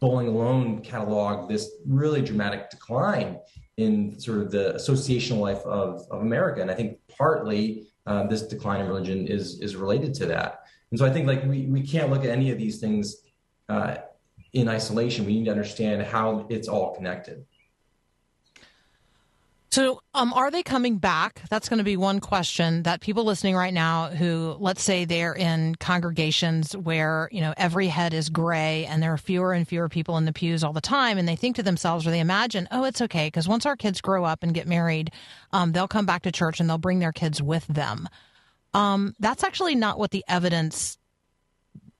Bowling 0.00 0.28
Alone 0.28 0.82
cataloged 0.82 1.48
this 1.48 1.70
really 1.86 2.22
dramatic 2.22 2.70
decline 2.70 3.38
in 3.76 4.18
sort 4.20 4.38
of 4.38 4.50
the 4.50 4.74
associational 4.76 5.38
life 5.38 5.62
of, 5.64 6.06
of 6.10 6.20
America. 6.20 6.60
And 6.60 6.70
I 6.70 6.74
think 6.74 6.98
partly 7.08 7.86
uh, 8.06 8.26
this 8.26 8.42
decline 8.42 8.80
in 8.82 8.86
religion 8.86 9.26
is 9.26 9.60
is 9.60 9.76
related 9.76 10.14
to 10.14 10.26
that. 10.26 10.64
And 10.90 10.98
so 10.98 11.06
I 11.06 11.10
think 11.10 11.26
like 11.26 11.44
we, 11.44 11.66
we 11.66 11.82
can't 11.82 12.10
look 12.10 12.24
at 12.24 12.30
any 12.30 12.50
of 12.50 12.58
these 12.58 12.78
things 12.78 13.16
uh, 13.68 13.96
in 14.52 14.68
isolation. 14.68 15.24
We 15.24 15.38
need 15.38 15.46
to 15.46 15.50
understand 15.50 16.02
how 16.02 16.46
it's 16.48 16.68
all 16.68 16.94
connected. 16.94 17.44
So, 19.74 20.00
um, 20.14 20.32
are 20.34 20.52
they 20.52 20.62
coming 20.62 20.98
back? 20.98 21.42
That's 21.50 21.68
going 21.68 21.78
to 21.78 21.84
be 21.84 21.96
one 21.96 22.20
question 22.20 22.84
that 22.84 23.00
people 23.00 23.24
listening 23.24 23.56
right 23.56 23.74
now 23.74 24.06
who, 24.06 24.56
let's 24.60 24.84
say, 24.84 25.04
they're 25.04 25.34
in 25.34 25.74
congregations 25.74 26.76
where, 26.76 27.28
you 27.32 27.40
know, 27.40 27.52
every 27.56 27.88
head 27.88 28.14
is 28.14 28.28
gray 28.28 28.86
and 28.86 29.02
there 29.02 29.12
are 29.12 29.18
fewer 29.18 29.52
and 29.52 29.66
fewer 29.66 29.88
people 29.88 30.16
in 30.16 30.26
the 30.26 30.32
pews 30.32 30.62
all 30.62 30.72
the 30.72 30.80
time. 30.80 31.18
And 31.18 31.26
they 31.26 31.34
think 31.34 31.56
to 31.56 31.64
themselves 31.64 32.06
or 32.06 32.12
they 32.12 32.20
imagine, 32.20 32.68
oh, 32.70 32.84
it's 32.84 33.00
okay 33.02 33.26
because 33.26 33.48
once 33.48 33.66
our 33.66 33.74
kids 33.74 34.00
grow 34.00 34.24
up 34.24 34.44
and 34.44 34.54
get 34.54 34.68
married, 34.68 35.10
um, 35.50 35.72
they'll 35.72 35.88
come 35.88 36.06
back 36.06 36.22
to 36.22 36.30
church 36.30 36.60
and 36.60 36.70
they'll 36.70 36.78
bring 36.78 37.00
their 37.00 37.10
kids 37.10 37.42
with 37.42 37.66
them. 37.66 38.08
Um, 38.74 39.16
that's 39.18 39.42
actually 39.42 39.74
not 39.74 39.98
what 39.98 40.12
the 40.12 40.24
evidence. 40.28 40.98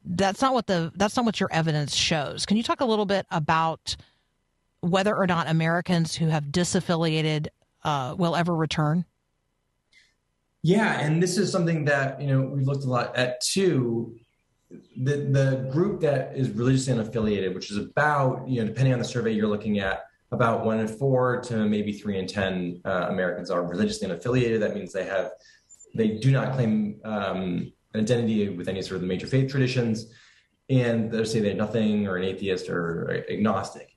That's 0.04 0.40
not 0.40 0.54
what 0.54 0.68
the. 0.68 0.92
That's 0.94 1.16
not 1.16 1.24
what 1.24 1.40
your 1.40 1.50
evidence 1.50 1.92
shows. 1.92 2.46
Can 2.46 2.56
you 2.56 2.62
talk 2.62 2.80
a 2.82 2.86
little 2.86 3.06
bit 3.06 3.26
about 3.32 3.96
whether 4.80 5.16
or 5.16 5.26
not 5.26 5.48
Americans 5.48 6.14
who 6.14 6.28
have 6.28 6.44
disaffiliated 6.44 7.48
uh, 7.84 8.14
will 8.18 8.36
ever 8.36 8.54
return? 8.54 9.04
Yeah, 10.62 10.98
and 10.98 11.22
this 11.22 11.36
is 11.36 11.52
something 11.52 11.84
that 11.84 12.20
you 12.20 12.26
know 12.26 12.40
we've 12.40 12.66
looked 12.66 12.84
a 12.84 12.88
lot 12.88 13.14
at 13.16 13.40
too. 13.42 14.16
The 14.70 15.16
the 15.16 15.68
group 15.70 16.00
that 16.00 16.36
is 16.36 16.50
religiously 16.50 16.94
unaffiliated, 16.94 17.54
which 17.54 17.70
is 17.70 17.76
about 17.76 18.48
you 18.48 18.60
know 18.60 18.66
depending 18.66 18.94
on 18.94 18.98
the 18.98 19.04
survey 19.04 19.32
you're 19.32 19.46
looking 19.46 19.78
at, 19.78 20.04
about 20.32 20.64
one 20.64 20.80
in 20.80 20.88
four 20.88 21.40
to 21.42 21.66
maybe 21.66 21.92
three 21.92 22.18
in 22.18 22.26
ten 22.26 22.80
uh, 22.86 23.08
Americans 23.10 23.50
are 23.50 23.62
religiously 23.62 24.08
unaffiliated. 24.08 24.60
That 24.60 24.74
means 24.74 24.92
they 24.92 25.04
have 25.04 25.32
they 25.94 26.08
do 26.08 26.30
not 26.32 26.54
claim 26.54 26.98
um, 27.04 27.72
an 27.92 28.00
identity 28.00 28.48
with 28.48 28.68
any 28.68 28.80
sort 28.80 28.96
of 28.96 29.00
the 29.02 29.06
major 29.06 29.26
faith 29.26 29.50
traditions, 29.50 30.06
and 30.70 31.10
they 31.10 31.24
say 31.24 31.40
they're 31.40 31.54
nothing 31.54 32.08
or 32.08 32.16
an 32.16 32.24
atheist 32.24 32.70
or 32.70 33.24
agnostic. 33.30 33.90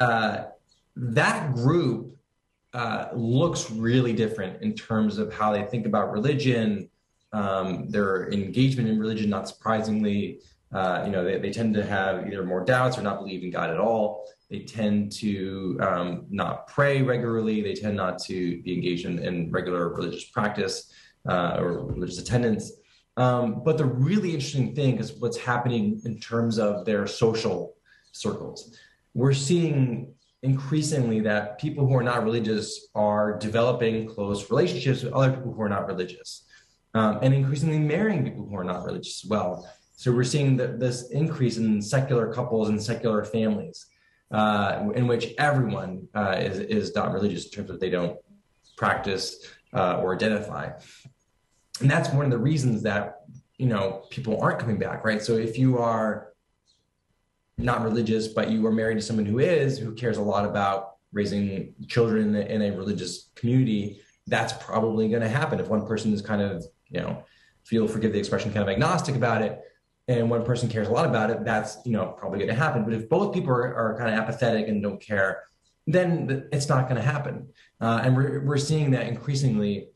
Uh, 0.00 0.46
that 0.96 1.54
group 1.54 2.16
uh, 2.74 3.08
looks 3.14 3.70
really 3.70 4.12
different 4.12 4.62
in 4.62 4.74
terms 4.74 5.18
of 5.18 5.32
how 5.32 5.52
they 5.52 5.62
think 5.64 5.86
about 5.86 6.10
religion, 6.10 6.88
um, 7.32 7.88
their 7.90 8.30
engagement 8.32 8.88
in 8.88 8.98
religion. 8.98 9.28
Not 9.28 9.48
surprisingly, 9.48 10.40
uh, 10.72 11.02
you 11.04 11.12
know, 11.12 11.22
they, 11.22 11.38
they, 11.38 11.50
tend 11.50 11.74
to 11.74 11.84
have 11.84 12.26
either 12.26 12.44
more 12.44 12.64
doubts 12.64 12.96
or 12.96 13.02
not 13.02 13.18
believe 13.18 13.42
in 13.42 13.50
God 13.50 13.70
at 13.70 13.78
all. 13.78 14.26
They 14.48 14.60
tend 14.60 15.12
to 15.12 15.78
um, 15.80 16.26
not 16.30 16.66
pray 16.66 17.02
regularly. 17.02 17.60
They 17.62 17.74
tend 17.74 17.96
not 17.96 18.18
to 18.24 18.62
be 18.62 18.74
engaged 18.74 19.04
in, 19.04 19.18
in 19.18 19.50
regular 19.50 19.88
religious 19.90 20.24
practice 20.24 20.92
uh, 21.28 21.56
or 21.58 21.84
religious 21.84 22.18
attendance. 22.18 22.72
Um, 23.18 23.62
but 23.62 23.76
the 23.76 23.84
really 23.84 24.32
interesting 24.32 24.74
thing 24.74 24.98
is 24.98 25.12
what's 25.12 25.36
happening 25.36 26.00
in 26.06 26.18
terms 26.18 26.58
of 26.58 26.86
their 26.86 27.06
social 27.06 27.74
circles. 28.12 28.76
We're 29.14 29.34
seeing 29.34 30.14
increasingly 30.42 31.20
that 31.20 31.58
people 31.58 31.86
who 31.86 31.94
are 31.94 32.02
not 32.02 32.24
religious 32.24 32.88
are 32.94 33.38
developing 33.38 34.08
close 34.08 34.50
relationships 34.50 35.02
with 35.02 35.12
other 35.12 35.32
people 35.32 35.52
who 35.52 35.62
are 35.62 35.68
not 35.68 35.86
religious, 35.86 36.44
um, 36.94 37.18
and 37.22 37.32
increasingly 37.32 37.78
marrying 37.78 38.24
people 38.24 38.44
who 38.46 38.56
are 38.56 38.64
not 38.64 38.84
religious 38.84 39.24
as 39.24 39.30
well. 39.30 39.68
So 39.96 40.10
we're 40.10 40.24
seeing 40.24 40.56
that 40.56 40.80
this 40.80 41.10
increase 41.10 41.58
in 41.58 41.80
secular 41.80 42.32
couples 42.32 42.68
and 42.68 42.82
secular 42.82 43.24
families, 43.24 43.86
uh, 44.32 44.88
in 44.94 45.06
which 45.06 45.34
everyone 45.38 46.08
uh, 46.14 46.36
is 46.38 46.58
is 46.58 46.94
not 46.94 47.12
religious 47.12 47.44
in 47.46 47.52
terms 47.52 47.70
of 47.70 47.78
they 47.78 47.90
don't 47.90 48.18
practice 48.76 49.46
uh, 49.72 49.98
or 49.98 50.14
identify, 50.14 50.70
and 51.80 51.90
that's 51.90 52.10
one 52.10 52.24
of 52.24 52.32
the 52.32 52.38
reasons 52.38 52.82
that 52.82 53.20
you 53.58 53.66
know 53.66 54.04
people 54.10 54.40
aren't 54.40 54.58
coming 54.58 54.78
back, 54.78 55.04
right? 55.04 55.22
So 55.22 55.36
if 55.36 55.56
you 55.56 55.78
are 55.78 56.31
not 57.62 57.82
religious, 57.82 58.28
but 58.28 58.50
you 58.50 58.66
are 58.66 58.72
married 58.72 58.96
to 58.96 59.02
someone 59.02 59.26
who 59.26 59.38
is, 59.38 59.78
who 59.78 59.94
cares 59.94 60.18
a 60.18 60.22
lot 60.22 60.44
about 60.44 60.96
raising 61.12 61.74
children 61.88 62.34
in 62.34 62.62
a, 62.62 62.70
religious 62.70 63.30
community, 63.34 64.00
that's 64.26 64.52
probably 64.54 65.08
going 65.08 65.22
to 65.22 65.28
happen. 65.28 65.60
If 65.60 65.68
one 65.68 65.86
person 65.86 66.12
is 66.12 66.22
kind 66.22 66.40
of, 66.40 66.64
you 66.88 67.00
know, 67.00 67.24
feel 67.64 67.86
forgive 67.86 68.12
the 68.12 68.18
expression, 68.18 68.52
kind 68.52 68.62
of 68.62 68.68
agnostic 68.68 69.14
about 69.14 69.42
it, 69.42 69.60
and 70.08 70.28
one 70.28 70.44
person 70.44 70.68
cares 70.68 70.88
a 70.88 70.90
lot 70.90 71.06
about 71.06 71.30
it, 71.30 71.44
that's 71.44 71.78
you 71.84 71.92
know 71.92 72.06
probably 72.18 72.38
going 72.38 72.48
to 72.48 72.54
happen. 72.54 72.84
But 72.84 72.94
if 72.94 73.08
both 73.08 73.32
people 73.34 73.50
are, 73.52 73.74
are 73.74 73.96
kind 73.98 74.12
of 74.12 74.18
apathetic 74.18 74.68
and 74.68 74.82
don't 74.82 75.00
care, 75.00 75.44
then 75.86 76.48
it's 76.52 76.68
not 76.68 76.88
going 76.88 76.96
to 76.96 77.06
happen. 77.06 77.48
Uh, 77.80 78.00
and 78.04 78.16
we're 78.16 78.44
we're 78.44 78.58
seeing 78.58 78.90
that 78.92 79.06
increasingly 79.06 79.88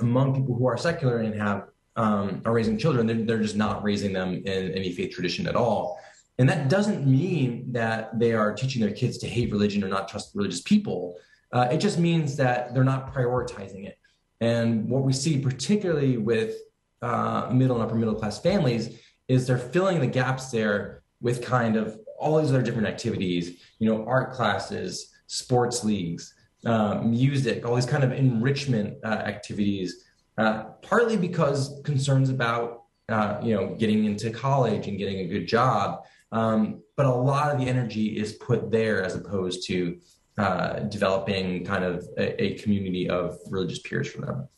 among 0.00 0.34
people 0.34 0.54
who 0.54 0.66
are 0.66 0.76
secular 0.76 1.18
and 1.18 1.34
have 1.40 1.68
um, 1.96 2.42
are 2.44 2.52
raising 2.52 2.78
children. 2.78 3.06
They're, 3.06 3.24
they're 3.24 3.42
just 3.42 3.56
not 3.56 3.82
raising 3.82 4.12
them 4.12 4.34
in 4.34 4.72
any 4.72 4.92
faith 4.92 5.12
tradition 5.14 5.46
at 5.46 5.56
all. 5.56 5.98
And 6.38 6.48
that 6.48 6.68
doesn't 6.68 7.06
mean 7.06 7.72
that 7.72 8.18
they 8.18 8.32
are 8.32 8.54
teaching 8.54 8.80
their 8.80 8.94
kids 8.94 9.18
to 9.18 9.26
hate 9.28 9.52
religion 9.52 9.84
or 9.84 9.88
not 9.88 10.08
trust 10.08 10.34
religious 10.34 10.62
people. 10.62 11.16
Uh, 11.52 11.68
it 11.70 11.78
just 11.78 11.98
means 11.98 12.36
that 12.36 12.72
they're 12.72 12.84
not 12.84 13.12
prioritizing 13.14 13.86
it. 13.86 13.98
And 14.40 14.88
what 14.88 15.02
we 15.02 15.12
see, 15.12 15.38
particularly 15.38 16.16
with 16.16 16.56
uh, 17.02 17.50
middle 17.52 17.76
and 17.76 17.84
upper 17.84 17.94
middle 17.94 18.14
class 18.14 18.40
families, 18.40 18.98
is 19.28 19.46
they're 19.46 19.58
filling 19.58 20.00
the 20.00 20.06
gaps 20.06 20.50
there 20.50 21.02
with 21.20 21.44
kind 21.44 21.76
of 21.76 21.98
all 22.18 22.40
these 22.40 22.50
other 22.50 22.62
different 22.62 22.88
activities, 22.88 23.62
you 23.78 23.88
know, 23.88 24.04
art 24.06 24.32
classes, 24.32 25.12
sports 25.26 25.84
leagues, 25.84 26.34
uh, 26.66 26.96
music, 27.02 27.66
all 27.66 27.74
these 27.74 27.86
kind 27.86 28.04
of 28.04 28.12
enrichment 28.12 28.98
uh, 29.04 29.08
activities, 29.08 30.04
uh, 30.38 30.64
partly 30.82 31.16
because 31.16 31.80
concerns 31.84 32.28
about, 32.30 32.84
uh, 33.08 33.38
you 33.42 33.54
know, 33.54 33.74
getting 33.76 34.04
into 34.04 34.30
college 34.30 34.86
and 34.86 34.98
getting 34.98 35.20
a 35.20 35.26
good 35.26 35.46
job. 35.46 36.02
Um, 36.32 36.82
but 36.96 37.06
a 37.06 37.14
lot 37.14 37.52
of 37.52 37.58
the 37.58 37.68
energy 37.68 38.16
is 38.18 38.32
put 38.32 38.70
there 38.70 39.02
as 39.02 39.14
opposed 39.14 39.66
to 39.66 39.98
uh, 40.38 40.80
developing 40.80 41.64
kind 41.64 41.84
of 41.84 42.08
a, 42.16 42.42
a 42.42 42.54
community 42.54 43.08
of 43.08 43.38
religious 43.50 43.80
peers 43.80 44.10
for 44.10 44.22
them. 44.22 44.48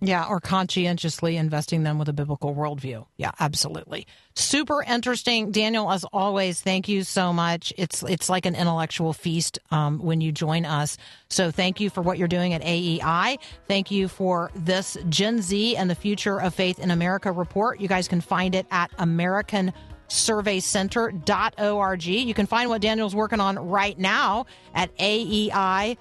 Yeah, 0.00 0.26
or 0.28 0.38
conscientiously 0.38 1.36
investing 1.38 1.82
them 1.82 1.98
with 1.98 2.08
a 2.10 2.12
biblical 2.12 2.54
worldview. 2.54 3.06
Yeah, 3.16 3.30
absolutely. 3.40 4.06
Super 4.34 4.82
interesting, 4.82 5.50
Daniel. 5.50 5.90
As 5.90 6.04
always, 6.12 6.60
thank 6.60 6.88
you 6.88 7.04
so 7.04 7.32
much. 7.32 7.72
It's 7.78 8.02
it's 8.02 8.28
like 8.28 8.44
an 8.44 8.54
intellectual 8.54 9.14
feast 9.14 9.58
um, 9.70 10.00
when 10.00 10.20
you 10.20 10.30
join 10.30 10.66
us. 10.66 10.98
So 11.30 11.50
thank 11.50 11.80
you 11.80 11.88
for 11.88 12.02
what 12.02 12.18
you're 12.18 12.28
doing 12.28 12.52
at 12.52 12.62
AEI. 12.62 13.38
Thank 13.66 13.90
you 13.90 14.08
for 14.08 14.50
this 14.54 14.98
Gen 15.08 15.40
Z 15.40 15.76
and 15.76 15.88
the 15.88 15.94
Future 15.94 16.38
of 16.38 16.54
Faith 16.54 16.78
in 16.78 16.90
America 16.90 17.32
report. 17.32 17.80
You 17.80 17.88
guys 17.88 18.06
can 18.06 18.20
find 18.20 18.54
it 18.54 18.66
at 18.70 18.90
American 18.98 19.72
surveycenter.org. 20.08 22.04
You 22.04 22.34
can 22.34 22.46
find 22.46 22.70
what 22.70 22.80
Daniel's 22.82 23.14
working 23.14 23.40
on 23.40 23.58
right 23.58 23.98
now 23.98 24.46
at 24.74 24.96
aei.org. 24.98 25.98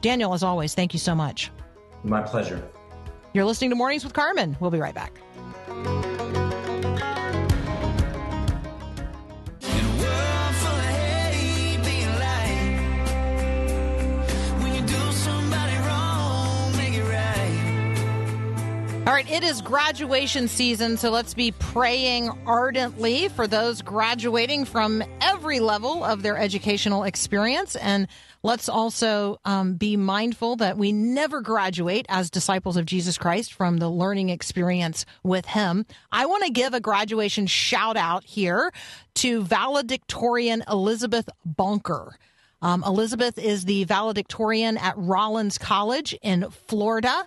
Daniel, 0.00 0.34
as 0.34 0.42
always, 0.42 0.74
thank 0.74 0.92
you 0.92 0.98
so 0.98 1.14
much. 1.14 1.50
My 2.04 2.22
pleasure. 2.22 2.62
You're 3.32 3.44
listening 3.44 3.70
to 3.70 3.76
Mornings 3.76 4.04
with 4.04 4.14
Carmen. 4.14 4.56
We'll 4.60 4.70
be 4.70 4.78
right 4.78 4.94
back. 4.94 5.20
All 19.08 19.14
right, 19.14 19.30
it 19.30 19.42
is 19.42 19.62
graduation 19.62 20.48
season, 20.48 20.98
so 20.98 21.08
let's 21.08 21.32
be 21.32 21.52
praying 21.52 22.28
ardently 22.44 23.28
for 23.28 23.46
those 23.46 23.80
graduating 23.80 24.66
from 24.66 25.02
every 25.22 25.60
level 25.60 26.04
of 26.04 26.22
their 26.22 26.36
educational 26.36 27.04
experience. 27.04 27.74
And 27.74 28.06
let's 28.42 28.68
also 28.68 29.40
um, 29.46 29.76
be 29.76 29.96
mindful 29.96 30.56
that 30.56 30.76
we 30.76 30.92
never 30.92 31.40
graduate 31.40 32.04
as 32.10 32.28
disciples 32.28 32.76
of 32.76 32.84
Jesus 32.84 33.16
Christ 33.16 33.54
from 33.54 33.78
the 33.78 33.88
learning 33.88 34.28
experience 34.28 35.06
with 35.22 35.46
Him. 35.46 35.86
I 36.12 36.26
want 36.26 36.44
to 36.44 36.50
give 36.50 36.74
a 36.74 36.80
graduation 36.80 37.46
shout 37.46 37.96
out 37.96 38.24
here 38.24 38.70
to 39.14 39.42
valedictorian 39.42 40.64
Elizabeth 40.68 41.30
Bonker. 41.46 42.14
Um, 42.60 42.84
Elizabeth 42.86 43.38
is 43.38 43.64
the 43.64 43.84
valedictorian 43.84 44.76
at 44.76 44.98
Rollins 44.98 45.56
College 45.56 46.14
in 46.20 46.50
Florida. 46.50 47.26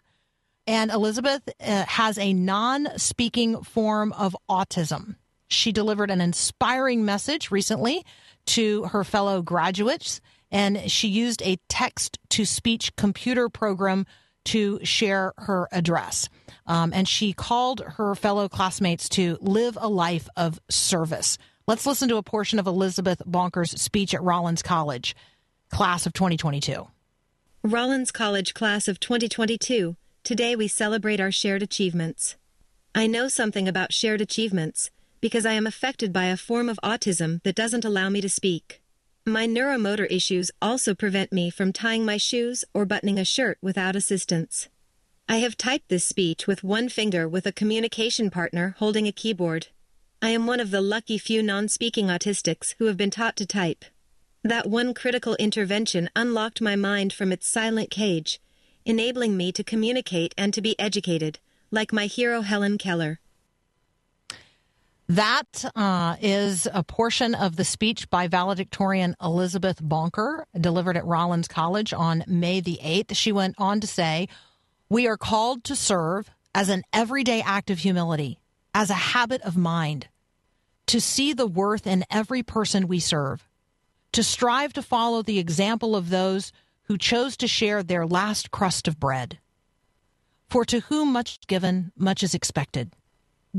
And 0.68 0.91
Elizabeth 0.91 1.41
uh, 1.59 1.86
has 1.86 2.18
a 2.18 2.34
non 2.34 2.88
speaking 2.97 3.64
form 3.64 4.14
of 4.14 4.36
autism. 4.49 5.16
She 5.47 5.72
delivered 5.72 6.12
an 6.12 6.22
inspiring 6.22 7.03
message 7.03 7.51
recently 7.51 8.05
to 8.47 8.84
her 8.84 9.03
fellow 9.03 9.41
graduates, 9.41 10.22
and 10.49 10.89
she 10.89 11.07
used 11.07 11.41
a 11.41 11.57
text 11.68 12.20
to 12.30 12.45
speech 12.45 12.95
computer 12.95 13.49
program 13.49 14.05
to 14.45 14.80
share 14.84 15.34
her 15.38 15.68
address. 15.72 16.30
Um, 16.66 16.93
and 16.93 17.07
she 17.07 17.34
called 17.34 17.82
her 17.97 18.16
fellow 18.16 18.47
classmates 18.47 19.09
to 19.09 19.38
live 19.41 19.78
a 19.80 19.89
life 19.89 20.30
of 20.36 20.59
service. 20.70 21.38
Let's 21.68 21.86
listen 21.86 22.09
to 22.09 22.18
a 22.18 22.24
portion 22.24 22.59
of 22.59 22.68
Elizabeth 22.68 23.22
Bonker's 23.26 23.80
speech 23.80 24.14
at 24.14 24.24
Rollins 24.24 24.62
College. 24.62 25.16
class 25.70 26.05
of 26.05 26.14
2022. 26.14 26.88
Rollins 27.64 28.12
College 28.12 28.53
Class 28.53 28.88
of 28.88 28.99
2022. 28.99 29.95
Today 30.24 30.55
we 30.55 30.67
celebrate 30.67 31.19
our 31.19 31.32
shared 31.32 31.63
achievements. 31.63 32.36
I 32.93 33.07
know 33.07 33.28
something 33.28 33.67
about 33.67 33.91
shared 33.91 34.22
achievements 34.22 34.91
because 35.19 35.47
I 35.47 35.53
am 35.53 35.65
affected 35.65 36.13
by 36.13 36.26
a 36.26 36.38
form 36.38 36.69
of 36.69 36.80
autism 36.84 37.41
that 37.41 37.55
doesn't 37.55 37.86
allow 37.86 38.07
me 38.09 38.22
to 38.22 38.30
speak. 38.30 38.84
My 39.26 39.47
neuromotor 39.47 40.05
issues 40.11 40.51
also 40.61 40.93
prevent 40.93 41.34
me 41.34 41.49
from 41.49 41.74
tying 41.74 42.05
my 42.05 42.17
shoes 42.17 42.63
or 42.72 42.86
buttoning 42.86 43.17
a 43.17 43.26
shirt 43.26 43.57
without 43.63 43.95
assistance. 43.95 44.69
I 45.28 45.38
have 45.38 45.57
typed 45.57 45.89
this 45.89 46.05
speech 46.05 46.45
with 46.45 46.63
one 46.63 46.88
finger 46.88 47.28
with 47.28 47.47
a 47.47 47.51
communication 47.51 48.30
partner 48.30 48.76
holding 48.78 49.07
a 49.07 49.11
keyboard. 49.11 49.67
I 50.22 50.30
am 50.30 50.45
one 50.45 50.59
of 50.59 50.69
the 50.69 50.82
lucky 50.82 51.17
few 51.17 51.41
non 51.41 51.67
speaking 51.67 52.07
autistics 52.07 52.76
who 52.78 52.86
have 52.86 52.97
been 52.97 53.09
taught 53.09 53.36
to 53.38 53.47
type. 53.47 53.86
That 54.43 54.69
one 54.69 54.93
critical 54.93 55.36
intervention 55.38 56.11
unlocked 56.15 56.61
my 56.61 56.76
mind 56.76 57.11
from 57.11 57.32
its 57.32 57.47
silent 57.47 57.89
cage, 57.89 58.39
enabling 58.86 59.38
me 59.38 59.51
to 59.51 59.63
communicate 59.63 60.34
and 60.38 60.53
to 60.53 60.61
be 60.61 60.79
educated, 60.79 61.39
like 61.71 61.93
my 61.93 62.05
hero 62.05 62.41
Helen 62.41 62.77
Keller. 62.77 63.19
That 65.11 65.65
uh, 65.75 66.15
is 66.21 66.69
a 66.73 66.84
portion 66.84 67.36
of 67.36 67.57
the 67.57 67.65
speech 67.65 68.09
by 68.09 68.27
valedictorian 68.27 69.17
Elizabeth 69.21 69.79
Bonker, 69.82 70.47
delivered 70.57 70.95
at 70.95 71.05
Rollins 71.05 71.49
College 71.49 71.91
on 71.91 72.23
May 72.27 72.61
the 72.61 72.79
8th. 72.82 73.13
She 73.15 73.34
went 73.34 73.55
on 73.57 73.82
to 73.82 73.88
say, 73.88 74.29
We 74.88 75.07
are 75.07 75.17
called 75.17 75.65
to 75.65 75.75
serve 75.75 76.29
as 76.55 76.69
an 76.69 76.84
everyday 76.93 77.41
act 77.41 77.69
of 77.69 77.79
humility, 77.79 78.39
as 78.73 78.89
a 78.89 78.93
habit 78.93 79.41
of 79.41 79.57
mind, 79.57 80.07
to 80.88 81.01
see 81.01 81.34
the 81.34 81.47
worth 81.47 81.86
in 81.86 82.05
every 82.09 82.41
person 82.41 82.88
we 82.88 82.99
serve, 82.99 83.47
to 84.13 84.23
strive 84.23 84.71
to 84.73 84.82
follow 84.82 85.21
the 85.21 85.39
example 85.39 85.93
of 85.93 86.09
those 86.09 86.53
who 86.91 86.97
chose 86.97 87.37
to 87.37 87.47
share 87.47 87.81
their 87.81 88.05
last 88.05 88.51
crust 88.51 88.85
of 88.85 88.99
bread. 88.99 89.39
For 90.49 90.65
to 90.65 90.81
whom 90.81 91.13
much 91.13 91.31
is 91.31 91.45
given, 91.47 91.93
much 91.95 92.21
is 92.21 92.33
expected. 92.33 92.91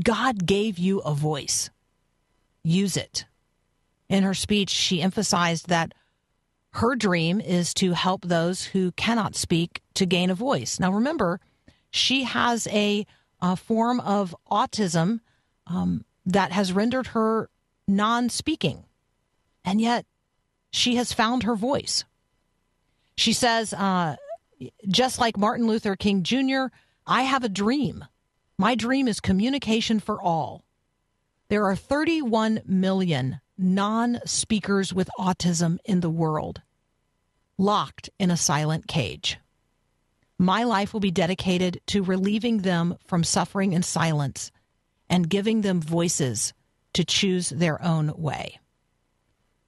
God 0.03 0.45
gave 0.45 0.77
you 0.77 0.99
a 0.99 1.15
voice. 1.15 1.71
Use 2.63 2.95
it. 2.95 3.25
In 4.07 4.21
her 4.21 4.35
speech, 4.35 4.69
she 4.69 5.01
emphasized 5.01 5.67
that 5.67 5.95
her 6.73 6.95
dream 6.95 7.41
is 7.41 7.73
to 7.75 7.93
help 7.93 8.21
those 8.23 8.65
who 8.65 8.91
cannot 8.91 9.35
speak 9.35 9.81
to 9.95 10.05
gain 10.05 10.29
a 10.29 10.35
voice. 10.35 10.79
Now, 10.79 10.91
remember, 10.93 11.39
she 11.89 12.25
has 12.25 12.67
a, 12.67 13.07
a 13.41 13.55
form 13.55 13.99
of 13.99 14.35
autism 14.51 15.21
um, 15.65 16.05
that 16.27 16.51
has 16.51 16.71
rendered 16.71 17.07
her 17.07 17.49
non 17.87 18.29
speaking, 18.29 18.85
and 19.65 19.81
yet 19.81 20.05
she 20.69 20.97
has 20.97 21.13
found 21.13 21.41
her 21.41 21.55
voice. 21.55 22.03
She 23.15 23.33
says, 23.33 23.73
uh, 23.73 24.15
just 24.87 25.19
like 25.19 25.37
Martin 25.37 25.67
Luther 25.67 25.95
King 25.95 26.23
Jr., 26.23 26.65
I 27.05 27.23
have 27.23 27.43
a 27.43 27.49
dream. 27.49 28.05
My 28.57 28.75
dream 28.75 29.07
is 29.07 29.19
communication 29.19 29.99
for 29.99 30.21
all. 30.21 30.63
There 31.49 31.65
are 31.65 31.75
31 31.75 32.61
million 32.65 33.41
non 33.57 34.19
speakers 34.25 34.93
with 34.93 35.09
autism 35.19 35.77
in 35.85 35.99
the 35.99 36.09
world, 36.09 36.61
locked 37.57 38.09
in 38.17 38.31
a 38.31 38.37
silent 38.37 38.87
cage. 38.87 39.37
My 40.39 40.63
life 40.63 40.93
will 40.93 40.99
be 40.99 41.11
dedicated 41.11 41.79
to 41.87 42.03
relieving 42.03 42.59
them 42.59 42.97
from 43.05 43.23
suffering 43.23 43.73
in 43.73 43.83
silence 43.83 44.51
and 45.09 45.29
giving 45.29 45.61
them 45.61 45.79
voices 45.79 46.53
to 46.93 47.03
choose 47.03 47.49
their 47.49 47.81
own 47.83 48.13
way. 48.17 48.57
I 48.57 48.57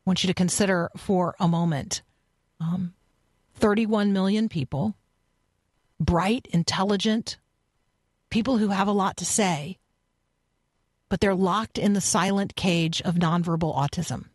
want 0.06 0.24
you 0.24 0.28
to 0.28 0.34
consider 0.34 0.89
for 0.98 1.36
a 1.39 1.48
moment 1.48 2.02
um, 2.60 2.95
31 3.56 4.14
million 4.14 4.49
people, 4.49 4.95
bright, 5.99 6.47
intelligent, 6.51 7.38
people 8.30 8.58
who 8.58 8.70
have 8.70 8.88
a 8.88 8.91
lot 8.93 9.18
to 9.18 9.26
say, 9.26 9.78
but 11.10 11.20
they're 11.20 11.36
locked 11.36 11.78
in 11.78 11.93
the 11.93 12.01
silent 12.01 12.56
cage 12.56 13.01
of 13.03 13.16
nonverbal 13.16 13.76
autism. 13.76 14.26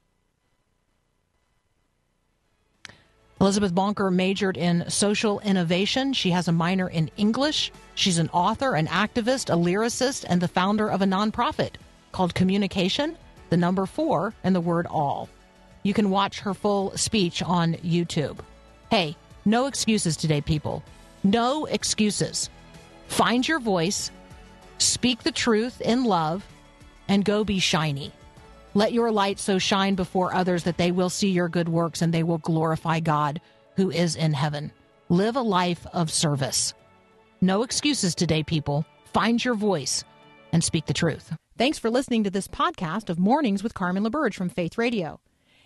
Elizabeth 3.40 3.74
Bonker 3.74 4.10
majored 4.10 4.58
in 4.58 4.88
social 4.90 5.40
innovation. 5.40 6.12
She 6.12 6.30
has 6.30 6.46
a 6.46 6.52
minor 6.52 6.88
in 6.88 7.10
English. 7.16 7.72
She's 7.94 8.18
an 8.18 8.28
author, 8.34 8.74
an 8.74 8.86
activist, 8.86 9.48
a 9.48 9.56
lyricist, 9.56 10.26
and 10.28 10.42
the 10.42 10.48
founder 10.48 10.90
of 10.90 11.00
a 11.00 11.06
nonprofit 11.06 11.76
called 12.12 12.34
Communication, 12.34 13.16
the 13.48 13.56
number 13.56 13.86
four, 13.86 14.34
and 14.44 14.54
the 14.54 14.60
word 14.60 14.86
all. 14.86 15.30
You 15.82 15.94
can 15.94 16.10
watch 16.10 16.40
her 16.40 16.52
full 16.52 16.94
speech 16.98 17.42
on 17.42 17.74
YouTube. 17.76 18.40
Hey, 18.90 19.16
no 19.44 19.66
excuses 19.66 20.16
today, 20.16 20.40
people. 20.40 20.82
No 21.22 21.66
excuses. 21.66 22.50
Find 23.06 23.46
your 23.46 23.60
voice, 23.60 24.10
speak 24.78 25.22
the 25.22 25.30
truth 25.30 25.80
in 25.80 26.02
love, 26.02 26.44
and 27.06 27.24
go 27.24 27.44
be 27.44 27.60
shiny. 27.60 28.10
Let 28.74 28.92
your 28.92 29.12
light 29.12 29.38
so 29.38 29.58
shine 29.58 29.94
before 29.94 30.34
others 30.34 30.64
that 30.64 30.76
they 30.76 30.90
will 30.90 31.08
see 31.08 31.30
your 31.30 31.48
good 31.48 31.68
works 31.68 32.02
and 32.02 32.12
they 32.12 32.24
will 32.24 32.38
glorify 32.38 32.98
God 32.98 33.40
who 33.76 33.92
is 33.92 34.16
in 34.16 34.32
heaven. 34.32 34.72
Live 35.08 35.36
a 35.36 35.40
life 35.40 35.86
of 35.92 36.10
service. 36.10 36.74
No 37.40 37.62
excuses 37.62 38.16
today, 38.16 38.42
people. 38.42 38.84
Find 39.12 39.44
your 39.44 39.54
voice 39.54 40.02
and 40.52 40.64
speak 40.64 40.86
the 40.86 40.94
truth. 40.94 41.32
Thanks 41.56 41.78
for 41.78 41.90
listening 41.90 42.24
to 42.24 42.30
this 42.30 42.48
podcast 42.48 43.08
of 43.08 43.20
Mornings 43.20 43.62
with 43.62 43.72
Carmen 43.72 44.02
LaBerge 44.02 44.34
from 44.34 44.48
Faith 44.48 44.76
Radio. 44.76 45.20